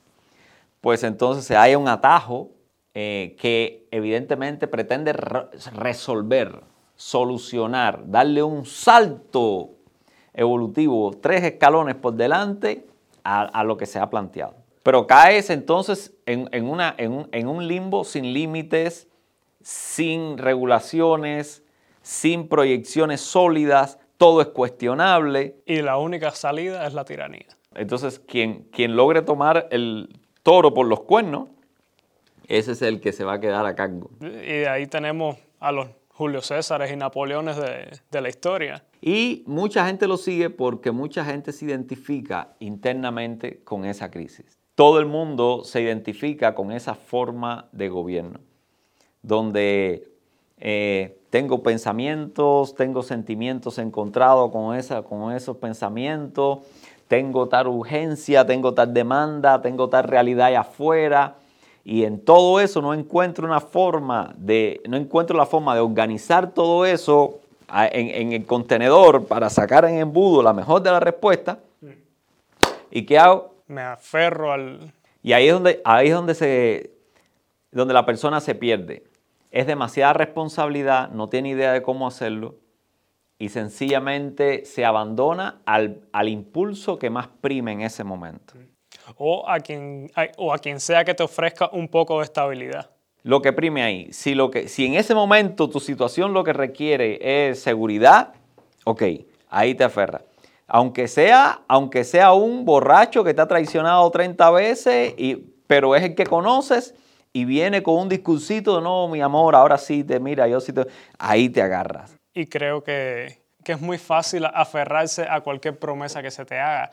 pues 0.80 1.02
entonces 1.02 1.44
se 1.44 1.56
haya 1.56 1.78
un 1.78 1.88
atajo 1.88 2.50
eh, 2.94 3.36
que 3.40 3.88
evidentemente 3.90 4.68
pretende 4.68 5.12
resolver, 5.12 6.62
solucionar, 6.94 8.04
darle 8.06 8.42
un 8.42 8.66
salto 8.66 9.70
evolutivo, 10.32 11.12
tres 11.20 11.42
escalones 11.44 11.94
por 11.94 12.14
delante 12.14 12.86
a, 13.24 13.64
lo 13.64 13.76
que 13.76 13.86
se 13.86 13.98
ha 13.98 14.10
planteado. 14.10 14.54
Pero 14.82 15.06
caes 15.06 15.48
entonces 15.48 16.12
en, 16.26 16.68
un 16.68 17.68
limbo 17.68 18.04
sin 18.04 18.32
límites, 18.34 19.08
sin 19.62 20.36
regulaciones, 20.36 21.64
sin 22.02 22.48
proyecciones 22.48 23.22
sólidas, 23.22 23.98
todo 24.18 24.42
es 24.42 24.48
cuestionable. 24.48 25.56
Y 25.64 25.80
la 25.80 25.96
única 25.96 26.30
salida 26.32 26.86
es 26.86 26.92
la 26.92 27.04
tiranía. 27.04 27.46
Entonces, 27.76 28.18
quien, 28.18 28.64
quien 28.72 28.96
logre 28.96 29.22
tomar 29.22 29.68
el 29.70 30.20
toro 30.42 30.74
por 30.74 30.86
los 30.86 31.00
cuernos, 31.00 31.48
ese 32.46 32.72
es 32.72 32.82
el 32.82 33.00
que 33.00 33.12
se 33.12 33.24
va 33.24 33.34
a 33.34 33.40
quedar 33.40 33.66
a 33.66 33.74
cargo. 33.74 34.10
Y 34.20 34.24
de 34.26 34.68
ahí 34.68 34.86
tenemos 34.86 35.36
a 35.60 35.72
los 35.72 35.88
Julio 36.14 36.42
Césares 36.42 36.92
y 36.92 36.96
Napoleones 36.96 37.56
de, 37.56 38.20
la 38.20 38.28
historia. 38.28 38.84
Y 39.00 39.42
mucha 39.46 39.84
gente 39.84 40.06
lo 40.06 40.16
sigue 40.16 40.48
porque 40.48 40.92
mucha 40.92 41.24
gente 41.24 41.52
se 41.52 41.64
identifica 41.64 42.54
internamente 42.60 43.60
con 43.64 43.84
esa 43.84 44.10
crisis. 44.12 44.58
Todo 44.76 45.00
el 45.00 45.06
mundo 45.06 45.64
se 45.64 45.82
identifica 45.82 46.54
con 46.54 46.70
esa 46.70 46.94
forma 46.94 47.68
de 47.72 47.88
gobierno, 47.88 48.40
donde 49.22 50.08
eh, 50.58 51.18
tengo 51.30 51.64
pensamientos, 51.64 52.76
tengo 52.76 53.02
sentimientos 53.02 53.78
encontrados 53.78 54.52
con, 54.52 54.76
esa, 54.76 55.02
con 55.02 55.32
esos 55.32 55.56
pensamientos, 55.56 56.60
tengo 57.08 57.48
tal 57.48 57.68
urgencia, 57.68 58.46
tengo 58.46 58.74
tal 58.74 58.92
demanda, 58.94 59.60
tengo 59.60 59.88
tal 59.88 60.04
realidad 60.04 60.48
allá 60.48 60.60
afuera. 60.60 61.36
Y 61.84 62.04
en 62.04 62.24
todo 62.24 62.60
eso 62.60 62.80
no 62.80 62.94
encuentro 62.94 63.46
una 63.46 63.60
forma 63.60 64.32
de, 64.36 64.80
no 64.88 64.96
encuentro 64.96 65.36
la 65.36 65.46
forma 65.46 65.74
de 65.74 65.80
organizar 65.80 66.52
todo 66.52 66.86
eso 66.86 67.40
en, 67.68 68.32
el 68.32 68.46
contenedor 68.46 69.26
para 69.26 69.50
sacar 69.50 69.84
en 69.84 69.98
embudo 69.98 70.42
la 70.42 70.52
mejor 70.52 70.82
de 70.82 70.90
la 70.90 71.00
respuesta. 71.00 71.58
¿Y 72.90 73.04
qué 73.04 73.18
hago? 73.18 73.54
Me 73.66 73.82
aferro 73.82 74.52
al... 74.52 74.92
Y 75.22 75.32
ahí 75.32 75.48
es 75.48 75.52
donde, 75.54 75.80
ahí 75.84 76.08
es 76.08 76.14
donde, 76.14 76.34
se, 76.34 76.90
donde 77.70 77.92
la 77.92 78.06
persona 78.06 78.40
se 78.40 78.54
pierde. 78.54 79.04
Es 79.50 79.66
demasiada 79.66 80.12
responsabilidad, 80.14 81.10
no 81.10 81.28
tiene 81.28 81.50
idea 81.50 81.72
de 81.72 81.82
cómo 81.82 82.06
hacerlo 82.06 82.54
y 83.38 83.48
sencillamente 83.48 84.64
se 84.64 84.84
abandona 84.84 85.60
al, 85.66 86.28
impulso 86.28 86.98
que 86.98 87.10
más 87.10 87.28
prime 87.40 87.72
en 87.72 87.80
ese 87.82 88.04
momento. 88.04 88.54
O 89.16 89.48
a, 89.48 89.60
quien, 89.60 90.10
o 90.38 90.52
a 90.52 90.58
quien 90.58 90.80
sea 90.80 91.04
que 91.04 91.14
te 91.14 91.22
ofrezca 91.22 91.68
un 91.72 91.88
poco 91.88 92.18
de 92.18 92.24
estabilidad. 92.24 92.90
Lo 93.22 93.42
que 93.42 93.52
prime 93.52 93.82
ahí. 93.82 94.12
Si, 94.12 94.34
lo 94.34 94.50
que, 94.50 94.68
si 94.68 94.86
en 94.86 94.94
ese 94.94 95.14
momento 95.14 95.68
tu 95.68 95.80
situación 95.80 96.32
lo 96.32 96.44
que 96.44 96.52
requiere 96.52 97.50
es 97.50 97.60
seguridad, 97.60 98.34
ok, 98.84 99.02
ahí 99.48 99.74
te 99.74 99.84
aferra. 99.84 100.22
Aunque 100.66 101.08
sea, 101.08 101.62
aunque 101.68 102.04
sea 102.04 102.32
un 102.32 102.64
borracho 102.64 103.24
que 103.24 103.34
te 103.34 103.42
ha 103.42 103.48
traicionado 103.48 104.10
30 104.10 104.50
veces, 104.52 105.14
y, 105.18 105.36
pero 105.66 105.96
es 105.96 106.02
el 106.02 106.14
que 106.14 106.24
conoces 106.24 106.94
y 107.32 107.44
viene 107.44 107.82
con 107.82 107.96
un 107.96 108.08
discursito, 108.08 108.80
no, 108.80 109.08
mi 109.08 109.20
amor, 109.20 109.54
ahora 109.54 109.76
sí 109.76 110.04
te 110.04 110.20
mira, 110.20 110.46
yo 110.46 110.60
sí 110.60 110.72
te... 110.72 110.86
Ahí 111.18 111.48
te 111.48 111.60
agarras 111.60 112.16
y 112.34 112.46
creo 112.46 112.82
que, 112.82 113.42
es 113.64 113.80
muy 113.80 113.96
fácil 113.96 114.44
aferrarse 114.44 115.26
a 115.28 115.40
cualquier 115.40 115.78
promesa 115.78 116.20
que 116.20 116.30
se 116.30 116.44
te 116.44 116.58
haga 116.58 116.90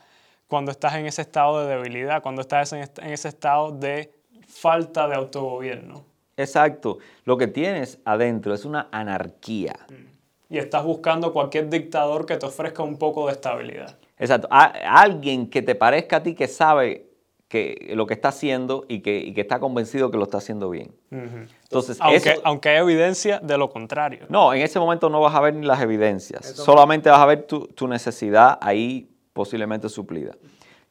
cuando 0.47 0.71
estás 0.71 0.95
en 0.95 1.05
ese 1.05 1.21
estado 1.21 1.65
de 1.65 1.75
debilidad, 1.75 2.21
cuando 2.21 2.41
estás 2.41 2.71
en, 2.71 2.89
ese 3.03 3.27
estado 3.27 3.71
de 3.71 4.13
falta 4.47 5.07
de 5.07 5.15
autogobierno. 5.15 6.05
Exacto. 6.37 6.99
Lo 7.25 7.37
que 7.37 7.47
tienes 7.47 7.99
adentro 8.05 8.53
es 8.53 8.63
una 8.63 8.87
anarquía. 8.91 9.75
Y 10.49 10.57
estás 10.57 10.83
buscando 10.83 11.33
cualquier 11.33 11.69
dictador 11.69 12.25
que 12.25 12.37
te 12.37 12.45
ofrezca 12.45 12.83
un 12.83 12.97
poco 12.97 13.27
de 13.27 13.33
estabilidad. 13.33 13.97
Exacto. 14.17 14.47
alguien 14.51 15.49
que 15.49 15.61
te 15.61 15.75
parezca 15.75 16.17
a 16.17 16.23
ti 16.23 16.35
que 16.35 16.47
sabe 16.47 17.10
que 17.51 17.91
lo 17.95 18.07
que 18.07 18.13
está 18.13 18.29
haciendo 18.29 18.85
y 18.87 19.01
que, 19.01 19.33
está 19.35 19.59
convencido 19.59 20.09
que 20.09 20.15
lo 20.15 20.23
está 20.23 20.37
haciendo 20.37 20.69
bien. 20.69 20.95
Entonces, 21.09 21.97
aunque, 21.99 22.39
aunque 22.45 22.69
hay 22.69 22.77
evidencia 22.77 23.39
de 23.39 23.57
lo 23.57 23.69
contrario. 23.69 24.25
No, 24.29 24.53
en 24.53 24.61
ese 24.61 24.79
momento 24.79 25.09
no 25.09 25.19
vas 25.19 25.35
a 25.35 25.41
ver 25.41 25.55
ni 25.55 25.65
las 25.65 25.81
evidencias, 25.81 26.45
solamente 26.45 27.09
vas 27.09 27.19
a 27.19 27.25
ver 27.25 27.43
tu, 27.43 27.87
necesidad 27.89 28.57
ahí 28.61 29.13
posiblemente 29.33 29.89
suplida. 29.89 30.33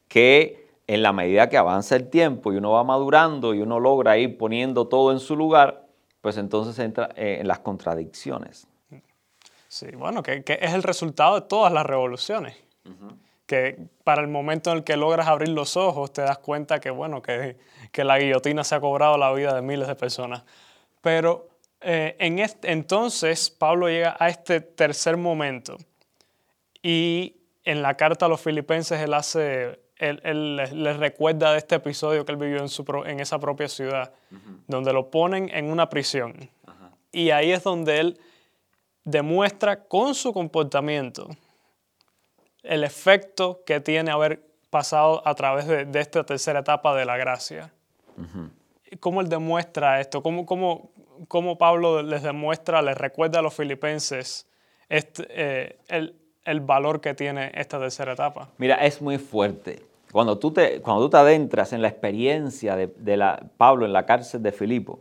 Que 0.06 0.68
en 0.86 1.02
la 1.02 1.14
medida 1.14 1.48
que 1.48 1.56
avanza 1.56 1.96
el 1.96 2.10
tiempo 2.10 2.52
y 2.52 2.56
uno 2.56 2.72
va 2.72 2.84
madurando 2.84 3.54
y 3.54 3.62
uno 3.62 3.80
logra 3.80 4.18
ir 4.18 4.36
poniendo 4.36 4.86
todo 4.86 5.12
en 5.12 5.18
su 5.18 5.36
lugar, 5.36 5.86
pues 6.20 6.36
entonces 6.36 6.78
entra 6.78 7.08
eh, 7.16 7.38
en 7.40 7.48
las 7.48 7.60
contradicciones. 7.60 8.66
Sí, 9.66 9.86
bueno, 9.96 10.22
que, 10.22 10.44
es 10.46 10.74
el 10.74 10.82
resultado 10.82 11.36
de 11.36 11.46
todas 11.46 11.72
las 11.72 11.86
revoluciones 11.86 12.54
que 13.50 13.88
para 14.04 14.22
el 14.22 14.28
momento 14.28 14.70
en 14.70 14.76
el 14.76 14.84
que 14.84 14.96
logras 14.96 15.26
abrir 15.26 15.48
los 15.48 15.76
ojos 15.76 16.12
te 16.12 16.22
das 16.22 16.38
cuenta 16.38 16.78
que, 16.78 16.90
bueno, 16.90 17.20
que, 17.20 17.56
la 17.94 18.16
guillotina 18.16 18.62
se 18.62 18.76
ha 18.76 18.80
cobrado 18.80 19.18
la 19.18 19.32
vida 19.32 19.52
de 19.52 19.60
miles 19.60 19.88
de 19.88 19.96
personas. 19.96 20.44
Pero 21.00 21.48
eh, 21.80 22.14
en 22.20 22.38
este, 22.38 22.70
entonces 22.70 23.50
Pablo 23.50 23.88
llega 23.88 24.14
a 24.20 24.28
este 24.28 24.60
tercer 24.60 25.16
momento 25.16 25.78
y 26.80 27.38
en 27.64 27.82
la 27.82 27.96
carta 27.96 28.26
a 28.26 28.28
los 28.28 28.40
filipenses 28.40 29.00
él 29.00 29.14
hace, 29.14 29.80
él, 29.96 30.54
les, 30.54 30.96
recuerda 30.98 31.50
de 31.50 31.58
este 31.58 31.74
episodio 31.74 32.24
que 32.24 32.30
él 32.30 32.38
vivió 32.38 32.60
en, 32.60 32.68
su, 32.68 32.84
en 33.04 33.18
esa 33.18 33.40
propia 33.40 33.66
ciudad, 33.66 34.12
donde 34.68 34.92
lo 34.92 35.10
ponen 35.10 35.50
en 35.52 35.72
una 35.72 35.90
prisión. 35.90 36.48
Y 37.10 37.30
ahí 37.30 37.50
es 37.50 37.64
donde 37.64 37.98
él 37.98 38.20
demuestra 39.02 39.88
con 39.88 40.14
su 40.14 40.32
comportamiento 40.32 41.30
el 42.62 42.84
efecto 42.84 43.62
que 43.64 43.80
tiene 43.80 44.10
haber 44.10 44.42
pasado 44.70 45.26
a 45.26 45.34
través 45.34 45.66
de, 45.66 46.00
esta 46.00 46.24
tercera 46.24 46.60
etapa 46.60 46.94
de 46.94 47.04
la 47.04 47.16
gracia. 47.16 47.72
¿Cómo 49.00 49.20
él 49.20 49.28
demuestra 49.28 50.00
esto? 50.00 50.22
¿Cómo, 50.22 50.46
cómo, 50.46 50.90
cómo, 51.28 51.58
Pablo 51.58 52.02
les 52.02 52.22
demuestra, 52.22 52.82
les 52.82 52.96
recuerda 52.96 53.38
a 53.38 53.42
los 53.42 53.54
filipenses 53.54 54.46
este, 54.88 55.26
eh, 55.30 55.78
el, 55.88 56.16
el, 56.44 56.60
valor 56.60 57.00
que 57.00 57.14
tiene 57.14 57.50
esta 57.54 57.78
tercera 57.78 58.12
etapa? 58.12 58.48
Mira, 58.58 58.76
es 58.76 59.00
muy 59.00 59.18
fuerte. 59.18 59.84
Cuando 60.12 60.38
tú 60.38 60.52
te, 60.52 60.80
cuando 60.80 61.04
tú 61.04 61.10
te 61.10 61.16
adentras 61.16 61.72
en 61.72 61.82
la 61.82 61.88
experiencia 61.88 62.76
de, 62.76 62.88
de 62.88 63.16
la, 63.16 63.42
Pablo 63.56 63.86
en 63.86 63.92
la 63.92 64.04
cárcel 64.06 64.42
de 64.42 64.52
Filipo, 64.52 65.00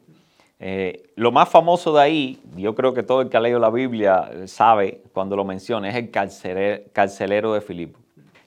eh, 0.60 1.10
lo 1.16 1.32
más 1.32 1.48
famoso 1.48 1.94
de 1.94 2.02
ahí, 2.02 2.40
yo 2.58 2.76
creo 2.76 2.94
que 2.94 3.02
todo 3.02 3.22
el 3.22 3.30
que 3.30 3.38
ha 3.38 3.40
leído 3.40 3.60
la 3.60 3.70
Biblia 3.70 4.30
sabe 4.46 5.02
cuando 5.14 5.38
lo 5.38 5.46
menciona, 5.46 5.90
es 5.90 5.96
el 5.96 6.12
carcelero, 6.12 7.54
de 7.54 7.62
Filipo. 7.62 8.00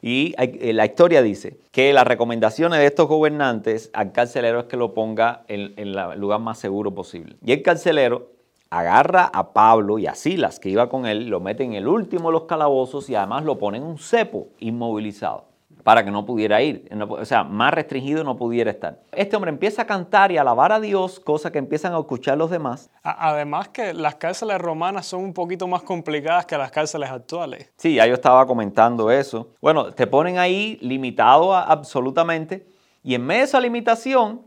Y 0.03 0.35
eh, 0.37 0.73
la 0.75 0.85
historia 0.85 1.23
dice 1.23 1.57
que 1.71 1.93
las 1.93 2.07
recomendaciones 2.07 2.81
de 2.81 2.87
estos 2.87 3.09
gobernantes 3.09 3.91
al 3.95 4.13
carcelero 4.13 4.61
es 4.61 4.65
que 4.67 4.77
lo 4.77 4.93
ponga 4.93 5.45
en, 5.49 5.73
en 5.77 5.89
el 5.99 6.21
lugar 6.21 6.41
más 6.41 6.59
seguro 6.59 6.93
posible. 6.95 7.37
Y 7.45 7.53
el 7.53 7.63
carcelero 7.63 8.29
agarra 8.69 9.31
a 9.33 9.53
Pablo 9.53 9.99
y 9.99 10.07
a 10.07 10.15
Silas, 10.15 10.59
que 10.59 10.69
iba 10.69 10.89
con 10.89 11.07
él, 11.07 11.29
lo 11.29 11.41
mete 11.41 11.63
en 11.63 11.75
el 11.75 11.87
último 11.87 12.29
de 12.29 12.33
los 12.33 12.45
calabozos 12.45 13.09
y 13.09 13.15
además 13.15 13.45
lo 13.45 13.59
pone 13.59 13.79
en 13.79 13.85
un 13.85 13.99
cepo 13.99 14.49
inmovilizado 14.59 15.52
para 15.83 16.05
que 16.05 16.11
no 16.11 16.25
pudiera 16.25 16.63
ir, 16.63 16.89
o 17.09 17.25
sea, 17.25 17.43
más 17.43 17.75
restringido 17.75 18.23
no 18.23 18.37
pudiera 18.37 18.71
estar. 18.71 19.01
Este 19.13 19.35
hombre 19.35 19.51
empieza 19.51 19.83
a 19.83 19.87
cantar 19.87 20.31
y 20.31 20.39
a 20.39 20.43
alabar 20.43 20.73
a 20.73 20.81
Dios, 20.81 21.19
cosa 21.19 21.51
que 21.51 21.59
empiezan 21.59 21.93
a 21.95 21.99
escuchar 21.99 22.39
los 22.39 22.51
demás. 22.51 22.91
Además 23.03 23.69
que 23.69 23.93
las 23.93 24.15
cárceles 24.15 24.59
romanas 24.59 25.07
son 25.07 25.25
un 25.25 25.35
poquito 25.35 25.67
más 25.67 25.83
complicadas 25.83 26.47
que 26.47 26.57
las 26.57 26.71
cárceles 26.71 27.11
actuales. 27.11 27.73
Sí, 27.77 27.95
ya 27.95 28.07
yo 28.07 28.15
estaba 28.15 28.47
comentando 28.47 29.11
eso. 29.11 29.49
Bueno, 29.61 29.93
te 29.93 30.07
ponen 30.07 30.39
ahí 30.39 30.79
limitado 30.81 31.55
absolutamente 31.55 32.67
y 33.03 33.15
en 33.15 33.27
medio 33.27 33.41
de 33.41 33.47
esa 33.47 33.61
limitación, 33.61 34.43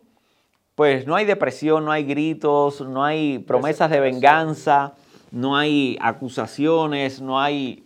pues 0.76 1.06
no 1.06 1.16
hay 1.16 1.26
depresión, 1.26 1.86
no 1.86 1.92
hay 1.92 2.06
gritos, 2.06 2.82
no 2.82 3.04
hay 3.04 3.40
promesas 3.40 3.90
de 3.90 4.00
venganza, 4.00 4.94
no 5.32 5.58
hay 5.58 5.98
acusaciones, 6.02 7.22
no 7.22 7.40
hay... 7.40 7.84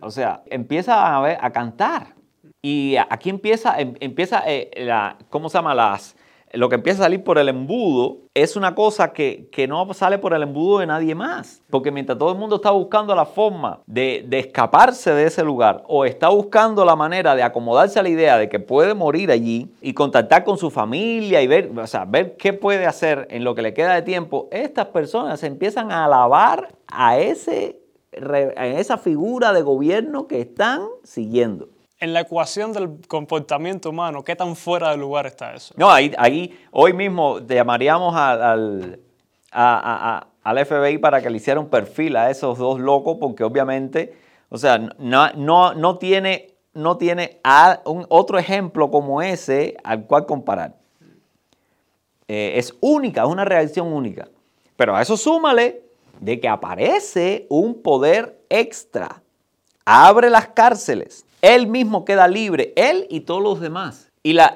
O 0.00 0.10
sea, 0.10 0.42
empieza 0.46 1.16
a, 1.16 1.20
ver, 1.20 1.38
a 1.40 1.50
cantar 1.50 2.17
y 2.62 2.96
aquí 3.10 3.30
empieza, 3.30 3.78
em, 3.80 3.94
empieza 4.00 4.42
eh, 4.46 4.70
la, 4.76 5.16
¿cómo 5.30 5.48
se 5.48 5.58
llama? 5.58 5.74
Las, 5.74 6.16
lo 6.52 6.68
que 6.68 6.76
empieza 6.76 7.02
a 7.02 7.04
salir 7.04 7.22
por 7.22 7.38
el 7.38 7.48
embudo 7.48 8.18
es 8.34 8.56
una 8.56 8.74
cosa 8.74 9.12
que, 9.12 9.48
no 9.68 9.92
sale 9.92 10.18
por 10.18 10.32
el 10.32 10.42
embudo 10.42 10.78
de 10.78 10.86
nadie 10.86 11.14
más. 11.14 11.62
Porque 11.70 11.90
mientras 11.90 12.18
todo 12.18 12.32
el 12.32 12.38
mundo 12.38 12.56
está 12.56 12.70
buscando 12.70 13.14
la 13.14 13.26
forma 13.26 13.80
de, 13.86 14.26
escaparse 14.32 15.12
de 15.12 15.26
ese 15.26 15.44
lugar 15.44 15.84
o 15.86 16.04
está 16.04 16.28
buscando 16.28 16.84
la 16.84 16.96
manera 16.96 17.34
de 17.34 17.42
acomodarse 17.42 17.98
a 17.98 18.02
la 18.02 18.08
idea 18.08 18.38
de 18.38 18.48
que 18.48 18.60
puede 18.60 18.94
morir 18.94 19.30
allí 19.30 19.70
y 19.80 19.92
contactar 19.92 20.44
con 20.44 20.56
su 20.56 20.70
familia 20.70 21.42
y 21.42 21.46
ver, 21.46 21.70
o 21.76 21.86
sea, 21.86 22.04
ver 22.06 22.36
qué 22.36 22.52
puede 22.52 22.86
hacer 22.86 23.26
en 23.30 23.44
lo 23.44 23.54
que 23.54 23.62
le 23.62 23.74
queda 23.74 23.94
de 23.94 24.02
tiempo, 24.02 24.48
estas 24.50 24.86
personas 24.86 25.42
empiezan 25.42 25.92
a 25.92 26.06
alabar 26.06 26.74
a 26.86 27.18
ese 27.18 27.80
en 28.10 28.78
esa 28.78 28.98
figura 28.98 29.52
de 29.52 29.62
gobierno 29.62 30.26
que 30.26 30.40
están 30.40 30.80
siguiendo. 31.04 31.68
En 32.00 32.12
la 32.12 32.20
ecuación 32.20 32.72
del 32.72 33.00
comportamiento 33.08 33.90
humano, 33.90 34.22
¿qué 34.22 34.36
tan 34.36 34.54
fuera 34.54 34.92
de 34.92 34.96
lugar 34.96 35.26
está 35.26 35.54
eso? 35.54 35.74
No, 35.76 35.90
ahí, 35.90 36.12
ahí 36.16 36.56
hoy 36.70 36.92
mismo 36.92 37.40
llamaríamos 37.40 38.14
al, 38.14 39.00
al 39.50 40.66
FBI 40.66 40.98
para 40.98 41.20
que 41.20 41.28
le 41.28 41.38
hiciera 41.38 41.58
un 41.58 41.68
perfil 41.68 42.16
a 42.16 42.30
esos 42.30 42.56
dos 42.56 42.78
locos, 42.78 43.16
porque 43.18 43.42
obviamente, 43.42 44.14
o 44.48 44.58
sea, 44.58 44.78
no, 44.78 45.32
no, 45.32 45.74
no 45.74 45.98
tiene, 45.98 46.54
no 46.72 46.96
tiene 46.96 47.40
un, 47.84 48.06
otro 48.08 48.38
ejemplo 48.38 48.90
como 48.90 49.20
ese 49.20 49.76
al 49.82 50.06
cual 50.06 50.24
comparar. 50.24 50.76
Eh, 52.28 52.52
es 52.56 52.74
única, 52.80 53.22
es 53.22 53.28
una 53.28 53.44
reacción 53.44 53.92
única. 53.92 54.28
Pero 54.76 54.94
a 54.94 55.02
eso 55.02 55.16
súmale 55.16 55.82
de 56.20 56.38
que 56.38 56.48
aparece 56.48 57.46
un 57.48 57.82
poder 57.82 58.40
extra. 58.48 59.20
Abre 59.84 60.30
las 60.30 60.48
cárceles. 60.48 61.24
Él 61.42 61.66
mismo 61.66 62.04
queda 62.04 62.28
libre, 62.28 62.72
él 62.76 63.06
y 63.10 63.20
todos 63.20 63.42
los 63.42 63.60
demás. 63.60 64.08
Y 64.22 64.32
la, 64.32 64.52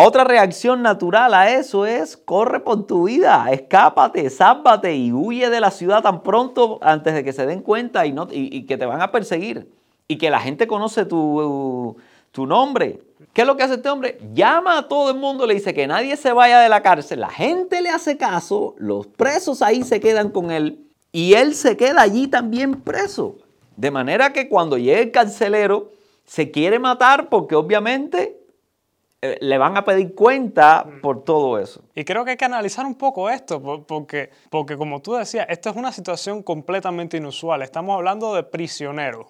otra 0.00 0.24
reacción 0.24 0.82
natural 0.82 1.32
a 1.34 1.50
eso 1.50 1.86
es, 1.86 2.16
corre 2.16 2.60
por 2.60 2.86
tu 2.86 3.04
vida, 3.04 3.46
escápate, 3.52 4.28
sálvate 4.28 4.96
y 4.96 5.12
huye 5.12 5.48
de 5.48 5.60
la 5.60 5.70
ciudad 5.70 6.02
tan 6.02 6.22
pronto 6.22 6.78
antes 6.82 7.14
de 7.14 7.24
que 7.24 7.32
se 7.32 7.46
den 7.46 7.62
cuenta 7.62 8.04
y, 8.06 8.12
no, 8.12 8.28
y, 8.30 8.66
que 8.66 8.76
te 8.76 8.86
van 8.86 9.00
a 9.00 9.12
perseguir. 9.12 9.70
Y 10.08 10.18
que 10.18 10.28
la 10.28 10.40
gente 10.40 10.66
conoce 10.66 11.06
tu, 11.06 11.96
tu 12.32 12.46
nombre. 12.46 13.00
¿Qué 13.32 13.42
es 13.42 13.46
lo 13.46 13.56
que 13.56 13.62
hace 13.62 13.74
este 13.74 13.88
hombre? 13.88 14.18
Llama 14.34 14.78
a 14.78 14.88
todo 14.88 15.10
el 15.10 15.16
mundo, 15.16 15.46
le 15.46 15.54
dice 15.54 15.72
que 15.72 15.86
nadie 15.86 16.16
se 16.16 16.32
vaya 16.32 16.60
de 16.60 16.68
la 16.68 16.82
cárcel. 16.82 17.20
La 17.20 17.30
gente 17.30 17.80
le 17.80 17.88
hace 17.88 18.16
caso, 18.16 18.74
los 18.78 19.06
presos 19.06 19.62
ahí 19.62 19.84
se 19.84 20.00
quedan 20.00 20.30
con 20.30 20.50
él 20.50 20.84
y 21.12 21.34
él 21.34 21.54
se 21.54 21.76
queda 21.76 22.02
allí 22.02 22.26
también 22.26 22.82
preso. 22.82 23.36
De 23.76 23.90
manera 23.90 24.32
que 24.32 24.48
cuando 24.48 24.76
llegue 24.76 25.02
el 25.02 25.10
carcelero, 25.12 25.93
se 26.24 26.50
quiere 26.50 26.78
matar 26.78 27.28
porque 27.28 27.54
obviamente 27.54 28.44
eh, 29.22 29.38
le 29.40 29.56
van 29.56 29.76
a 29.78 29.84
pedir 29.84 30.14
cuenta 30.14 30.86
por 31.00 31.24
todo 31.24 31.58
eso. 31.58 31.82
Y 31.94 32.04
creo 32.04 32.26
que 32.26 32.32
hay 32.32 32.36
que 32.36 32.44
analizar 32.44 32.84
un 32.84 32.94
poco 32.94 33.30
esto, 33.30 33.84
porque, 33.86 34.28
porque 34.50 34.76
como 34.76 35.00
tú 35.00 35.14
decías, 35.14 35.46
esto 35.48 35.70
es 35.70 35.76
una 35.76 35.92
situación 35.92 36.42
completamente 36.42 37.16
inusual. 37.16 37.62
Estamos 37.62 37.96
hablando 37.96 38.34
de 38.34 38.42
prisioneros. 38.42 39.28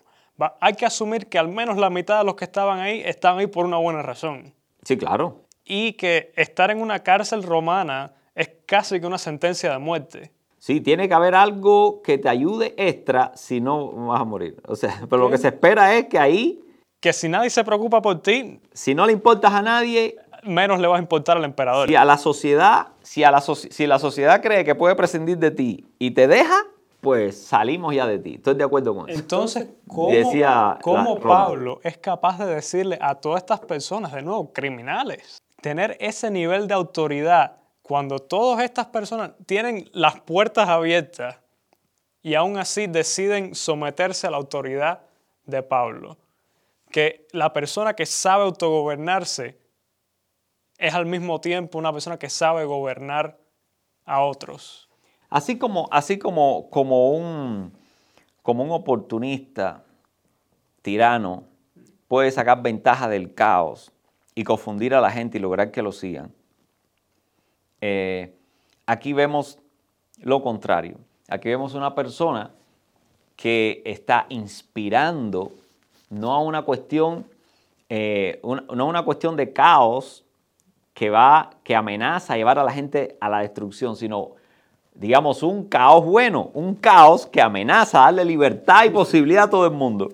hay 0.60 0.74
que 0.74 0.84
asumir 0.84 1.28
que 1.28 1.38
al 1.38 1.46
menos 1.46 1.76
la 1.76 1.90
mitad 1.90 2.18
de 2.18 2.24
los 2.24 2.34
que 2.34 2.44
estaban 2.44 2.80
ahí 2.80 3.02
estaban 3.04 3.38
ahí 3.38 3.46
por 3.46 3.66
una 3.66 3.76
buena 3.76 4.02
razón. 4.02 4.52
Sí, 4.82 4.96
claro. 4.96 5.42
Y 5.64 5.92
que 5.92 6.32
estar 6.34 6.72
en 6.72 6.80
una 6.80 7.04
cárcel 7.04 7.44
romana 7.44 8.14
es 8.34 8.50
casi 8.66 9.00
que 9.00 9.06
una 9.06 9.18
sentencia 9.18 9.70
de 9.70 9.78
muerte. 9.78 10.32
Sí, 10.58 10.80
tiene 10.80 11.06
que 11.06 11.14
haber 11.14 11.36
algo 11.36 12.02
que 12.02 12.18
te 12.18 12.28
ayude 12.28 12.74
extra 12.78 13.30
si 13.36 13.60
no 13.60 13.92
vas 14.08 14.20
a 14.20 14.24
morir. 14.24 14.56
O 14.66 14.74
sea, 14.74 15.02
pero 15.08 15.22
lo 15.22 15.30
que 15.30 15.38
se 15.38 15.48
espera 15.48 15.94
es 15.94 16.06
que 16.06 16.18
ahí 16.18 16.64
que 17.04 17.12
si 17.12 17.28
nadie 17.28 17.50
se 17.50 17.62
preocupa 17.64 18.00
por 18.00 18.22
ti, 18.22 18.58
si 18.72 18.94
no 18.94 19.04
le 19.04 19.12
importas 19.12 19.52
a 19.52 19.60
nadie, 19.60 20.16
menos 20.42 20.80
le 20.80 20.88
vas 20.88 20.96
a 20.96 21.02
importar 21.02 21.36
al 21.36 21.44
emperador. 21.44 21.86
Si 21.86 21.94
a 21.94 22.02
la 22.02 22.16
sociedad, 22.16 22.86
si, 23.02 23.22
a 23.22 23.30
la, 23.30 23.42
si 23.42 23.86
la 23.86 23.98
sociedad 23.98 24.40
cree 24.40 24.64
que 24.64 24.74
puede 24.74 24.94
prescindir 24.94 25.36
de 25.36 25.50
ti 25.50 25.86
y 25.98 26.12
te 26.12 26.26
deja, 26.26 26.56
pues 27.02 27.38
salimos 27.44 27.94
ya 27.94 28.06
de 28.06 28.18
ti. 28.20 28.36
Estoy 28.36 28.54
de 28.54 28.64
acuerdo 28.64 28.94
con 28.94 29.10
eso. 29.10 29.20
Entonces, 29.20 29.68
¿cómo, 29.86 31.20
Pablo 31.20 31.78
es 31.82 31.98
capaz 31.98 32.38
de 32.38 32.46
decirle 32.46 32.96
a 33.02 33.16
todas 33.16 33.42
estas 33.42 33.60
personas, 33.60 34.10
de 34.10 34.22
nuevo, 34.22 34.50
criminales, 34.54 35.36
tener 35.60 35.98
ese 36.00 36.30
nivel 36.30 36.66
de 36.68 36.72
autoridad 36.72 37.58
cuando 37.82 38.18
todas 38.18 38.64
estas 38.64 38.86
personas 38.86 39.32
tienen 39.44 39.90
las 39.92 40.22
puertas 40.22 40.70
abiertas 40.70 41.36
y 42.22 42.34
aún 42.34 42.56
así 42.56 42.86
deciden 42.86 43.54
someterse 43.54 44.26
a 44.26 44.30
la 44.30 44.38
autoridad 44.38 45.00
de 45.44 45.62
Pablo? 45.62 46.16
Que 46.94 47.26
la 47.32 47.52
persona 47.52 47.94
que 47.94 48.06
sabe 48.06 48.44
autogobernarse 48.44 49.58
es 50.78 50.94
al 50.94 51.06
mismo 51.06 51.40
tiempo 51.40 51.76
una 51.76 51.92
persona 51.92 52.20
que 52.20 52.30
sabe 52.30 52.64
gobernar 52.64 53.36
a 54.04 54.22
otros. 54.22 54.88
Así 55.28 55.58
como, 55.58 55.88
así 55.90 56.20
como, 56.20 56.70
como, 56.70 57.10
un, 57.10 57.72
como 58.42 58.62
un 58.62 58.70
oportunista 58.70 59.82
tirano 60.82 61.48
puede 62.06 62.30
sacar 62.30 62.62
ventaja 62.62 63.08
del 63.08 63.34
caos 63.34 63.90
y 64.36 64.44
confundir 64.44 64.94
a 64.94 65.00
la 65.00 65.10
gente 65.10 65.38
y 65.38 65.40
lograr 65.40 65.72
que 65.72 65.82
lo 65.82 65.90
sigan. 65.90 66.32
Eh, 67.80 68.38
aquí 68.86 69.12
vemos 69.12 69.58
lo 70.20 70.44
contrario. 70.44 71.00
Aquí 71.28 71.48
vemos 71.48 71.74
una 71.74 71.92
persona 71.96 72.54
que 73.34 73.82
está 73.84 74.26
inspirando 74.28 75.63
no 76.10 76.32
a 76.32 76.40
una 76.40 76.62
cuestión, 76.62 77.26
eh, 77.88 78.40
no 78.42 78.86
una 78.86 79.04
cuestión 79.04 79.36
de 79.36 79.52
caos 79.52 80.24
que 80.92 81.10
va, 81.10 81.50
que 81.64 81.74
amenaza 81.74 82.34
a 82.34 82.36
llevar 82.36 82.58
a 82.58 82.64
la 82.64 82.72
gente 82.72 83.16
a 83.20 83.28
la 83.28 83.40
destrucción, 83.40 83.96
sino 83.96 84.32
digamos 84.94 85.42
un 85.42 85.68
caos 85.68 86.04
bueno, 86.04 86.50
un 86.54 86.74
caos 86.76 87.26
que 87.26 87.42
amenaza 87.42 87.98
a 87.98 88.04
darle 88.06 88.24
libertad 88.24 88.84
y 88.84 88.90
posibilidad 88.90 89.44
a 89.44 89.50
todo 89.50 89.66
el 89.66 89.72
mundo. 89.72 90.12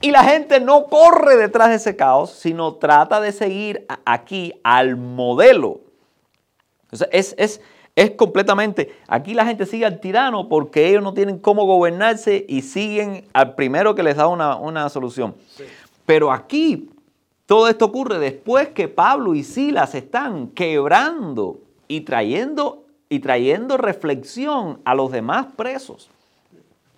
Y 0.00 0.12
la 0.12 0.24
gente 0.24 0.60
no 0.60 0.84
corre 0.84 1.36
detrás 1.36 1.68
de 1.68 1.74
ese 1.74 1.94
caos, 1.94 2.30
sino 2.30 2.76
trata 2.76 3.20
de 3.20 3.32
seguir 3.32 3.86
aquí 4.06 4.54
al 4.62 4.96
modelo. 4.96 5.80
es, 7.10 7.34
es, 7.36 7.60
es 7.96 8.12
completamente, 8.12 8.96
aquí 9.08 9.34
la 9.34 9.44
gente 9.44 9.66
sigue 9.66 9.84
al 9.84 10.00
tirano 10.00 10.48
porque 10.48 10.88
ellos 10.88 11.02
no 11.02 11.12
tienen 11.12 11.38
cómo 11.38 11.66
gobernarse 11.66 12.46
y 12.48 12.62
siguen 12.62 13.24
al 13.32 13.54
primero 13.54 13.94
que 13.94 14.02
les 14.02 14.16
da 14.16 14.26
una, 14.26 14.88
solución. 14.88 15.34
Pero 16.06 16.32
aquí 16.32 16.90
todo 17.46 17.68
esto 17.68 17.86
ocurre 17.86 18.18
después 18.18 18.68
que 18.68 18.88
Pablo 18.88 19.34
y 19.34 19.42
Silas 19.42 19.94
están 19.94 20.48
quebrando 20.48 21.58
y 21.88 22.02
trayendo, 22.02 22.84
y 23.08 23.18
trayendo 23.18 23.76
reflexión 23.76 24.80
a 24.84 24.94
los 24.94 25.10
demás 25.10 25.46
presos. 25.56 26.08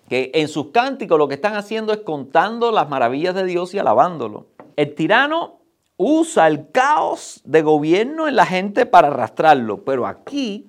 Que 0.09 0.31
en 0.35 0.47
sus 0.47 0.67
cánticos 0.67 1.17
lo 1.17 1.27
que 1.27 1.35
están 1.35 1.55
haciendo 1.55 1.91
es 1.91 1.99
contando 1.99 2.71
las 2.71 2.87
maravillas 2.87 3.33
de 3.33 3.45
Dios 3.45 3.73
y 3.73 3.79
alabándolo. 3.79 4.45
El 4.75 4.93
tirano 4.93 5.59
usa 5.97 6.47
el 6.47 6.69
caos 6.71 7.41
de 7.45 7.61
gobierno 7.61 8.27
en 8.27 8.35
la 8.35 8.45
gente 8.45 8.85
para 8.85 9.07
arrastrarlo, 9.07 9.83
pero 9.83 10.05
aquí 10.05 10.67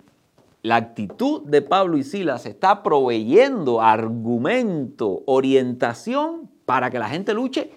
la 0.65 0.77
actitud 0.77 1.43
de 1.43 1.61
Pablo 1.61 1.99
y 1.99 2.03
Silas 2.03 2.47
está 2.47 2.83
proveyendo 2.83 3.83
argumento, 3.83 5.23
orientación 5.27 6.51
para 6.65 6.91
que 6.91 6.99
la 6.99 7.11
gente 7.11 7.35
luche 7.35 7.71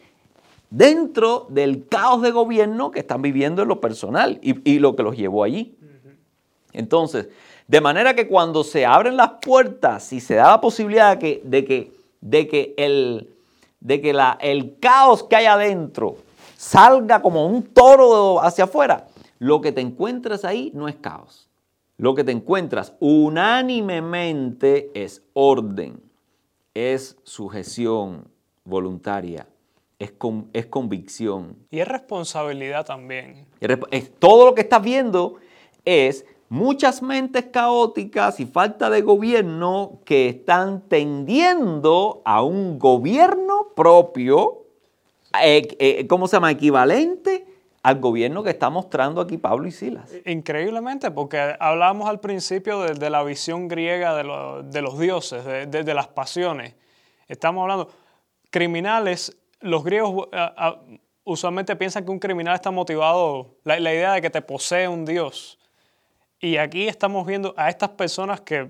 dentro 0.70 1.48
del 1.50 1.86
caos 1.90 2.22
de 2.22 2.32
gobierno 2.32 2.92
que 2.92 3.02
están 3.02 3.22
viviendo 3.22 3.62
en 3.62 3.68
lo 3.68 3.82
personal 3.82 4.40
y, 4.42 4.80
lo 4.80 4.96
que 4.96 5.04
los 5.04 5.18
llevó 5.18 5.44
allí. 5.44 5.78
Entonces, 6.72 7.28
de 7.68 7.82
manera 7.82 8.16
que 8.16 8.30
cuando 8.30 8.64
se 8.64 8.86
abren 8.86 9.18
las 9.18 9.32
puertas 9.42 10.14
y 10.14 10.22
se 10.22 10.36
da 10.36 10.52
la 10.52 10.62
posibilidad 10.62 11.18
de 11.18 11.20
que, 11.20 11.42
de 11.44 11.66
que, 11.66 11.92
de 12.22 12.48
que, 12.48 12.74
el, 12.78 13.36
de 13.82 14.00
que 14.00 14.14
la, 14.14 14.38
el 14.40 14.80
caos 14.80 15.24
que 15.24 15.36
hay 15.36 15.46
adentro 15.46 16.16
salga 16.56 17.22
como 17.22 17.48
un 17.48 17.64
toro 17.64 18.42
hacia 18.42 18.64
afuera, 18.64 19.08
lo 19.40 19.60
que 19.60 19.74
te 19.74 19.82
encuentras 19.82 20.46
ahí 20.46 20.72
no 20.74 20.88
es 20.88 20.96
caos 20.96 21.47
lo 21.98 22.14
que 22.14 22.24
te 22.24 22.32
encuentras 22.32 22.94
unánimemente 23.00 24.92
es 24.94 25.24
orden, 25.34 26.00
es 26.74 27.18
sujeción 27.24 28.28
voluntaria, 28.64 29.48
es, 29.98 30.14
es 30.54 30.66
convicción. 30.68 31.56
Y 31.72 31.80
es 31.80 31.88
responsabilidad 31.88 32.86
también. 32.86 33.48
Es, 33.60 34.12
todo 34.20 34.46
lo 34.46 34.54
que 34.54 34.62
estás 34.62 34.84
viendo 34.84 35.36
es 35.86 36.26
muchas 36.50 37.02
mentes 37.02 37.46
caóticas 37.46 38.40
y 38.40 38.46
falta 38.46 38.92
de 38.92 39.02
gobierno 39.02 40.00
que 40.06 40.30
están 40.30 40.82
tendiendo 40.82 42.22
a 42.26 42.44
un 42.44 42.78
gobierno 42.78 43.70
propio, 43.76 44.66
eh, 45.44 45.68
eh, 45.80 46.08
¿cómo 46.08 46.28
se 46.28 46.36
llama? 46.36 46.52
Equivalente 46.52 47.57
al 47.88 48.02
gobierno 48.02 48.44
que 48.44 48.50
está 48.50 48.70
mostrando 48.70 49.22
aquí 49.22 49.38
Pablo 49.38 49.66
y 49.66 49.72
Silas. 49.72 50.14
Increíblemente, 50.26 51.10
porque 51.10 51.56
hablábamos 51.58 52.10
al 52.10 52.20
principio 52.20 52.82
de, 52.82 53.10
la 53.10 53.24
visión 53.24 53.70
griega 53.70 54.14
de, 54.14 54.26
los 54.82 55.00
dioses, 55.00 55.46
de, 55.46 55.94
las 55.94 56.10
pasiones. 56.10 56.76
Estamos 57.30 57.62
hablando, 57.62 57.90
criminales, 58.50 59.38
los 59.62 59.86
griegos 59.86 60.28
usualmente 61.24 61.78
piensan 61.78 62.04
que 62.04 62.12
un 62.12 62.20
criminal 62.20 62.56
está 62.56 62.72
motivado, 62.72 63.56
la 63.64 63.80
idea 63.80 64.12
de 64.12 64.22
que 64.22 64.30
te 64.30 64.42
posee 64.42 64.90
un 64.90 65.06
dios. 65.06 65.58
Y 66.42 66.58
aquí 66.58 66.90
estamos 66.90 67.26
viendo 67.26 67.54
a 67.56 67.70
estas 67.70 67.92
personas 67.92 68.42
que 68.42 68.70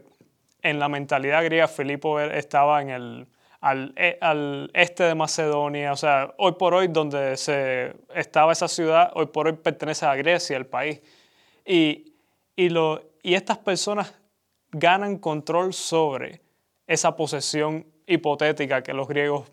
en 0.61 0.77
la 0.77 0.89
mentalidad 0.89 1.43
griega, 1.43 1.67
Filipo 1.67 2.19
estaba 2.19 2.83
en 2.83 2.91
el, 2.91 3.27
e, 3.61 4.17
al, 4.21 4.69
este 4.73 5.03
de 5.03 5.15
Macedonia, 5.15 5.91
o 5.91 5.95
sea, 5.95 6.33
hoy 6.37 6.53
por 6.53 6.73
hoy 6.73 6.87
donde 6.87 7.37
se 7.37 7.95
estaba 8.13 8.51
esa 8.51 8.67
ciudad, 8.67 9.11
hoy 9.15 9.27
por 9.27 9.47
hoy 9.47 9.53
pertenece 9.53 10.05
a 10.05 10.15
Grecia, 10.15 10.57
el 10.57 10.65
país. 10.65 11.01
Y, 11.65 12.13
y, 12.55 12.69
lo, 12.69 13.01
y 13.23 13.33
estas 13.33 13.57
personas 13.57 14.13
ganan 14.71 15.17
control 15.17 15.73
sobre 15.73 16.41
esa 16.85 17.15
posesión 17.15 17.85
hipotética 18.05 18.81
que 18.81 18.93
los 18.93 19.07
griegos 19.07 19.51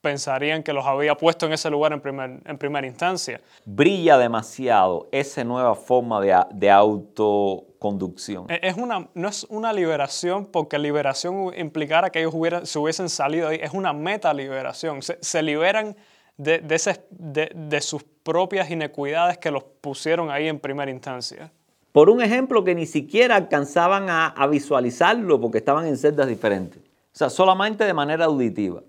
pensarían 0.00 0.62
que 0.62 0.72
los 0.72 0.86
había 0.86 1.14
puesto 1.14 1.46
en 1.46 1.52
ese 1.52 1.70
lugar 1.70 1.92
en, 1.92 2.00
primer, 2.00 2.40
en 2.44 2.58
primera 2.58 2.86
instancia. 2.86 3.40
Brilla 3.64 4.18
demasiado 4.18 5.08
esa 5.12 5.44
nueva 5.44 5.74
forma 5.74 6.20
de, 6.20 6.36
de 6.52 6.70
autoconducción. 6.70 8.46
E, 8.50 8.60
es 8.62 8.76
una, 8.76 9.08
no 9.14 9.28
es 9.28 9.44
una 9.50 9.72
liberación 9.72 10.46
porque 10.46 10.78
liberación 10.78 11.52
implicara 11.56 12.10
que 12.10 12.20
ellos 12.20 12.34
hubieran, 12.34 12.66
se 12.66 12.78
hubiesen 12.78 13.08
salido 13.08 13.48
ahí, 13.48 13.58
es 13.62 13.72
una 13.72 13.92
meta 13.92 14.32
liberación. 14.32 15.02
Se, 15.02 15.18
se 15.20 15.42
liberan 15.42 15.96
de, 16.36 16.58
de, 16.58 16.74
ese, 16.74 17.04
de, 17.10 17.50
de 17.54 17.80
sus 17.80 18.02
propias 18.02 18.70
inequidades 18.70 19.38
que 19.38 19.50
los 19.50 19.64
pusieron 19.80 20.30
ahí 20.30 20.48
en 20.48 20.58
primera 20.58 20.90
instancia. 20.90 21.52
Por 21.92 22.08
un 22.08 22.22
ejemplo 22.22 22.62
que 22.64 22.74
ni 22.74 22.86
siquiera 22.86 23.36
alcanzaban 23.36 24.08
a, 24.08 24.28
a 24.28 24.46
visualizarlo 24.46 25.40
porque 25.40 25.58
estaban 25.58 25.86
en 25.86 25.96
celdas 25.96 26.28
diferentes. 26.28 26.80
O 27.12 27.18
sea, 27.20 27.28
solamente 27.28 27.84
de 27.84 27.92
manera 27.92 28.26
auditiva. 28.26 28.82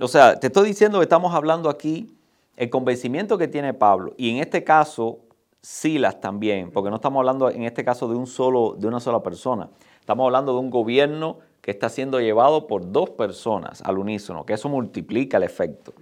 O 0.00 0.08
sea, 0.08 0.40
te 0.40 0.46
estoy 0.46 0.68
diciendo 0.68 0.98
que 0.98 1.04
estamos 1.04 1.34
hablando 1.34 1.68
aquí 1.68 2.16
el 2.56 2.70
convencimiento 2.70 3.36
que 3.36 3.48
tiene 3.48 3.74
Pablo 3.74 4.14
y 4.16 4.30
en 4.30 4.38
este 4.38 4.64
caso 4.64 5.20
Silas 5.62 6.20
también, 6.22 6.70
porque 6.70 6.88
no 6.88 6.96
estamos 6.96 7.20
hablando 7.20 7.50
en 7.50 7.64
este 7.64 7.84
caso 7.84 8.08
de 8.08 8.14
un 8.14 8.26
solo 8.26 8.76
de 8.78 8.86
una 8.86 8.98
sola 8.98 9.22
persona. 9.22 9.68
Estamos 10.00 10.24
hablando 10.24 10.54
de 10.54 10.60
un 10.60 10.70
gobierno 10.70 11.38
que 11.60 11.70
está 11.70 11.90
siendo 11.90 12.18
llevado 12.18 12.66
por 12.66 12.90
dos 12.90 13.10
personas 13.10 13.82
al 13.82 13.98
unísono, 13.98 14.46
que 14.46 14.54
eso 14.54 14.70
multiplica 14.70 15.36
el 15.36 15.42
efecto. 15.42 15.92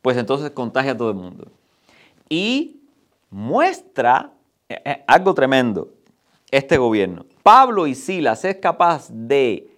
Pues 0.00 0.16
entonces 0.16 0.50
contagia 0.52 0.92
a 0.92 0.96
todo 0.96 1.10
el 1.10 1.16
mundo. 1.16 1.48
Y 2.30 2.80
muestra 3.28 4.32
eh, 4.68 4.80
eh, 4.82 5.04
algo 5.06 5.34
tremendo 5.34 5.90
este 6.50 6.78
gobierno. 6.78 7.26
Pablo 7.42 7.86
y 7.86 7.94
Silas 7.94 8.46
es 8.46 8.56
capaz 8.56 9.10
de, 9.10 9.68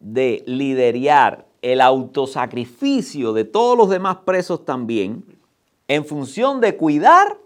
de 0.00 0.42
liderar 0.46 1.44
el 1.64 1.80
autosacrificio 1.80 3.32
de 3.32 3.44
todos 3.44 3.76
los 3.76 3.88
demás 3.88 4.18
presos 4.26 4.66
también, 4.66 5.24
en 5.88 6.04
función 6.04 6.60
de 6.60 6.76
cuidar 6.76 7.38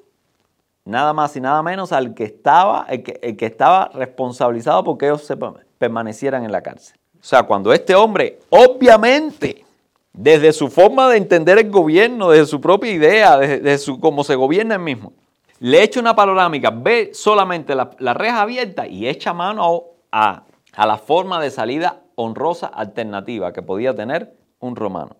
nada 0.84 1.12
más 1.12 1.36
y 1.36 1.40
nada 1.40 1.62
menos 1.62 1.92
al 1.92 2.14
que 2.14 2.24
estaba, 2.24 2.84
el 2.88 3.04
que, 3.04 3.36
que 3.36 3.46
estaba 3.46 3.90
responsabilizado 3.94 4.82
porque 4.82 5.06
ellos 5.06 5.22
se 5.22 5.36
permanecieran 5.78 6.44
en 6.44 6.50
la 6.50 6.62
cárcel. 6.62 6.98
O 7.20 7.24
sea, 7.24 7.44
cuando 7.44 7.72
este 7.72 7.94
hombre, 7.94 8.40
obviamente, 8.50 9.64
desde 10.12 10.52
su 10.52 10.68
forma 10.68 11.08
de 11.10 11.18
entender 11.18 11.58
el 11.58 11.70
gobierno, 11.70 12.30
desde 12.30 12.46
su 12.46 12.60
propia 12.60 12.90
idea, 12.90 13.36
desde, 13.36 13.78
su, 13.78 14.00
cómo 14.00 14.24
se 14.24 14.34
gobierna 14.34 14.74
el 14.74 14.80
mismo, 14.80 15.12
le 15.60 15.80
echa 15.82 16.00
una 16.00 16.16
panorámica, 16.16 16.70
ve 16.70 17.10
solamente 17.12 17.76
la, 17.76 17.90
la 17.98 18.14
reja 18.14 18.42
abierta 18.42 18.88
y 18.88 19.06
echa 19.06 19.32
mano 19.32 19.84
a, 20.10 20.42
a 20.74 20.86
la 20.86 20.98
forma 20.98 21.40
de 21.40 21.52
salida 21.52 22.02
honrosa 22.18 22.66
alternativa 22.66 23.52
que 23.52 23.62
podía 23.62 23.94
tener 23.94 24.36
un 24.58 24.74
romano. 24.74 25.16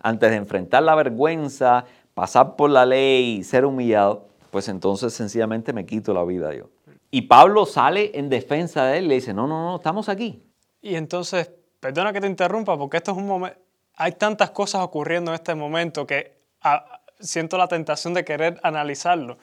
Antes 0.00 0.30
de 0.30 0.36
enfrentar 0.36 0.82
la 0.82 0.96
vergüenza, 0.96 1.84
pasar 2.14 2.56
por 2.56 2.68
la 2.68 2.84
ley, 2.84 3.44
ser 3.44 3.64
humillado, 3.64 4.26
pues 4.50 4.68
entonces 4.68 5.14
sencillamente 5.14 5.72
me 5.72 5.86
quito 5.86 6.12
la 6.12 6.24
vida 6.24 6.52
yo. 6.52 6.68
Y 7.12 7.22
Pablo 7.22 7.64
sale 7.64 8.10
en 8.14 8.28
defensa 8.28 8.86
de 8.86 8.98
él 8.98 9.04
y 9.04 9.08
le 9.08 9.14
dice, 9.14 9.32
no, 9.32 9.46
no, 9.46 9.64
no, 9.64 9.76
estamos 9.76 10.08
aquí. 10.08 10.42
Y 10.80 10.96
entonces, 10.96 11.48
perdona 11.78 12.12
que 12.12 12.20
te 12.20 12.26
interrumpa, 12.26 12.76
porque 12.76 12.96
esto 12.96 13.12
es 13.12 13.18
un 13.18 13.26
momento, 13.28 13.58
hay 13.94 14.12
tantas 14.12 14.50
cosas 14.50 14.82
ocurriendo 14.82 15.30
en 15.30 15.36
este 15.36 15.54
momento 15.54 16.04
que 16.06 16.38
a, 16.60 17.00
siento 17.20 17.56
la 17.56 17.68
tentación 17.68 18.14
de 18.14 18.24
querer 18.24 18.58
analizarlo. 18.64 19.38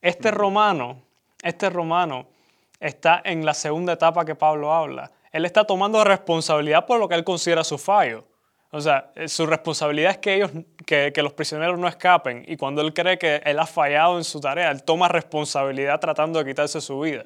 Este 0.00 0.30
romano, 0.30 1.02
este 1.42 1.68
romano 1.68 2.26
está 2.80 3.20
en 3.22 3.44
la 3.44 3.52
segunda 3.52 3.92
etapa 3.92 4.24
que 4.24 4.34
Pablo 4.34 4.72
habla 4.72 5.10
él 5.32 5.44
está 5.44 5.64
tomando 5.64 6.02
responsabilidad 6.04 6.86
por 6.86 6.98
lo 6.98 7.08
que 7.08 7.14
él 7.14 7.24
considera 7.24 7.64
su 7.64 7.78
fallo. 7.78 8.24
O 8.70 8.80
sea, 8.80 9.12
eh, 9.14 9.28
su 9.28 9.46
responsabilidad 9.46 10.12
es 10.12 10.18
que 10.18 10.34
ellos, 10.34 10.50
que, 10.84 11.12
los 11.16 11.32
prisioneros 11.32 11.78
no 11.78 11.88
escapen. 11.88 12.44
Y 12.46 12.56
cuando 12.56 12.82
él 12.82 12.92
cree 12.92 13.18
que 13.18 13.40
él 13.44 13.58
ha 13.58 13.66
fallado 13.66 14.18
en 14.18 14.24
su 14.24 14.40
tarea, 14.40 14.70
él 14.70 14.82
toma 14.82 15.08
responsabilidad 15.08 15.98
tratando 16.00 16.38
de 16.38 16.44
quitarse 16.44 16.80
su 16.80 17.00
vida. 17.00 17.24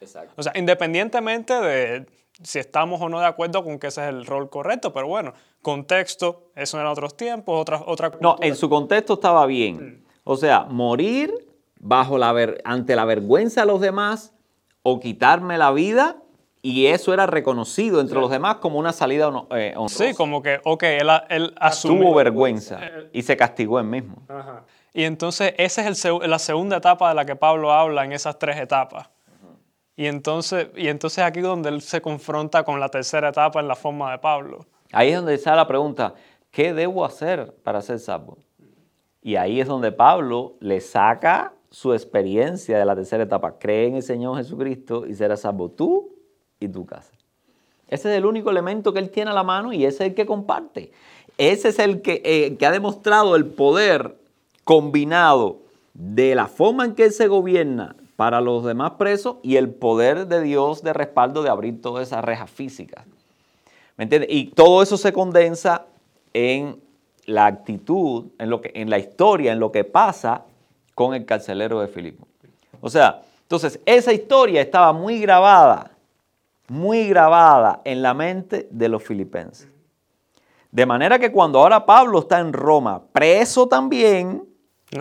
Exacto. 0.00 0.32
O 0.36 0.42
sea, 0.42 0.52
independientemente 0.56 1.54
de 1.54 2.06
si 2.42 2.58
estamos 2.58 3.00
o 3.00 3.08
no 3.08 3.20
de 3.20 3.26
acuerdo 3.26 3.62
con 3.62 3.78
que 3.78 3.88
ese 3.88 4.02
es 4.02 4.08
el 4.08 4.26
rol 4.26 4.48
correcto, 4.48 4.92
pero 4.92 5.06
bueno, 5.06 5.34
contexto, 5.62 6.50
eso 6.56 6.78
eran 6.78 6.90
otros 6.90 7.16
tiempos, 7.16 7.60
otra, 7.60 7.82
otra 7.86 8.10
No, 8.20 8.36
en 8.40 8.56
su 8.56 8.68
contexto 8.68 9.14
estaba 9.14 9.46
bien. 9.46 10.04
O 10.24 10.36
sea, 10.36 10.64
morir 10.64 11.32
bajo 11.78 12.18
la 12.18 12.34
ante 12.64 12.96
la 12.96 13.04
vergüenza 13.04 13.60
de 13.60 13.66
los 13.66 13.80
demás 13.80 14.32
o 14.82 15.00
quitarme 15.00 15.58
la 15.58 15.70
vida 15.70 16.19
y 16.62 16.86
eso 16.86 17.14
era 17.14 17.26
reconocido 17.26 18.00
entre 18.00 18.20
los 18.20 18.30
demás 18.30 18.56
como 18.56 18.78
una 18.78 18.92
salida 18.92 19.30
eh, 19.50 19.72
honrosa. 19.76 20.04
Sí, 20.08 20.14
como 20.14 20.42
que, 20.42 20.60
ok, 20.64 20.82
él, 20.82 21.08
él 21.30 21.54
asumió. 21.58 22.02
Tuvo 22.02 22.14
vergüenza 22.14 22.80
y 23.12 23.22
se 23.22 23.36
castigó 23.36 23.78
él 23.78 23.86
mismo. 23.86 24.22
Ajá. 24.28 24.64
Y 24.92 25.04
entonces 25.04 25.54
esa 25.56 25.88
es 25.88 26.04
el, 26.04 26.28
la 26.28 26.38
segunda 26.38 26.78
etapa 26.78 27.08
de 27.08 27.14
la 27.14 27.24
que 27.24 27.36
Pablo 27.36 27.72
habla 27.72 28.04
en 28.04 28.12
esas 28.12 28.38
tres 28.38 28.58
etapas. 28.58 29.08
Y 29.96 30.06
entonces, 30.06 30.68
y 30.76 30.88
entonces 30.88 31.22
aquí 31.24 31.40
donde 31.40 31.68
él 31.68 31.82
se 31.82 32.00
confronta 32.00 32.62
con 32.64 32.80
la 32.80 32.88
tercera 32.88 33.28
etapa 33.28 33.60
en 33.60 33.68
la 33.68 33.76
forma 33.76 34.10
de 34.12 34.18
Pablo. 34.18 34.66
Ahí 34.92 35.10
es 35.10 35.16
donde 35.16 35.34
está 35.34 35.54
la 35.54 35.66
pregunta, 35.66 36.14
¿qué 36.50 36.72
debo 36.72 37.04
hacer 37.04 37.54
para 37.62 37.80
ser 37.82 37.98
salvo? 37.98 38.38
Y 39.22 39.36
ahí 39.36 39.60
es 39.60 39.68
donde 39.68 39.92
Pablo 39.92 40.56
le 40.60 40.80
saca 40.80 41.52
su 41.70 41.92
experiencia 41.92 42.78
de 42.78 42.84
la 42.84 42.96
tercera 42.96 43.22
etapa. 43.22 43.58
Cree 43.58 43.86
en 43.86 43.96
el 43.96 44.02
Señor 44.02 44.38
Jesucristo 44.38 45.06
y 45.06 45.14
serás 45.14 45.40
salvo 45.40 45.70
tú 45.70 46.19
y 46.60 46.68
tu 46.68 46.86
casa. 46.86 47.10
Ese 47.88 48.10
es 48.12 48.18
el 48.18 48.26
único 48.26 48.50
elemento 48.50 48.92
que 48.92 49.00
él 49.00 49.10
tiene 49.10 49.32
a 49.32 49.34
la 49.34 49.42
mano 49.42 49.72
y 49.72 49.84
ese 49.84 50.04
es 50.04 50.10
el 50.10 50.14
que 50.14 50.26
comparte. 50.26 50.92
Ese 51.38 51.70
es 51.70 51.78
el 51.78 52.02
que, 52.02 52.22
eh, 52.24 52.56
que 52.56 52.66
ha 52.66 52.70
demostrado 52.70 53.34
el 53.34 53.46
poder 53.46 54.16
combinado 54.64 55.58
de 55.94 56.34
la 56.34 56.46
forma 56.46 56.84
en 56.84 56.94
que 56.94 57.04
él 57.04 57.12
se 57.12 57.26
gobierna 57.26 57.96
para 58.14 58.40
los 58.40 58.64
demás 58.64 58.92
presos 58.92 59.36
y 59.42 59.56
el 59.56 59.70
poder 59.70 60.28
de 60.28 60.42
Dios 60.42 60.82
de 60.82 60.92
respaldo 60.92 61.42
de 61.42 61.48
abrir 61.48 61.80
todas 61.80 62.06
esas 62.06 62.24
rejas 62.24 62.50
físicas. 62.50 63.06
¿Me 63.96 64.04
entiendes? 64.04 64.30
Y 64.30 64.46
todo 64.46 64.82
eso 64.82 64.96
se 64.96 65.12
condensa 65.12 65.86
en 66.32 66.80
la 67.26 67.46
actitud, 67.46 68.26
en, 68.38 68.50
lo 68.50 68.60
que, 68.60 68.72
en 68.74 68.90
la 68.90 68.98
historia, 68.98 69.52
en 69.52 69.60
lo 69.60 69.72
que 69.72 69.84
pasa 69.84 70.44
con 70.94 71.14
el 71.14 71.24
carcelero 71.24 71.80
de 71.80 71.88
Filipo. 71.88 72.26
O 72.80 72.90
sea, 72.90 73.22
entonces 73.42 73.80
esa 73.84 74.12
historia 74.12 74.60
estaba 74.60 74.92
muy 74.92 75.20
grabada 75.20 75.90
muy 76.70 77.08
grabada 77.08 77.80
en 77.84 78.00
la 78.00 78.14
mente 78.14 78.68
de 78.70 78.88
los 78.88 79.02
filipenses. 79.02 79.68
De 80.70 80.86
manera 80.86 81.18
que 81.18 81.32
cuando 81.32 81.58
ahora 81.58 81.84
Pablo 81.84 82.20
está 82.20 82.38
en 82.38 82.52
Roma, 82.52 83.02
preso 83.12 83.66
también, 83.66 84.44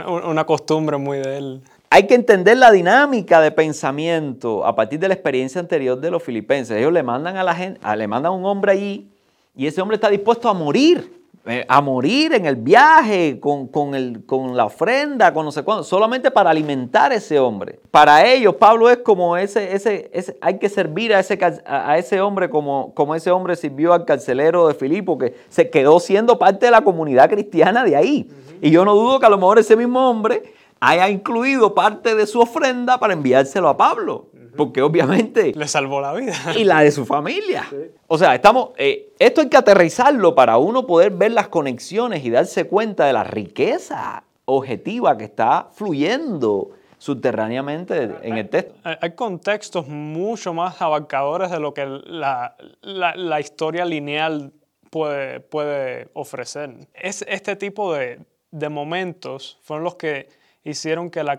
una 0.07 0.45
costumbre 0.47 0.97
muy 0.97 1.19
de 1.19 1.37
él. 1.37 1.61
Hay 1.91 2.07
que 2.07 2.15
entender 2.15 2.57
la 2.57 2.71
dinámica 2.71 3.39
de 3.39 3.51
pensamiento 3.51 4.65
a 4.65 4.75
partir 4.75 4.97
de 4.97 5.09
la 5.09 5.13
experiencia 5.13 5.61
anterior 5.61 5.99
de 5.99 6.09
los 6.09 6.23
filipenses. 6.23 6.75
Ellos 6.75 6.91
le 6.91 7.03
mandan 7.03 7.37
a 7.37 7.43
la 7.43 7.53
gente, 7.53 7.79
le 7.95 8.07
mandan 8.07 8.31
a 8.31 8.35
un 8.35 8.45
hombre 8.45 8.71
allí 8.71 9.11
y 9.55 9.67
ese 9.67 9.79
hombre 9.79 9.93
está 9.93 10.09
dispuesto 10.09 10.49
a 10.49 10.55
morir 10.55 11.18
a 11.67 11.81
morir 11.81 12.33
en 12.33 12.45
el 12.45 12.55
viaje, 12.55 13.39
con, 13.39 13.95
el, 13.95 14.25
con, 14.25 14.55
la 14.55 14.65
ofrenda, 14.65 15.33
con 15.33 15.45
no 15.45 15.51
sé 15.51 15.63
cuándo, 15.63 15.83
solamente 15.83 16.29
para 16.31 16.49
alimentar 16.49 17.11
a 17.11 17.15
ese 17.15 17.39
hombre. 17.39 17.79
Para 17.91 18.25
ellos, 18.25 18.55
Pablo 18.55 18.89
es 18.89 18.97
como 18.97 19.37
ese, 19.37 19.73
ese, 19.73 20.11
ese 20.13 20.37
hay 20.41 20.59
que 20.59 20.69
servir 20.69 21.13
a 21.13 21.19
ese, 21.19 21.39
a 21.65 21.97
ese 21.97 22.21
hombre 22.21 22.49
como, 22.49 22.93
como 22.93 23.15
ese 23.15 23.31
hombre 23.31 23.55
sirvió 23.55 23.93
al 23.93 24.05
carcelero 24.05 24.67
de 24.67 24.73
Filipo, 24.73 25.17
que 25.17 25.35
se 25.49 25.69
quedó 25.69 25.99
siendo 25.99 26.37
parte 26.37 26.67
de 26.67 26.71
la 26.71 26.81
comunidad 26.81 27.29
cristiana 27.29 27.83
de 27.83 27.95
ahí. 27.95 28.29
Y 28.61 28.71
yo 28.71 28.85
no 28.85 28.93
dudo 28.93 29.19
que 29.19 29.25
a 29.25 29.29
lo 29.29 29.37
mejor 29.37 29.57
ese 29.59 29.75
mismo 29.75 30.09
hombre 30.09 30.53
haya 30.79 31.09
incluido 31.09 31.73
parte 31.73 32.15
de 32.15 32.27
su 32.27 32.39
ofrenda 32.39 32.99
para 32.99 33.13
enviárselo 33.13 33.69
a 33.69 33.77
Pablo 33.77 34.27
porque 34.55 34.81
obviamente... 34.81 35.53
Le 35.55 35.67
salvó 35.67 36.01
la 36.01 36.13
vida. 36.13 36.35
Y 36.57 36.63
la 36.63 36.81
de 36.81 36.91
su 36.91 37.05
familia. 37.05 37.65
O 38.07 38.17
sea, 38.17 38.35
estamos, 38.35 38.69
eh, 38.77 39.13
esto 39.19 39.41
hay 39.41 39.49
que 39.49 39.57
aterrizarlo 39.57 40.35
para 40.35 40.57
uno 40.57 40.85
poder 40.85 41.11
ver 41.11 41.31
las 41.31 41.47
conexiones 41.47 42.23
y 42.25 42.29
darse 42.29 42.65
cuenta 42.65 43.05
de 43.05 43.13
la 43.13 43.23
riqueza 43.23 44.23
objetiva 44.45 45.17
que 45.17 45.25
está 45.25 45.69
fluyendo 45.71 46.71
subterráneamente 46.97 48.11
en 48.21 48.37
el 48.37 48.49
texto. 48.49 48.75
Hay, 48.83 49.11
contextos 49.11 49.87
mucho 49.87 50.53
más 50.53 50.81
abarcadores 50.81 51.49
de 51.49 51.59
lo 51.59 51.73
que 51.73 51.85
la, 51.85 52.55
la, 52.81 53.39
historia 53.39 53.85
lineal 53.85 54.51
puede, 54.89 55.39
puede 55.39 56.09
ofrecer. 56.13 56.75
Es, 56.93 57.23
este 57.27 57.55
tipo 57.55 57.93
de, 57.93 58.19
de 58.51 58.69
momentos 58.69 59.57
fueron 59.61 59.83
los 59.83 59.95
que 59.95 60.27
hicieron 60.69 61.09
que 61.09 61.23
la, 61.23 61.37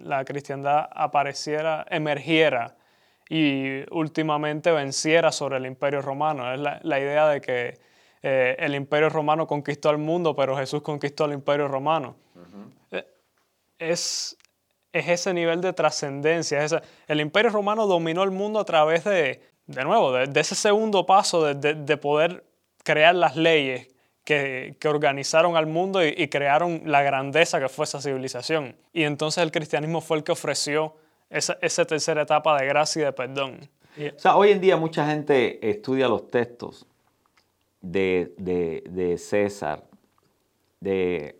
la 0.00 0.24
cristiandad 0.24 0.88
apareciera, 0.90 1.86
emergiera 1.90 2.76
y 3.28 3.82
últimamente 3.92 4.70
venciera 4.72 5.32
sobre 5.32 5.58
el 5.58 5.66
imperio 5.66 6.00
romano. 6.00 6.52
Es 6.52 6.60
la, 6.60 7.00
idea 7.00 7.28
de 7.28 7.40
que 7.40 7.78
eh, 8.22 8.56
el 8.58 8.74
imperio 8.74 9.10
romano 9.10 9.46
conquistó 9.46 9.90
al 9.90 9.98
mundo, 9.98 10.34
pero 10.34 10.56
Jesús 10.56 10.82
conquistó 10.82 11.24
al 11.24 11.32
imperio 11.32 11.68
romano. 11.68 12.16
Eh, 12.90 13.06
es, 13.78 14.36
es, 14.92 15.08
ese 15.08 15.34
nivel 15.34 15.60
de 15.60 15.72
trascendencia. 15.72 16.64
El 17.06 17.20
imperio 17.20 17.50
romano 17.50 17.86
dominó 17.86 18.22
el 18.22 18.30
mundo 18.30 18.60
a 18.60 18.64
través 18.64 19.04
de, 19.04 19.42
de 19.66 19.84
nuevo, 19.84 20.12
de, 20.12 20.40
ese 20.40 20.54
segundo 20.54 21.04
paso 21.04 21.54
de, 21.54 21.74
de 21.74 21.96
poder 21.96 22.44
crear 22.82 23.14
las 23.14 23.36
leyes 23.36 23.88
que, 24.28 24.88
organizaron 24.88 25.56
al 25.56 25.66
mundo 25.66 26.04
y, 26.04 26.28
crearon 26.28 26.82
la 26.84 27.02
grandeza 27.02 27.58
que 27.60 27.68
fue 27.70 27.84
esa 27.84 28.02
civilización. 28.02 28.76
Y 28.92 29.04
entonces 29.04 29.42
el 29.42 29.50
cristianismo 29.50 30.02
fue 30.02 30.18
el 30.18 30.22
que 30.22 30.32
ofreció 30.32 30.94
esa, 31.30 31.56
tercera 31.86 32.22
etapa 32.22 32.60
de 32.60 32.66
gracia 32.66 33.02
y 33.02 33.04
de 33.06 33.12
perdón. 33.12 33.70
O 33.96 34.18
sea, 34.18 34.36
hoy 34.36 34.50
en 34.50 34.60
día 34.60 34.76
mucha 34.76 35.06
gente 35.06 35.66
estudia 35.68 36.08
los 36.08 36.28
textos 36.28 36.86
de, 37.80 39.16
César, 39.18 39.82
de, 40.80 41.34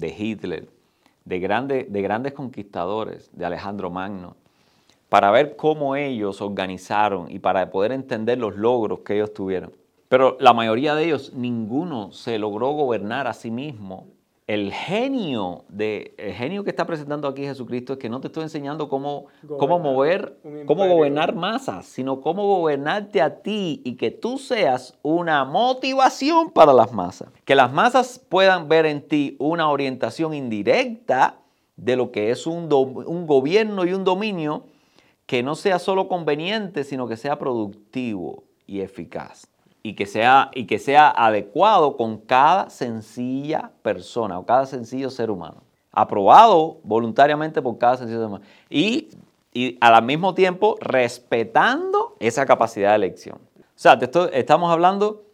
Hitler, 0.00 0.68
de, 1.24 1.86
de 1.88 2.02
grandes 2.02 2.32
conquistadores, 2.34 3.30
de 3.32 3.44
Alejandro 3.44 3.90
Magno, 3.90 4.36
para 5.08 5.32
ver 5.32 5.56
cómo 5.56 5.96
ellos 5.96 6.40
organizaron 6.40 7.30
y 7.32 7.40
para 7.40 7.68
poder 7.70 7.90
entender 7.90 8.38
los 8.38 8.54
logros 8.56 9.00
que 9.00 9.14
ellos 9.14 9.34
tuvieron. 9.34 9.81
Pero 10.12 10.36
la 10.40 10.52
mayoría 10.52 10.94
de 10.94 11.06
ellos, 11.06 11.32
ninguno 11.32 12.12
se 12.12 12.38
logró 12.38 12.72
gobernar 12.72 13.26
a 13.26 13.32
sí 13.32 13.50
mismo. 13.50 14.08
El 14.46 14.70
genio, 14.70 15.64
de, 15.70 16.14
el 16.18 16.34
genio 16.34 16.64
que 16.64 16.68
está 16.68 16.84
presentando 16.84 17.26
aquí 17.26 17.44
Jesucristo 17.44 17.94
es 17.94 17.98
que 17.98 18.10
no 18.10 18.20
te 18.20 18.26
estoy 18.26 18.42
enseñando 18.42 18.90
cómo, 18.90 19.28
cómo 19.58 19.78
mover, 19.78 20.38
cómo 20.66 20.86
gobernar 20.86 21.34
masas, 21.34 21.86
sino 21.86 22.20
cómo 22.20 22.46
gobernarte 22.46 23.22
a 23.22 23.40
ti 23.40 23.80
y 23.86 23.94
que 23.94 24.10
tú 24.10 24.36
seas 24.36 24.98
una 25.00 25.46
motivación 25.46 26.50
para 26.50 26.74
las 26.74 26.92
masas. 26.92 27.30
Que 27.46 27.54
las 27.54 27.72
masas 27.72 28.18
puedan 28.28 28.68
ver 28.68 28.84
en 28.84 29.08
ti 29.08 29.36
una 29.38 29.70
orientación 29.70 30.34
indirecta 30.34 31.38
de 31.76 31.96
lo 31.96 32.12
que 32.12 32.30
es 32.30 32.46
un, 32.46 32.70
un 32.70 33.26
gobierno 33.26 33.86
y 33.86 33.94
un 33.94 34.04
dominio 34.04 34.66
que 35.24 35.42
no 35.42 35.54
sea 35.54 35.78
solo 35.78 36.06
conveniente, 36.06 36.84
sino 36.84 37.08
que 37.08 37.16
sea 37.16 37.38
productivo 37.38 38.44
y 38.66 38.82
eficaz. 38.82 39.51
Y 39.82 39.94
que, 39.94 40.06
sea, 40.06 40.50
y 40.54 40.66
que 40.66 40.78
sea 40.78 41.10
adecuado 41.10 41.96
con 41.96 42.18
cada 42.18 42.70
sencilla 42.70 43.72
persona 43.82 44.38
o 44.38 44.46
cada 44.46 44.66
sencillo 44.66 45.10
ser 45.10 45.30
humano. 45.30 45.62
Aprobado 45.90 46.78
voluntariamente 46.84 47.60
por 47.60 47.78
cada 47.78 47.96
sencillo 47.96 48.20
ser 48.20 48.28
humano. 48.28 48.44
Y, 48.70 49.08
y 49.52 49.78
al 49.80 50.02
mismo 50.04 50.34
tiempo 50.34 50.76
respetando 50.80 52.16
esa 52.20 52.46
capacidad 52.46 52.90
de 52.90 52.96
elección. 52.96 53.38
O 53.58 53.82
sea, 53.82 53.98
estamos 54.32 54.70
hablando 54.70 55.24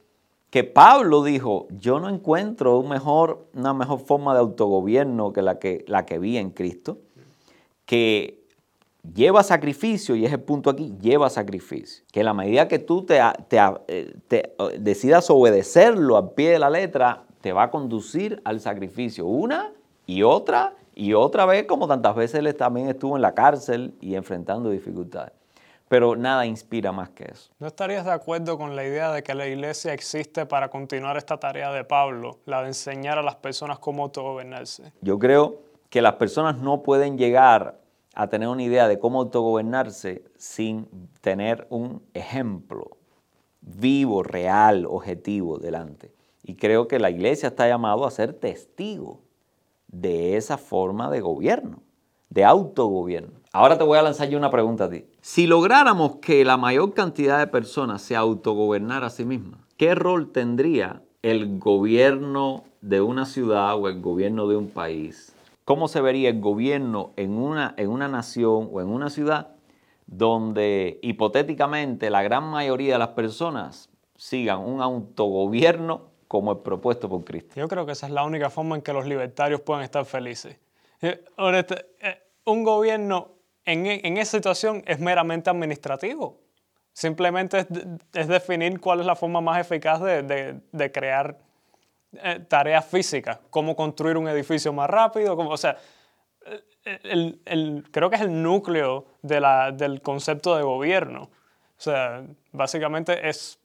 que 0.51 0.65
Pablo 0.65 1.23
dijo, 1.23 1.69
yo 1.71 2.01
no 2.01 2.09
encuentro 2.09 2.79
una 2.79 3.75
mejor 3.75 3.99
forma 4.01 4.33
de 4.33 4.41
autogobierno 4.41 5.33
que 5.33 5.43
la 5.43 5.59
que, 5.59 5.85
la 5.87 6.07
que 6.07 6.19
vi 6.19 6.39
en 6.39 6.51
Cristo, 6.51 6.99
que 7.85 8.43
lleva 9.15 9.43
sacrificio, 9.43 10.15
y 10.15 10.25
es 10.25 10.33
el 10.33 10.41
punto 10.41 10.71
aquí, 10.71 10.95
lleva 11.01 11.31
sacrificio. 11.31 12.05
Que 12.13 12.21
en 12.21 12.27
la 12.27 12.35
medida 12.35 12.69
que 12.69 12.79
tú 12.79 13.05
te, 13.05 13.19
eh, 13.89 14.15
decidas 14.79 15.31
obedecerlo 15.31 16.17
al 16.17 16.31
pie 16.33 16.51
de 16.51 16.59
la 16.59 16.71
letra, 16.71 17.25
te 17.41 17.53
va 17.53 17.65
a 17.65 17.71
conducir 17.71 18.41
al 18.45 18.61
sacrificio. 18.61 19.27
Una 19.27 19.73
y 20.07 20.23
otra 20.23 20.75
y 20.95 21.15
otra 21.15 21.47
vez, 21.47 21.65
como 21.67 21.87
tantas 21.87 22.17
veces 22.17 22.41
él 22.41 22.55
también 22.57 22.89
estuvo 22.89 23.15
en 23.15 23.23
la 23.23 23.33
cárcel 23.33 23.95
y 24.01 24.17
enfrentando 24.17 24.71
dificultades. 24.71 25.33
Pero 25.89 26.17
nada 26.17 26.45
inspira 26.45 26.91
más 26.91 27.11
que 27.11 27.25
eso. 27.25 27.51
¿No 27.61 27.69
estarías 27.69 28.05
de 28.05 28.11
acuerdo 28.11 28.59
con 28.59 28.75
la 28.75 28.85
idea 28.85 29.13
de 29.13 29.23
que 29.23 29.33
la 29.35 29.47
iglesia 29.47 29.93
existe 29.93 30.45
para 30.45 30.69
continuar 30.71 31.17
esta 31.17 31.39
tarea 31.39 31.73
de 31.73 31.85
Pablo, 31.85 32.41
la 32.45 32.63
de 32.63 32.69
enseñar 32.69 33.17
a 33.17 33.23
las 33.23 33.37
personas 33.37 33.79
cómo 33.79 34.03
autogobernarse? 34.03 34.93
Yo 35.01 35.19
creo 35.19 35.63
que 35.89 36.03
las 36.03 36.15
personas 36.15 36.59
no 36.59 36.83
pueden 36.83 37.17
llegar 37.17 37.79
a 38.19 38.27
tener 38.27 38.49
una 38.49 38.65
idea 38.65 38.89
de 38.89 38.99
cómo 38.99 39.21
autogobernarse 39.21 40.25
sin 40.37 40.89
tener 41.21 41.69
un 41.71 42.03
ejemplo 42.15 42.97
vivo, 43.61 44.25
real, 44.25 44.87
objetivo 44.87 45.59
delante. 45.59 46.13
Y 46.43 46.57
creo 46.57 46.89
que 46.89 46.99
la 46.99 47.11
iglesia 47.11 47.51
está 47.51 47.69
llamado 47.69 48.05
a 48.05 48.11
ser 48.11 48.33
testigo 48.33 49.21
de 49.87 50.37
esa 50.37 50.59
forma 50.59 51.09
de 51.13 51.21
gobierno, 51.21 51.81
de 52.29 52.45
autogobierno. 52.45 53.39
Ahora 53.53 53.79
te 53.79 53.85
voy 53.85 53.99
a 53.99 54.03
lanzar 54.03 54.29
yo 54.29 54.37
una 54.37 54.51
pregunta 54.51 54.87
a 54.87 54.91
ti. 54.91 55.05
Si 55.21 55.47
lográramos 55.47 56.17
que 56.17 56.45
la 56.45 56.57
mayor 56.57 56.95
cantidad 56.95 57.39
de 57.39 57.47
personas 57.47 58.03
se 58.03 58.17
autogobernara 58.17 59.07
a 59.07 59.11
sí 59.11 59.25
misma, 59.25 59.65
¿qué 59.77 59.95
rol 59.95 60.33
tendría 60.33 61.05
el 61.23 61.61
gobierno 61.61 62.65
de 62.81 63.01
una 63.01 63.27
ciudad 63.27 63.77
o 63.77 63.87
el 63.87 64.01
gobierno 64.01 64.49
de 64.49 64.57
un 64.57 64.71
país 64.71 65.37
cómo 65.69 65.87
se 65.87 66.01
vería 66.01 66.31
el 66.31 66.41
gobierno 66.41 67.13
en 67.17 67.37
una, 67.37 67.75
en 67.77 67.91
una 67.91 68.09
nación 68.09 68.71
o 68.73 68.81
en 68.81 68.89
una 68.89 69.11
ciudad 69.11 69.49
donde 70.07 70.99
hipotéticamente 71.03 72.09
la 72.09 72.23
gran 72.23 72.45
mayoría 72.45 72.95
de 72.95 72.99
las 72.99 73.09
personas 73.09 73.91
sigan 74.17 74.61
un 74.61 74.81
autogobierno 74.81 76.09
como 76.27 76.53
el 76.53 76.59
propuesto 76.61 77.11
por 77.11 77.23
Cristo. 77.23 77.53
Yo 77.55 77.69
creo 77.69 77.85
que 77.85 77.93
esa 77.93 78.07
es 78.07 78.13
la 78.13 78.25
única 78.25 78.49
forma 78.49 78.77
en 78.77 78.81
que 78.81 78.95
los 78.95 79.05
libertarios 79.05 79.61
puedan 79.61 79.83
estar 79.83 80.07
felices. 80.07 80.59
Eh, 81.03 81.23
eh, 81.37 82.23
un 82.47 82.65
gobierno 82.65 83.33
en, 83.67 83.85
en, 83.85 84.17
esa 84.17 84.39
situación 84.39 84.83
es 84.87 84.99
meramente 85.01 85.51
administrativo. 85.51 86.41
Simplemente 86.95 87.67
es, 88.15 88.27
definir 88.27 88.81
cuál 88.81 89.01
es 89.01 89.07
la 89.07 89.17
forma 89.17 89.43
más 89.43 89.61
eficaz 89.61 90.01
de, 90.01 90.23
de, 90.23 90.61
de 90.73 90.93
crear 90.93 91.37
eh, 92.13 92.41
tareas 92.49 92.87
físicas, 92.87 93.39
cómo 93.51 93.77
construir 93.77 94.17
un 94.17 94.29
edificio 94.29 94.73
más 94.73 94.89
rápido, 94.89 95.37
como, 95.37 95.51
o 95.51 95.57
sea, 95.57 95.77
el, 97.03 97.85
creo 97.91 98.11
que 98.11 98.17
es 98.17 98.23
el 98.23 98.43
núcleo 98.43 99.07
de 99.23 99.41
la, 99.41 99.73
del 99.73 100.01
concepto 100.01 100.57
de 100.57 100.63
gobierno. 100.63 101.25
O 101.25 101.81
sea, 101.81 102.25
básicamente 102.53 103.29
es 103.29 103.61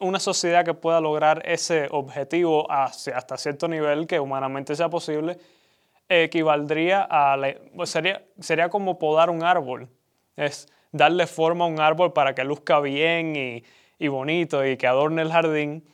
una 0.00 0.18
sociedad 0.18 0.64
que 0.64 0.74
pueda 0.74 1.00
lograr 1.00 1.42
ese 1.44 1.88
objetivo 1.90 2.70
hasta 2.70 3.36
cierto 3.36 3.68
nivel 3.68 4.06
que 4.06 4.20
humanamente 4.20 4.74
sea 4.74 4.88
posible, 4.88 5.38
equivaldría 6.08 7.06
a, 7.10 7.36
sería, 7.84 8.24
sería 8.40 8.70
como 8.70 8.98
podar 8.98 9.28
un 9.28 9.42
árbol, 9.42 9.88
es 10.36 10.68
darle 10.92 11.26
forma 11.26 11.64
a 11.64 11.68
un 11.68 11.80
árbol 11.80 12.12
para 12.12 12.34
que 12.34 12.44
luzca 12.44 12.80
bien 12.80 13.36
y, 13.36 13.64
y 13.98 14.08
bonito 14.08 14.64
y 14.64 14.76
que 14.76 14.86
adorne 14.86 15.22
el 15.22 15.32
jardín 15.32 15.84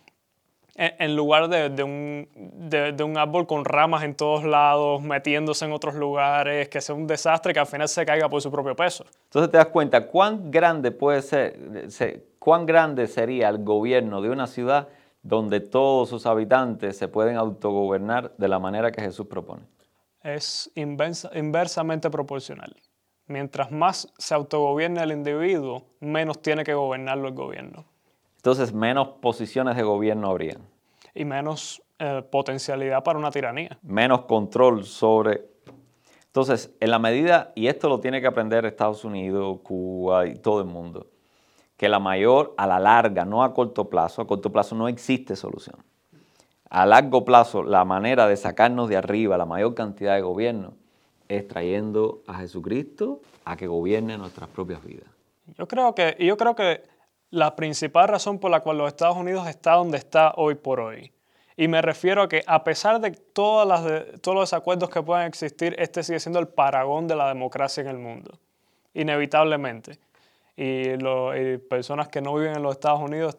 en 0.77 1.14
lugar 1.14 1.49
de, 1.49 1.83
un, 1.83 2.29
de, 2.35 3.05
un, 3.05 3.16
árbol 3.16 3.47
con 3.47 3.64
ramas 3.64 4.03
en 4.03 4.14
todos 4.14 4.45
lados, 4.45 5.03
metiéndose 5.03 5.64
en 5.64 5.72
otros 5.72 5.95
lugares, 5.95 6.68
que 6.68 6.81
sea 6.81 6.95
un 6.95 7.07
desastre 7.07 7.53
que 7.53 7.61
al 7.61 7.66
final 7.66 7.89
se 7.89 8.05
caiga 8.05 8.29
por 8.29 8.43
su 8.43 8.51
propio 8.51 8.75
peso. 8.75 9.05
Entonces 9.25 9.51
te 9.53 9.57
das 9.57 9.68
cuenta 9.68 10.07
cuán 10.07 10.51
grande 10.51 10.91
puede 10.91 11.22
ser, 11.22 12.25
cuán 12.39 12.66
grande 12.66 13.07
sería 13.07 13.49
el 13.49 13.62
gobierno 13.62 14.20
de 14.20 14.31
una 14.31 14.47
ciudad 14.47 14.89
donde 15.22 15.61
todos 15.61 16.09
sus 16.09 16.27
habitantes 16.27 16.99
se 16.99 17.09
pueden 17.09 17.37
autogobernar 17.37 18.33
de 18.37 18.49
la 18.49 18.59
manera 18.59 18.91
que 18.91 19.01
Jesús 19.01 19.27
propone. 19.27 19.62
Es 20.22 20.70
inversamente 20.75 22.11
proporcional. 22.11 22.75
Mientras 23.27 23.70
más 23.70 24.12
se 24.18 24.35
autogobierne 24.35 25.03
el 25.03 25.12
individuo, 25.12 25.85
menos 26.01 26.43
tiene 26.43 26.64
que 26.64 26.75
gobernarlo 26.75 27.29
el 27.29 27.35
gobierno 27.35 27.87
entonces 28.45 28.75
menos 28.75 29.09
posiciones 29.23 29.75
de 29.75 29.83
gobierno 29.83 30.29
habrían. 30.29 30.59
Y 31.15 31.25
menos 31.25 31.83
eh, 31.99 32.23
potencialidad 32.31 33.03
para 33.03 33.19
una 33.19 33.31
tiranía. 33.31 33.79
Menos 33.81 34.27
control 34.27 34.85
sobre... 34.85 35.47
Entonces, 36.27 36.71
en 36.79 36.91
la 36.91 36.99
medida, 36.99 37.53
y 37.55 37.69
esto 37.69 37.89
lo 37.89 38.01
tiene 38.01 38.21
que 38.21 38.27
aprender 38.27 38.67
Estados 38.67 39.03
Unidos, 39.03 39.61
Cuba 39.63 40.27
y 40.27 40.35
todo 40.35 40.61
el 40.61 40.67
mundo, 40.67 41.07
que 41.79 41.89
la 41.89 41.99
mayor, 42.01 42.53
a 42.59 42.67
la 42.67 42.79
larga, 42.79 43.25
no 43.25 43.43
a 43.43 43.55
corto 43.55 43.89
plazo, 43.89 44.21
a 44.21 44.27
corto 44.27 44.53
plazo 44.53 44.75
no 44.75 44.89
existe 44.89 45.37
solución. 45.37 45.77
A 46.69 46.85
largo 46.85 47.25
plazo, 47.25 47.63
la 47.63 47.87
manera 47.87 48.27
de 48.27 48.37
sacarnos 48.37 48.91
de 48.91 48.99
arriba 48.99 49.39
la 49.39 49.47
mayor 49.47 49.75
cantidad 49.75 50.17
de 50.17 50.21
gobierno 50.21 50.75
es 51.29 51.49
trayendo 51.49 52.21
a 52.27 52.35
Jesucristo 52.41 53.23
a 53.47 53.57
que 53.57 53.67
gobierne 53.69 54.19
nuestras 54.19 54.51
propias 54.51 54.85
vidas. 54.85 55.09
Yo 55.57 55.67
creo 55.67 55.95
que, 55.95 56.17
yo 56.19 56.37
creo 56.37 56.55
que 56.55 56.94
la 57.35 57.57
principal 57.57 58.09
razón 58.09 58.39
por 58.39 58.51
la 58.53 58.61
cual 58.61 58.78
los 58.78 58.89
Estados 58.89 59.16
Unidos 59.16 59.49
está 59.49 59.72
donde 59.72 59.99
está 59.99 60.32
hoy 60.37 60.55
por 60.55 60.78
hoy. 60.78 61.12
Y 61.57 61.66
me 61.66 61.82
refiero 61.82 62.22
a 62.22 62.28
que 62.28 62.43
a 62.47 62.62
pesar 62.62 63.01
de, 63.01 63.11
todas 63.11 63.66
las 63.66 64.20
todos 64.20 64.37
los 64.37 64.51
desacuerdos 64.51 64.89
que 64.89 65.03
puedan 65.03 65.26
existir, 65.26 65.74
este 65.78 66.05
sigue 66.05 66.20
siendo 66.20 66.39
el 66.39 66.47
paragón 66.47 67.09
de 67.09 67.16
la 67.16 67.28
democracia 67.28 67.80
en 67.80 67.89
el 67.89 67.99
mundo, 67.99 68.39
inevitablemente. 68.95 69.99
Y, 70.57 70.97
personas 71.68 72.09
que 72.09 72.20
no 72.20 72.35
viven 72.35 72.57
en 72.57 72.62
los 72.62 72.76
Estados 72.76 73.01
Unidos 73.01 73.37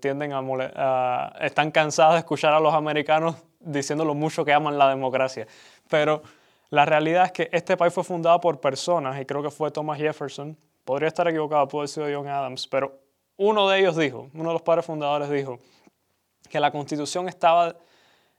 tienden 0.00 0.32
a, 0.32 1.32
están 1.40 1.70
cansadas 1.70 2.14
de 2.14 2.18
escuchar 2.18 2.52
a 2.52 2.58
los 2.58 2.74
americanos 2.74 3.36
diciendo 3.60 4.04
lo 4.04 4.14
mucho 4.14 4.44
que 4.44 4.52
aman 4.52 4.76
la 4.76 4.88
democracia. 4.88 5.46
Pero 5.88 6.22
la 6.70 6.84
realidad 6.84 7.26
es 7.26 7.32
que 7.32 7.48
este 7.52 7.76
país 7.76 7.94
fue 7.94 8.02
fundado 8.02 8.40
por 8.40 8.60
personas, 8.60 9.20
y 9.20 9.24
creo 9.24 9.40
que 9.40 9.50
fue 9.50 9.70
Thomas 9.70 9.98
Jefferson, 9.98 10.56
podría 10.84 11.06
estar 11.06 11.28
equivocado, 11.28 11.68
puede 11.68 11.86
ser 11.86 12.12
John 12.12 12.26
Adams, 12.26 12.66
pero 12.66 13.05
uno 13.36 13.68
de 13.68 13.80
ellos 13.80 13.96
dijo, 13.96 14.30
uno 14.34 14.50
de 14.50 14.52
los 14.54 14.62
padres 14.62 14.86
fundadores 14.86 15.30
dijo, 15.30 15.58
que 16.48 16.60
la 16.60 16.70
constitución 16.70 17.28
estaba, 17.28 17.76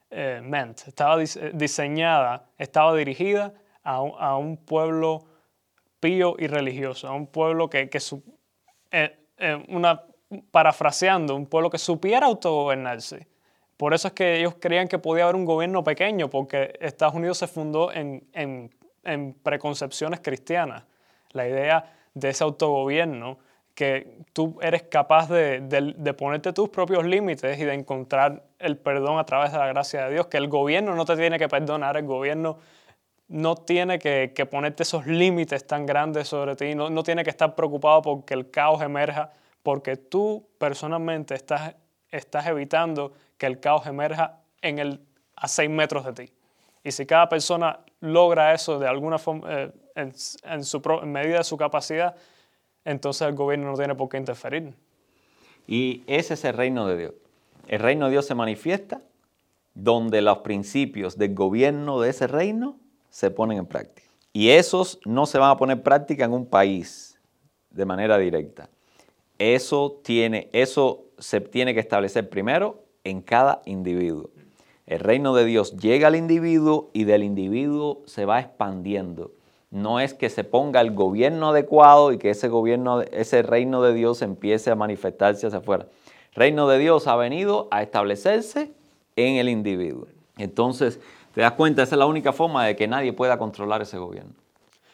eh, 0.10 0.42
estaba 0.86 1.18
diseñada, 1.18 2.50
estaba 2.58 2.96
dirigida 2.96 3.54
a 3.84 4.38
un, 4.38 4.58
pueblo 4.58 5.26
pío 6.00 6.36
y 6.38 6.48
religioso, 6.48 7.08
a 7.08 7.14
un 7.14 7.28
pueblo 7.28 7.70
que, 7.70 7.90
que 7.90 8.00
eh, 8.92 9.18
eh, 9.38 9.66
una, 9.70 10.04
parafraseando, 10.52 11.36
un 11.36 11.46
pueblo 11.46 11.70
que 11.70 11.78
supiera 11.78 12.26
autogobernarse. 12.26 13.28
Por 13.78 13.94
eso 13.94 14.10
es 14.10 14.14
que 14.14 14.40
ellos 14.40 14.56
creían 14.60 14.88
que 14.88 15.00
podía 15.00 15.24
haber 15.24 15.36
un 15.36 15.46
gobierno 15.46 15.84
pequeño, 15.84 16.30
porque 16.30 16.78
Estados 16.82 17.14
Unidos 17.14 17.38
se 17.38 17.48
fundó 17.48 17.94
en, 17.94 18.28
en 18.34 19.34
preconcepciones 19.36 20.20
cristianas. 20.20 20.84
La 21.32 21.48
idea 21.48 21.94
de 22.14 22.30
ese 22.30 22.44
autogobierno, 22.44 23.38
que 23.78 24.24
tú 24.34 24.58
eres 24.64 24.82
capaz 24.82 25.30
de, 25.30 25.62
de, 25.62 26.14
ponerte 26.16 26.52
tus 26.52 26.68
propios 26.68 27.06
límites 27.06 27.60
y 27.60 27.64
de 27.64 27.76
encontrar 27.76 28.42
el 28.58 28.76
perdón 28.76 29.20
a 29.20 29.24
través 29.24 29.52
de 29.52 29.60
la 29.60 29.68
gracia 29.68 30.06
de 30.06 30.14
Dios, 30.14 30.26
que 30.26 30.38
el 30.38 30.48
gobierno 30.48 30.96
no 30.96 31.06
te 31.06 31.16
tiene 31.16 31.38
que 31.38 31.48
perdonar, 31.48 31.96
el 31.96 32.08
gobierno 32.08 32.58
no 33.28 33.54
tiene 33.54 34.00
que, 34.00 34.34
que 34.36 34.48
ponerte 34.48 34.82
esos 34.82 35.06
límites 35.06 35.68
tan 35.68 35.86
grandes 35.86 36.28
sobre 36.28 36.56
ti, 36.56 36.74
no, 36.74 36.90
no 36.90 37.04
tiene 37.04 37.24
que 37.24 37.30
estar 37.30 37.54
preocupado 37.54 38.02
porque 38.02 38.34
el 38.34 38.50
caos 38.50 38.82
emerja, 38.82 39.30
porque 39.62 39.96
tú 39.96 40.48
personalmente 40.58 41.36
estás, 41.36 41.76
estás 42.10 42.48
evitando 42.48 43.14
que 43.38 43.46
el 43.46 43.60
caos 43.60 43.86
emerja 43.86 44.40
en 44.64 44.80
el, 44.80 45.02
a 45.36 45.48
seis 45.48 45.70
metros 45.70 46.04
de 46.04 46.14
ti. 46.14 46.34
Y 46.84 46.92
si 46.92 47.06
cada 47.06 47.30
persona 47.30 47.80
logra 48.00 48.56
eso 48.56 48.80
de 48.80 48.88
alguna 48.88 49.20
forma, 49.20 49.48
eh, 49.52 49.72
en, 49.94 50.64
su, 50.64 50.82
en 51.04 51.12
medida 51.12 51.38
de 51.38 51.44
su 51.44 51.58
capacidad, 51.58 52.16
entonces 52.88 53.28
el 53.28 53.36
gobierno 53.36 53.70
no 53.70 53.78
tiene 53.78 53.96
por 53.96 54.08
qué 54.08 54.18
interferir. 54.18 54.74
Y 55.68 56.04
ese 56.08 56.36
es 56.36 56.46
el 56.46 56.54
reino 56.54 56.88
de 56.88 56.98
Dios. 56.98 57.14
El 57.68 57.82
reino 57.82 58.06
de 58.06 58.12
Dios 58.12 58.26
se 58.26 58.34
manifiesta 58.34 59.02
donde 59.74 60.22
los 60.22 60.40
principios 60.40 61.18
del 61.18 61.36
gobierno 61.36 62.00
de 62.00 62.10
ese 62.10 62.28
reino 62.28 62.80
se 63.10 63.30
ponen 63.30 63.58
en 63.58 63.66
práctica. 63.66 64.08
Y 64.32 64.50
esos 64.50 65.00
no 65.06 65.26
se 65.26 65.38
van 65.38 65.52
a 65.52 65.58
poner 65.58 65.78
en 65.78 65.84
práctica 65.84 66.24
en 66.24 66.32
un 66.32 66.46
país 66.46 67.20
de 67.72 67.86
manera 67.86 68.18
directa. 68.18 68.70
Eso, 69.38 70.00
tiene, 70.04 70.50
eso 70.54 71.06
se 71.18 71.42
tiene 71.42 71.74
que 71.74 71.82
establecer 71.82 72.30
primero 72.30 72.86
en 73.04 73.22
cada 73.22 73.62
individuo. 73.66 74.30
El 74.86 75.02
reino 75.02 75.36
de 75.36 75.44
Dios 75.44 75.76
llega 75.76 76.08
al 76.08 76.16
individuo 76.16 76.90
y 76.94 77.04
del 77.04 77.24
individuo 77.24 78.04
se 78.06 78.24
va 78.24 78.40
expandiendo. 78.40 79.34
No 79.70 80.00
es 80.00 80.14
que 80.14 80.30
se 80.30 80.44
ponga 80.44 80.80
el 80.82 80.92
gobierno 80.92 81.50
adecuado 81.50 82.12
y 82.14 82.18
que 82.18 82.30
ese 82.30 82.48
gobierno, 82.48 83.02
ese 83.02 83.42
reino 83.42 83.82
de 83.82 83.94
Dios 83.94 84.22
empiece 84.22 84.72
a 84.72 84.76
manifestarse 84.76 85.48
hacia 85.48 85.60
afuera. 85.60 85.88
Reino 86.34 86.68
de 86.68 86.78
Dios 86.78 87.08
ha 87.08 87.16
venido 87.16 87.68
a 87.72 87.82
establecerse 87.82 88.72
en 89.16 89.36
el 89.36 89.50
individuo. 89.50 90.08
Entonces, 90.38 91.00
te 91.34 91.42
das 91.42 91.54
cuenta, 91.54 91.84
esa 91.84 91.96
es 91.96 92.00
la 92.00 92.06
única 92.06 92.32
forma 92.32 92.66
de 92.66 92.76
que 92.76 92.88
nadie 92.88 93.12
pueda 93.12 93.38
controlar 93.38 93.82
ese 93.82 93.98
gobierno. 93.98 94.34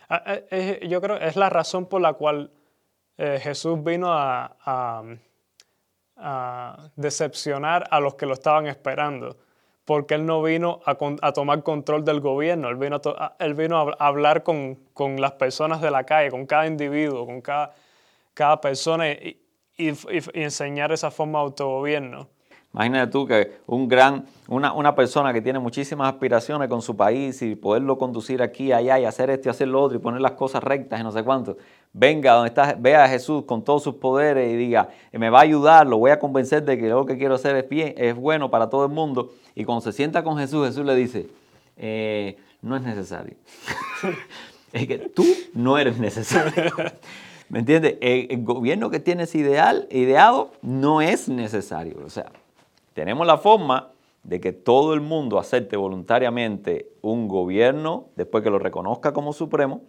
Ah, 0.10 0.24
eh, 0.28 0.86
yo 0.90 1.02
creo 1.02 1.20
que 1.20 1.28
es 1.28 1.36
la 1.36 1.50
razón 1.50 1.86
por 1.86 2.02
la 2.02 2.14
cual 2.14 2.52
eh, 3.18 3.40
Jesús 3.42 3.84
vino 3.84 4.08
a 4.12 5.16
decepcionar 6.96 7.88
a 7.92 8.00
los 8.00 8.16
que 8.16 8.26
lo 8.26 8.34
estaban 8.34 8.68
esperando, 8.68 9.36
porque 9.86 10.16
él 10.16 10.26
no 10.26 10.42
vino 10.42 10.80
a, 10.86 11.34
tomar 11.34 11.64
control 11.64 12.06
del 12.06 12.22
gobierno, 12.22 12.70
él 12.70 12.76
vino 12.78 13.02
a, 13.04 13.36
él 13.40 13.54
vino 13.54 13.78
a 13.80 14.08
hablar 14.08 14.44
con, 14.44 14.78
las 15.18 15.34
personas 15.34 15.82
de 15.82 15.92
la 15.92 16.06
calle, 16.06 16.32
con 16.32 16.46
cada 16.46 16.68
individuo, 16.68 17.26
con 17.26 17.42
cada, 17.42 17.74
cada 18.34 18.62
persona 18.62 19.12
y, 19.12 19.40
enseñar 19.76 20.92
esa 20.92 21.10
forma 21.10 21.40
de 21.40 21.46
autogobierno. 21.46 22.30
Imagínate 22.74 23.12
tú 23.12 23.28
que 23.28 23.60
un 23.68 23.88
gran, 23.88 24.26
una, 24.48 24.74
una, 24.74 24.96
persona 24.96 25.32
que 25.32 25.42
tiene 25.42 25.60
muchísimas 25.60 26.12
aspiraciones 26.12 26.68
con 26.70 26.82
su 26.82 26.98
país 26.98 27.40
y 27.44 27.56
poderlo 27.56 28.00
conducir 28.00 28.42
aquí, 28.42 28.72
allá 28.72 29.00
y 29.00 29.06
hacer 29.06 29.30
esto 29.30 29.48
y 29.48 29.52
hacer 29.52 29.68
lo 29.68 29.80
otro 29.80 29.98
y 29.98 30.02
poner 30.02 30.22
las 30.22 30.32
cosas 30.32 30.64
rectas 30.64 31.00
y 31.00 31.04
no 31.04 31.12
sé 31.12 31.24
cuánto, 31.24 31.56
venga 31.94 32.34
donde 32.34 32.50
está, 32.50 32.74
vea 32.74 33.04
a 33.04 33.08
Jesús 33.08 33.44
con 33.46 33.64
todos 33.64 33.84
sus 33.84 33.96
poderes 33.96 34.52
y 34.52 34.56
diga, 34.56 34.90
me 35.12 35.30
va 35.30 35.40
a 35.40 35.44
ayudar, 35.44 35.86
lo 35.86 36.00
voy 36.00 36.10
a 36.10 36.18
convencer 36.18 36.64
de 36.66 36.78
que 36.80 36.90
lo 36.90 37.06
que 37.06 37.18
quiero 37.18 37.36
hacer 37.36 37.56
es, 37.56 37.70
bien, 37.70 37.94
es 37.96 38.16
bueno 38.16 38.50
para 38.50 38.70
todo 38.70 38.86
el 38.86 38.92
mundo. 38.92 39.32
Y 39.54 39.66
cuando 39.66 39.82
se 39.82 39.92
sienta 39.92 40.24
con 40.24 40.38
Jesús, 40.40 40.66
Jesús 40.68 40.84
le 40.84 40.96
dice, 40.96 41.28
eh, 41.78 42.38
no 42.64 42.76
es 42.76 42.82
necesario. 42.82 43.36
es 44.74 44.88
que 44.88 44.98
tú 44.98 45.26
no 45.54 45.78
eres 45.78 46.00
necesario. 46.00 46.74
¿Me 47.50 47.60
entiendes? 47.60 47.98
El, 48.02 48.44
gobierno 48.44 48.90
que 48.90 49.00
tienes 49.00 49.36
ideal, 49.36 49.88
ideado 49.92 50.52
no 50.64 51.02
es 51.02 51.30
necesario. 51.30 51.98
O 52.04 52.10
sea, 52.10 52.32
tenemos 52.94 53.28
la 53.28 53.38
forma 53.38 53.91
de 54.24 54.39
que 54.39 54.54
todo 54.54 54.94
el 54.94 55.02
mundo 55.02 55.38
acepte 55.38 55.76
voluntariamente 55.76 56.89
un 57.02 57.28
gobierno 57.28 58.10
después 58.16 58.44
que 58.44 58.50
lo 58.50 58.60
reconozca 58.60 59.12
como 59.12 59.34
supremo 59.34 59.82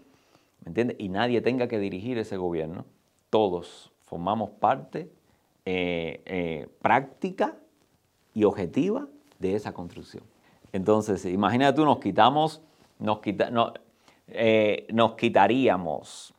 ¿me 0.64 0.70
entiendes? 0.70 0.96
Y 0.98 1.08
nadie 1.08 1.40
tenga 1.40 1.68
que 1.68 1.78
dirigir 1.78 2.18
ese 2.18 2.36
gobierno. 2.36 2.86
Todos 3.30 3.92
formamos 4.02 4.50
parte 4.50 5.10
eh, 5.64 6.22
eh, 6.24 6.68
práctica 6.80 7.56
y 8.32 8.44
objetiva 8.44 9.06
de 9.38 9.54
esa 9.54 9.72
construcción. 9.72 10.24
Entonces, 10.72 11.24
imagínate 11.26 11.76
tú, 11.76 11.84
nos 11.84 11.98
quitamos, 11.98 12.62
nos, 12.98 13.20
eh, 14.28 14.86
nos 14.92 15.14
quitaríamos, 15.14 16.33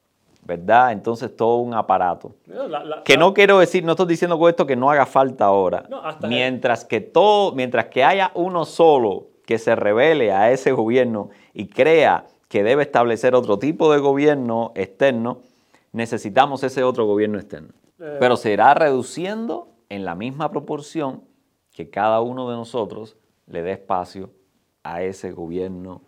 ¿verdad? 0.45 0.91
Entonces 0.91 1.35
todo 1.35 1.57
un 1.57 1.73
aparato. 1.73 2.35
que 3.03 3.17
no 3.17 3.33
quiero 3.33 3.59
decir, 3.59 3.83
no 3.83 3.91
estoy 3.93 4.05
diciendo 4.05 4.37
con 4.37 4.49
esto 4.49 4.65
que 4.65 4.75
no 4.75 4.89
haga 4.89 5.05
falta 5.05 5.45
ahora. 5.45 5.87
mientras 6.27 6.85
que 6.85 7.01
todo, 7.01 7.53
mientras 7.53 7.87
que 7.87 8.03
haya 8.03 8.31
uno 8.35 8.65
solo 8.65 9.27
que 9.45 9.57
se 9.57 9.75
revele 9.75 10.31
a 10.31 10.51
ese 10.51 10.71
gobierno 10.71 11.29
y 11.53 11.67
crea 11.67 12.25
que 12.47 12.63
debe 12.63 12.83
establecer 12.83 13.35
otro 13.35 13.59
tipo 13.59 13.91
de 13.91 13.99
gobierno 13.99 14.71
externo, 14.75 15.39
necesitamos 15.91 16.63
ese 16.63 16.83
otro 16.83 17.05
gobierno 17.05 17.39
externo. 17.39 17.73
Eh. 17.99 18.17
Pero 18.19 18.37
se 18.37 18.53
irá 18.53 18.73
reduciendo 18.75 19.69
en 19.89 20.05
la 20.05 20.15
misma 20.15 20.51
proporción 20.51 21.23
que 21.73 21.89
cada 21.89 22.21
uno 22.21 22.49
de 22.49 22.55
nosotros 22.55 23.17
le 23.47 23.63
dé 23.63 23.73
espacio 23.73 24.29
a 24.83 25.01
ese 25.01 25.31
gobierno 25.31 26.01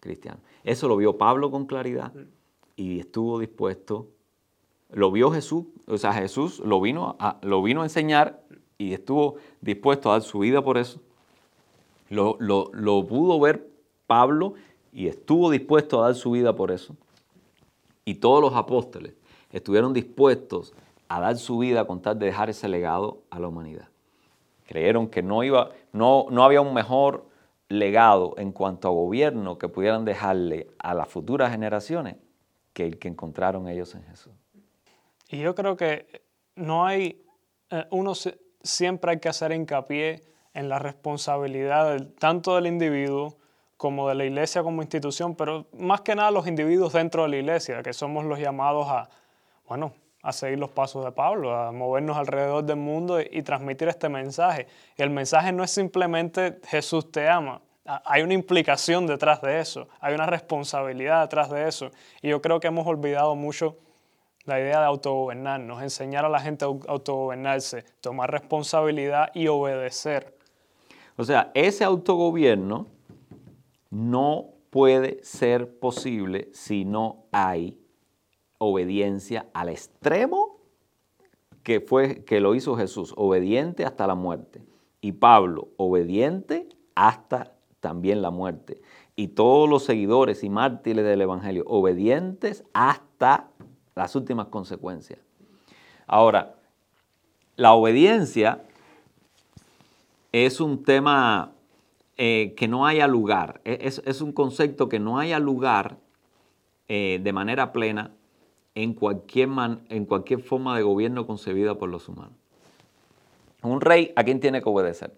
cristiano. 0.00 0.40
Eso 0.64 0.88
lo 0.88 0.96
vio 0.96 1.18
Pablo 1.18 1.50
con 1.50 1.66
claridad 1.66 2.12
y 2.80 2.98
estuvo 2.98 3.38
dispuesto, 3.38 4.08
lo 4.88 5.12
vio 5.12 5.30
Jesús, 5.30 5.66
o 5.86 5.98
sea, 5.98 6.14
Jesús 6.14 6.60
lo 6.60 6.80
vino 6.80 7.14
a, 7.18 7.36
lo 7.42 7.62
vino 7.62 7.82
a 7.82 7.84
enseñar 7.84 8.40
y 8.78 8.94
estuvo 8.94 9.34
dispuesto 9.60 10.08
a 10.08 10.12
dar 10.12 10.22
su 10.22 10.38
vida 10.38 10.62
por 10.62 10.78
eso. 10.78 10.98
Lo, 12.08 12.38
lo 12.40 13.06
pudo 13.06 13.38
ver 13.38 13.68
Pablo 14.06 14.54
y 14.94 15.08
estuvo 15.08 15.50
dispuesto 15.50 16.00
a 16.00 16.06
dar 16.06 16.14
su 16.14 16.30
vida 16.30 16.56
por 16.56 16.70
eso. 16.70 16.96
Y 18.06 18.14
todos 18.14 18.40
los 18.40 18.54
apóstoles 18.54 19.12
estuvieron 19.52 19.92
dispuestos 19.92 20.72
a 21.08 21.20
dar 21.20 21.36
su 21.36 21.58
vida 21.58 21.86
con 21.86 22.00
tal 22.00 22.18
de 22.18 22.26
dejar 22.26 22.48
ese 22.48 22.66
legado 22.66 23.18
a 23.28 23.40
la 23.40 23.48
humanidad. 23.48 23.88
Creyeron 24.66 25.08
que 25.08 25.22
no, 25.22 25.42
iba, 25.42 25.72
no, 25.92 26.24
no 26.30 26.44
había 26.44 26.62
un 26.62 26.72
mejor 26.72 27.26
legado 27.68 28.36
en 28.38 28.52
cuanto 28.52 28.88
a 28.88 28.90
gobierno 28.90 29.58
que 29.58 29.68
pudieran 29.68 30.06
dejarle 30.06 30.68
a 30.78 30.94
las 30.94 31.08
futuras 31.08 31.50
generaciones 31.50 32.16
que 32.72 32.84
el 32.84 32.98
que 32.98 33.08
encontraron 33.08 33.68
ellos 33.68 33.94
en 33.94 34.04
Jesús. 34.04 34.32
Y 35.28 35.38
yo 35.38 35.54
creo 35.54 35.76
que 35.76 36.22
no 36.56 36.86
hay, 36.86 37.24
eh, 37.70 37.86
uno 37.90 38.12
siempre 38.62 39.12
hay 39.12 39.20
que 39.20 39.28
hacer 39.28 39.52
hincapié 39.52 40.22
en 40.54 40.68
la 40.68 40.78
responsabilidad 40.78 42.00
tanto 42.18 42.56
del 42.56 42.66
individuo 42.66 43.36
como 43.76 44.08
de 44.08 44.14
la 44.14 44.24
iglesia 44.24 44.62
como 44.62 44.82
institución, 44.82 45.34
pero 45.34 45.66
más 45.72 46.02
que 46.02 46.14
nada 46.14 46.30
los 46.30 46.46
individuos 46.46 46.92
dentro 46.92 47.22
de 47.22 47.30
la 47.30 47.36
iglesia, 47.36 47.82
que 47.82 47.94
somos 47.94 48.24
los 48.26 48.38
llamados 48.38 48.86
a, 48.88 49.08
bueno, 49.66 49.94
a 50.22 50.32
seguir 50.32 50.58
los 50.58 50.70
pasos 50.70 51.04
de 51.04 51.12
Pablo, 51.12 51.56
a 51.56 51.72
movernos 51.72 52.16
alrededor 52.16 52.64
del 52.64 52.76
mundo 52.76 53.20
y, 53.20 53.42
transmitir 53.42 53.88
este 53.88 54.08
mensaje. 54.08 54.66
Y 54.96 55.02
el 55.02 55.10
mensaje 55.10 55.52
no 55.52 55.64
es 55.64 55.70
simplemente 55.70 56.60
Jesús 56.66 57.10
te 57.10 57.28
ama, 57.28 57.62
hay 58.04 58.22
una 58.22 58.34
implicación 58.34 59.06
detrás 59.06 59.40
de 59.42 59.60
eso, 59.60 59.88
hay 60.00 60.14
una 60.14 60.26
responsabilidad 60.26 61.22
detrás 61.22 61.50
de 61.50 61.66
eso. 61.66 61.90
Y 62.22 62.28
yo 62.28 62.40
creo 62.40 62.60
que 62.60 62.68
hemos 62.68 62.86
olvidado 62.86 63.34
mucho 63.34 63.76
la 64.44 64.60
idea 64.60 64.80
de 64.80 64.86
autogobernarnos, 64.86 65.82
enseñar 65.82 66.24
a 66.24 66.28
la 66.28 66.40
gente 66.40 66.64
a 66.64 66.68
autogobernarse, 66.68 67.84
tomar 68.00 68.30
responsabilidad 68.30 69.30
y 69.34 69.48
obedecer. 69.48 70.36
O 71.16 71.24
sea, 71.24 71.50
ese 71.54 71.84
autogobierno 71.84 72.86
no 73.90 74.54
puede 74.70 75.22
ser 75.22 75.78
posible 75.78 76.48
si 76.52 76.84
no 76.84 77.24
hay 77.32 77.78
obediencia 78.58 79.46
al 79.52 79.68
extremo 79.68 80.58
que 81.62 81.80
fue 81.80 82.24
que 82.24 82.40
lo 82.40 82.54
hizo 82.54 82.76
Jesús, 82.76 83.12
obediente 83.16 83.84
hasta 83.84 84.06
la 84.06 84.14
muerte. 84.14 84.62
Y 85.00 85.12
Pablo, 85.12 85.68
obediente 85.76 86.68
hasta 86.94 87.52
también 87.80 88.22
la 88.22 88.30
muerte. 88.30 88.80
Y 89.16 89.28
todos 89.28 89.68
los 89.68 89.84
seguidores 89.84 90.44
y 90.44 90.48
mártires 90.48 91.04
del 91.04 91.20
Evangelio, 91.22 91.64
obedientes 91.66 92.64
hasta 92.72 93.48
las 93.94 94.14
últimas 94.14 94.46
consecuencias. 94.46 95.20
Ahora, 96.06 96.54
la 97.56 97.72
obediencia 97.72 98.62
es 100.32 100.60
un 100.60 100.84
tema 100.84 101.52
eh, 102.16 102.54
que 102.56 102.68
no 102.68 102.86
haya 102.86 103.06
lugar. 103.06 103.60
E, 103.64 103.78
es, 103.82 104.20
un 104.20 104.32
concepto 104.32 104.88
que 104.88 104.98
no 104.98 105.18
haya 105.18 105.38
lugar 105.38 105.98
eh, 106.88 107.20
de 107.22 107.32
manera 107.32 107.72
plena 107.72 108.12
en 108.74 108.94
cualquier, 108.94 109.48
en 109.88 110.04
cualquier 110.06 110.40
forma 110.40 110.76
de 110.76 110.82
gobierno 110.82 111.26
concebida 111.26 111.76
por 111.76 111.88
los 111.88 112.08
humanos. 112.08 112.34
Un 113.62 113.80
rey, 113.80 114.12
¿a 114.16 114.24
quién 114.24 114.40
tiene 114.40 114.62
que 114.62 114.68
obedecer? 114.68 115.14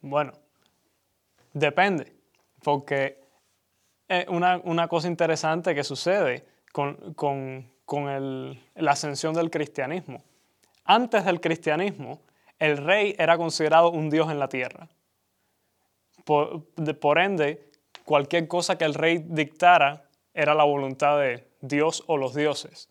Bueno, 0.00 0.32
depende, 1.56 2.12
porque 2.62 3.18
una, 4.28 4.60
una 4.64 4.88
cosa 4.88 5.08
interesante 5.08 5.74
que 5.74 5.82
sucede 5.82 6.46
con, 6.72 7.14
con, 7.14 7.72
con 7.84 8.08
el, 8.08 8.62
la 8.74 8.92
ascensión 8.92 9.34
del 9.34 9.50
cristianismo. 9.50 10.22
Antes 10.84 11.24
del 11.24 11.40
cristianismo, 11.40 12.20
el 12.58 12.76
rey 12.76 13.16
era 13.18 13.36
considerado 13.36 13.90
un 13.90 14.10
dios 14.10 14.30
en 14.30 14.38
la 14.38 14.48
tierra. 14.48 14.88
Por, 16.24 16.66
por, 17.00 17.18
ende, 17.18 17.70
cualquier 18.04 18.46
cosa 18.48 18.76
que 18.76 18.84
el 18.84 18.94
rey 18.94 19.24
dictara 19.26 20.04
era 20.34 20.54
la 20.54 20.64
voluntad 20.64 21.18
de 21.18 21.48
Dios 21.60 22.04
o 22.06 22.16
los 22.16 22.34
dioses. 22.34 22.90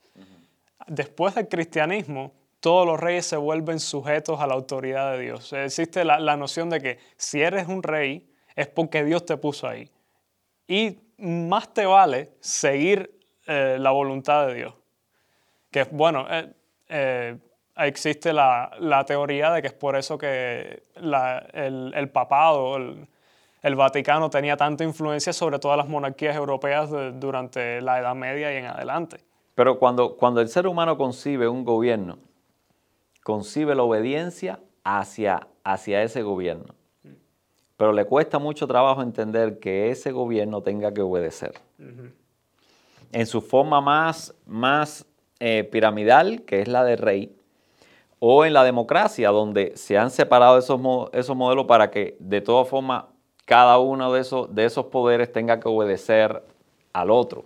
Después 0.88 1.36
del 1.36 1.48
cristianismo, 1.48 2.34
todos 2.60 2.88
los 2.88 3.00
reyes 3.00 3.26
se 3.28 3.38
vuelven 3.38 3.80
sujetos 3.80 4.40
a 4.40 4.48
la 4.48 4.56
autoridad 4.56 5.12
de 5.12 5.20
Dios. 5.20 5.54
Existe 5.54 6.04
la, 6.04 6.20
la 6.20 6.36
noción 6.36 6.70
de 6.70 6.82
que 6.82 7.00
si 7.18 7.42
eres 7.42 7.68
un 7.68 7.84
rey 7.84 8.35
es 8.56 8.68
porque 8.68 9.04
Dios 9.04 9.26
te 9.26 9.38
puso 9.38 9.68
ahí. 9.68 9.90
Y 10.68 10.98
más 11.18 11.74
te 11.74 11.86
vale 11.86 12.32
seguir 12.40 13.20
eh, 13.48 13.78
la 13.80 13.92
voluntad 13.92 14.48
de 14.48 14.54
Dios. 14.56 14.74
Que 15.72 15.84
bueno, 15.92 16.26
eh, 16.30 16.54
eh, 16.90 17.38
existe 17.78 18.34
la, 18.34 18.72
la, 18.80 19.04
teoría 19.04 19.52
de 19.52 19.62
que 19.62 19.68
es 19.68 19.74
por 19.74 19.96
eso 19.96 20.18
que 20.18 20.84
el, 20.96 21.94
el, 21.94 22.10
papado, 22.10 22.78
el, 22.78 23.08
el, 23.62 23.76
Vaticano 23.76 24.30
tenía 24.30 24.56
tanta 24.58 24.84
influencia 24.84 25.34
sobre 25.34 25.60
todas 25.60 25.78
las 25.78 25.88
monarquías 25.88 26.36
europeas 26.36 26.90
durante 27.20 27.82
la 27.82 28.00
Edad 28.00 28.16
Media 28.16 28.54
y 28.54 28.58
en 28.58 28.66
adelante. 28.66 29.18
Pero 29.54 29.80
cuando, 29.80 30.16
cuando 30.18 30.42
el 30.42 30.50
ser 30.50 30.68
humano 30.68 30.98
concibe 30.98 31.48
un 31.48 31.64
gobierno, 31.64 32.18
concibe 33.24 33.76
la 33.76 33.84
obediencia 33.84 34.60
hacia, 34.84 35.48
hacia 35.64 36.04
ese 36.04 36.22
gobierno. 36.22 36.76
Pero 37.78 37.92
le 37.92 38.06
cuesta 38.06 38.40
mucho 38.40 38.68
trabajo 38.68 39.02
entender 39.02 39.60
que 39.60 39.90
ese 39.90 40.12
gobierno 40.12 40.62
tenga 40.62 40.94
que 40.94 41.02
obedecer. 41.02 41.54
En 43.12 43.26
su 43.26 43.42
forma 43.42 43.82
más, 43.82 44.34
más 44.46 45.06
eh, 45.40 45.64
piramidal, 45.64 46.44
que 46.44 46.62
es 46.62 46.68
la 46.68 46.84
de 46.84 46.96
rey, 46.96 47.36
o 48.20 48.46
en 48.46 48.54
la 48.54 48.64
democracia, 48.64 49.30
donde 49.30 49.74
se 49.76 49.98
han 49.98 50.10
separado 50.10 50.58
esos, 50.58 50.80
esos 51.14 51.36
modelos 51.36 51.66
para 51.66 51.92
que 51.92 52.16
de 52.20 52.42
todas 52.42 52.68
formas 52.68 53.06
cada 53.46 53.78
uno 53.78 54.12
de 54.12 54.22
esos, 54.22 54.54
de 54.54 54.66
esos 54.66 54.86
poderes 54.88 55.32
tenga 55.32 55.60
que 55.60 55.68
obedecer 55.68 56.44
al 56.94 57.12
otro 57.12 57.46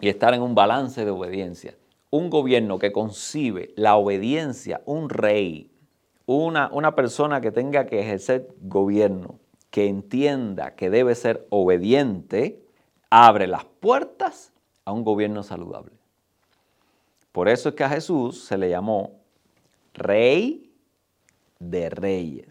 y 0.00 0.08
estar 0.08 0.34
en 0.34 0.42
un 0.42 0.54
balance 0.54 1.04
de 1.04 1.10
obediencia. 1.10 1.74
Un 2.10 2.30
gobierno 2.30 2.78
que 2.78 2.92
concibe 2.92 3.72
la 3.74 3.96
obediencia, 3.96 4.82
un 4.84 5.08
rey, 5.08 5.70
una, 6.26 6.70
una 6.72 6.94
persona 6.94 7.40
que 7.40 7.50
tenga 7.50 7.86
que 7.86 8.00
ejercer 8.00 8.48
gobierno, 8.60 9.38
que 9.70 9.88
entienda 9.88 10.74
que 10.74 10.90
debe 10.90 11.14
ser 11.14 11.46
obediente, 11.50 12.62
abre 13.10 13.46
las 13.46 13.64
puertas 13.64 14.52
a 14.84 14.92
un 14.92 15.04
gobierno 15.04 15.42
saludable. 15.42 15.92
Por 17.32 17.48
eso 17.48 17.70
es 17.70 17.74
que 17.74 17.84
a 17.84 17.88
Jesús 17.88 18.44
se 18.44 18.56
le 18.56 18.70
llamó 18.70 19.20
rey 19.92 20.72
de 21.58 21.90
reyes, 21.90 22.48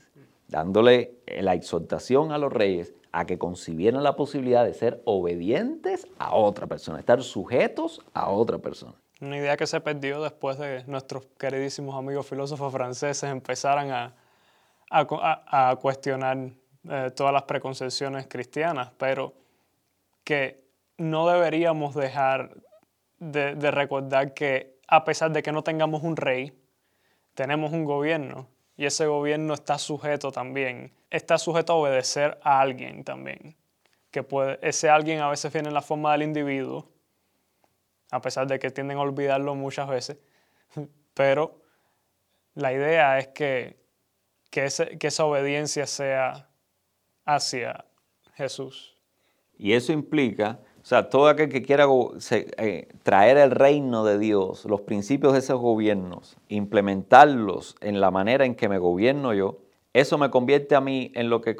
dándole 0.48 1.16
la 1.42 1.54
exhortación 1.54 2.32
a 2.32 2.38
los 2.38 2.52
reyes 2.52 2.94
a 3.12 3.26
que 3.26 3.38
concibieran 3.38 4.04
la 4.04 4.16
posibilidad 4.16 4.66
de 4.66 4.74
ser 4.74 5.02
obedientes 5.06 6.08
a 6.18 6.36
otra 6.36 6.68
persona, 6.68 7.00
estar 7.00 7.22
sujetos 7.22 8.02
a 8.14 8.30
otra 8.30 8.58
persona. 8.58 8.96
Una 9.24 9.38
idea 9.38 9.56
que 9.56 9.68
se 9.68 9.80
perdió 9.80 10.22
después 10.22 10.58
de 10.58 10.84
nuestros 10.86 11.26
queridísimos 11.40 11.96
amigos 11.96 12.28
filósofos 12.28 12.74
franceses 12.74 13.30
empezaran 13.30 13.90
a, 13.90 14.14
a, 14.90 15.76
cuestionar 15.82 16.38
eh, 16.90 17.10
todas 17.16 17.32
las 17.32 17.44
preconcepciones 17.44 18.28
cristianas, 18.28 18.92
pero 18.98 19.34
que 20.26 20.66
no 20.98 21.26
deberíamos 21.30 21.96
dejar 21.96 22.54
de, 23.20 23.54
recordar 23.72 24.34
que 24.34 24.78
a 24.90 25.06
pesar 25.06 25.32
de 25.32 25.42
que 25.42 25.54
no 25.54 25.64
tengamos 25.64 26.04
un 26.04 26.18
rey, 26.18 26.52
tenemos 27.34 27.72
un 27.72 27.86
gobierno 27.86 28.50
y 28.76 28.88
ese 28.88 29.06
gobierno 29.06 29.54
está 29.54 29.78
sujeto 29.78 30.34
también, 30.34 30.92
está 31.10 31.38
sujeto 31.38 31.72
a 31.72 31.76
obedecer 31.78 32.38
a 32.44 32.60
alguien 32.60 33.06
también. 33.06 33.56
Que 34.12 34.22
puede, 34.22 34.60
ese 34.62 34.90
alguien 34.90 35.22
a 35.22 35.30
veces 35.30 35.54
viene 35.54 35.70
en 35.70 35.74
la 35.74 35.82
forma 35.82 36.12
del 36.12 36.24
individuo, 36.24 36.90
a 38.14 38.22
pesar 38.22 38.46
de 38.46 38.60
que 38.60 38.70
tienden 38.70 38.98
a 39.00 39.02
olvidarlo 39.02 39.56
muchas 39.56 39.90
veces, 39.90 40.18
pero 41.16 41.60
la 42.54 42.72
idea 42.72 43.18
es 43.18 43.30
que, 43.30 43.76
que, 44.52 44.66
esa 44.66 45.26
obediencia 45.26 45.88
sea 45.88 46.48
hacia 47.26 47.86
Jesús. 48.36 48.96
Y 49.58 49.74
eso 49.74 49.94
implica 49.94 50.60
o 50.84 50.86
sea, 50.86 51.10
todo 51.10 51.28
aquel 51.28 51.48
que 51.50 51.64
quiera 51.64 51.88
eh, 52.30 52.90
traer 53.04 53.38
el 53.38 53.52
reino 53.52 54.04
de 54.04 54.20
Dios, 54.20 54.66
los 54.66 54.82
principios 54.82 55.32
de 55.32 55.40
esos 55.40 55.60
gobiernos, 55.60 56.36
implementarlos 56.50 57.78
en 57.80 58.02
la 58.02 58.12
manera 58.12 58.46
en 58.46 58.54
que 58.54 58.68
me 58.68 58.78
gobierno 58.80 59.34
yo, 59.34 59.60
eso 59.94 60.18
me 60.18 60.30
convierte 60.30 60.76
a 60.76 60.82
mí 60.82 61.12
en 61.16 61.30
lo 61.30 61.40
que 61.40 61.56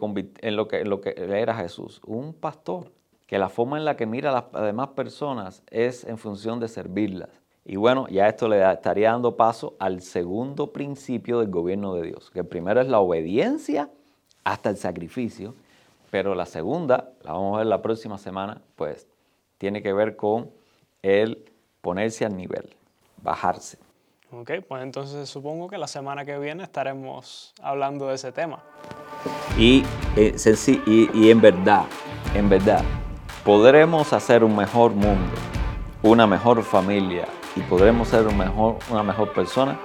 era 1.18 1.56
Jesús, 1.56 2.02
un 2.06 2.34
pastor, 2.34 2.92
que 3.34 3.40
la 3.40 3.50
forma 3.50 3.80
en 3.80 3.86
la 3.86 3.98
que 3.98 4.06
mira 4.06 4.30
a 4.30 4.48
las 4.54 4.64
demás 4.64 4.90
personas 4.90 5.64
es 5.72 6.04
en 6.04 6.20
función 6.20 6.60
de 6.60 6.68
servirlas. 6.68 7.30
Y 7.66 7.78
bueno, 7.78 8.08
ya 8.08 8.28
esto 8.28 8.48
le 8.48 8.62
estaría 8.72 9.10
dando 9.10 9.36
paso 9.36 9.74
al 9.80 10.02
segundo 10.02 10.72
principio 10.72 11.40
del 11.40 11.50
gobierno 11.50 11.96
de 11.96 12.10
Dios, 12.10 12.30
que 12.30 12.42
el 12.42 12.46
primero 12.46 12.80
es 12.80 12.88
la 12.88 13.00
obediencia 13.00 13.90
hasta 14.44 14.70
el 14.70 14.78
sacrificio, 14.78 15.56
pero 16.12 16.36
la 16.36 16.46
segunda, 16.46 17.10
la 17.24 17.32
vamos 17.32 17.56
a 17.56 17.58
ver 17.58 17.66
la 17.66 17.82
próxima 17.82 18.20
semana, 18.20 18.62
pues 18.76 19.08
tiene 19.58 19.82
que 19.82 19.94
ver 19.94 20.16
con 20.16 20.52
el 21.02 21.44
ponerse 21.82 22.26
al 22.26 22.38
nivel, 22.38 22.70
bajarse. 23.24 23.80
Ok, 24.32 24.52
pues 24.68 24.84
entonces 24.84 25.28
supongo 25.28 25.68
que 25.68 25.80
la 25.80 25.88
semana 25.88 26.24
que 26.24 26.38
viene 26.38 26.62
estaremos 26.62 27.56
hablando 27.64 28.10
de 28.10 28.14
ese 28.14 28.32
tema. 28.32 28.62
Y, 29.58 29.84
eh, 30.16 30.36
y, 30.86 31.32
en 31.32 31.42
verdad, 31.42 31.86
en 32.36 32.48
verdad, 32.48 32.84
podremos 33.44 34.14
hacer 34.14 34.44
un 34.44 34.56
mejor 34.56 34.92
mundo, 34.92 35.34
una 36.02 36.26
mejor 36.26 36.64
familia 36.64 37.28
y 37.56 37.62
podremos 37.62 38.08
ser 38.08 38.28
un 38.28 38.38
mejor, 38.38 38.78
una 38.90 39.04
mejor 39.04 39.34
persona 39.34 39.78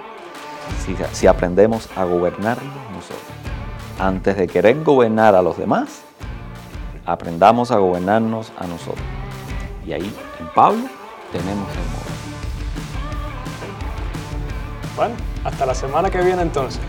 si, 0.85 0.95
si 1.11 1.27
aprendemos 1.27 1.89
a 1.95 2.03
gobernarnos 2.05 2.73
nosotros. 2.91 3.21
Antes 3.99 4.37
de 4.37 4.47
querer 4.47 4.81
gobernar 4.83 5.35
a 5.35 5.41
los 5.41 5.57
demás, 5.57 6.01
aprendamos 7.05 7.71
a 7.71 7.77
gobernarnos 7.77 8.51
a 8.57 8.65
nosotros. 8.65 9.05
Y 9.85 9.91
ahí, 9.91 10.15
en 10.39 10.47
Pablo, 10.53 10.83
tenemos 11.31 11.67
el 11.71 11.79
modo. 11.79 12.09
Bueno, 14.95 15.15
hasta 15.43 15.65
la 15.65 15.75
semana 15.75 16.09
que 16.09 16.21
viene 16.21 16.41
entonces. 16.41 16.81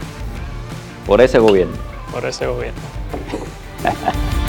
Por 1.06 1.20
ese 1.20 1.38
gobierno. 1.38 1.76
Por 2.12 2.24
ese 2.24 2.46
gobierno. 2.46 2.80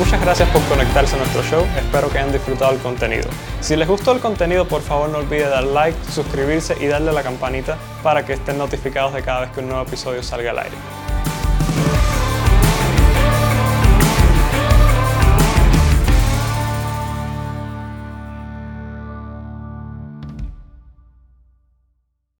Muchas 0.00 0.18
gracias 0.22 0.48
por 0.48 0.62
conectarse 0.62 1.14
a 1.14 1.18
nuestro 1.18 1.42
show, 1.42 1.66
espero 1.76 2.08
que 2.08 2.16
hayan 2.16 2.32
disfrutado 2.32 2.72
el 2.72 2.78
contenido. 2.78 3.28
Si 3.60 3.76
les 3.76 3.86
gustó 3.86 4.12
el 4.12 4.20
contenido, 4.20 4.66
por 4.66 4.80
favor 4.80 5.10
no 5.10 5.18
olviden 5.18 5.50
dar 5.50 5.62
like, 5.62 5.96
suscribirse 6.10 6.74
y 6.80 6.86
darle 6.86 7.10
a 7.10 7.12
la 7.12 7.22
campanita 7.22 7.76
para 8.02 8.24
que 8.24 8.32
estén 8.32 8.56
notificados 8.56 9.12
de 9.12 9.22
cada 9.22 9.40
vez 9.40 9.50
que 9.50 9.60
un 9.60 9.68
nuevo 9.68 9.82
episodio 9.82 10.22
salga 10.22 10.52
al 10.52 10.60
aire. 10.60 10.76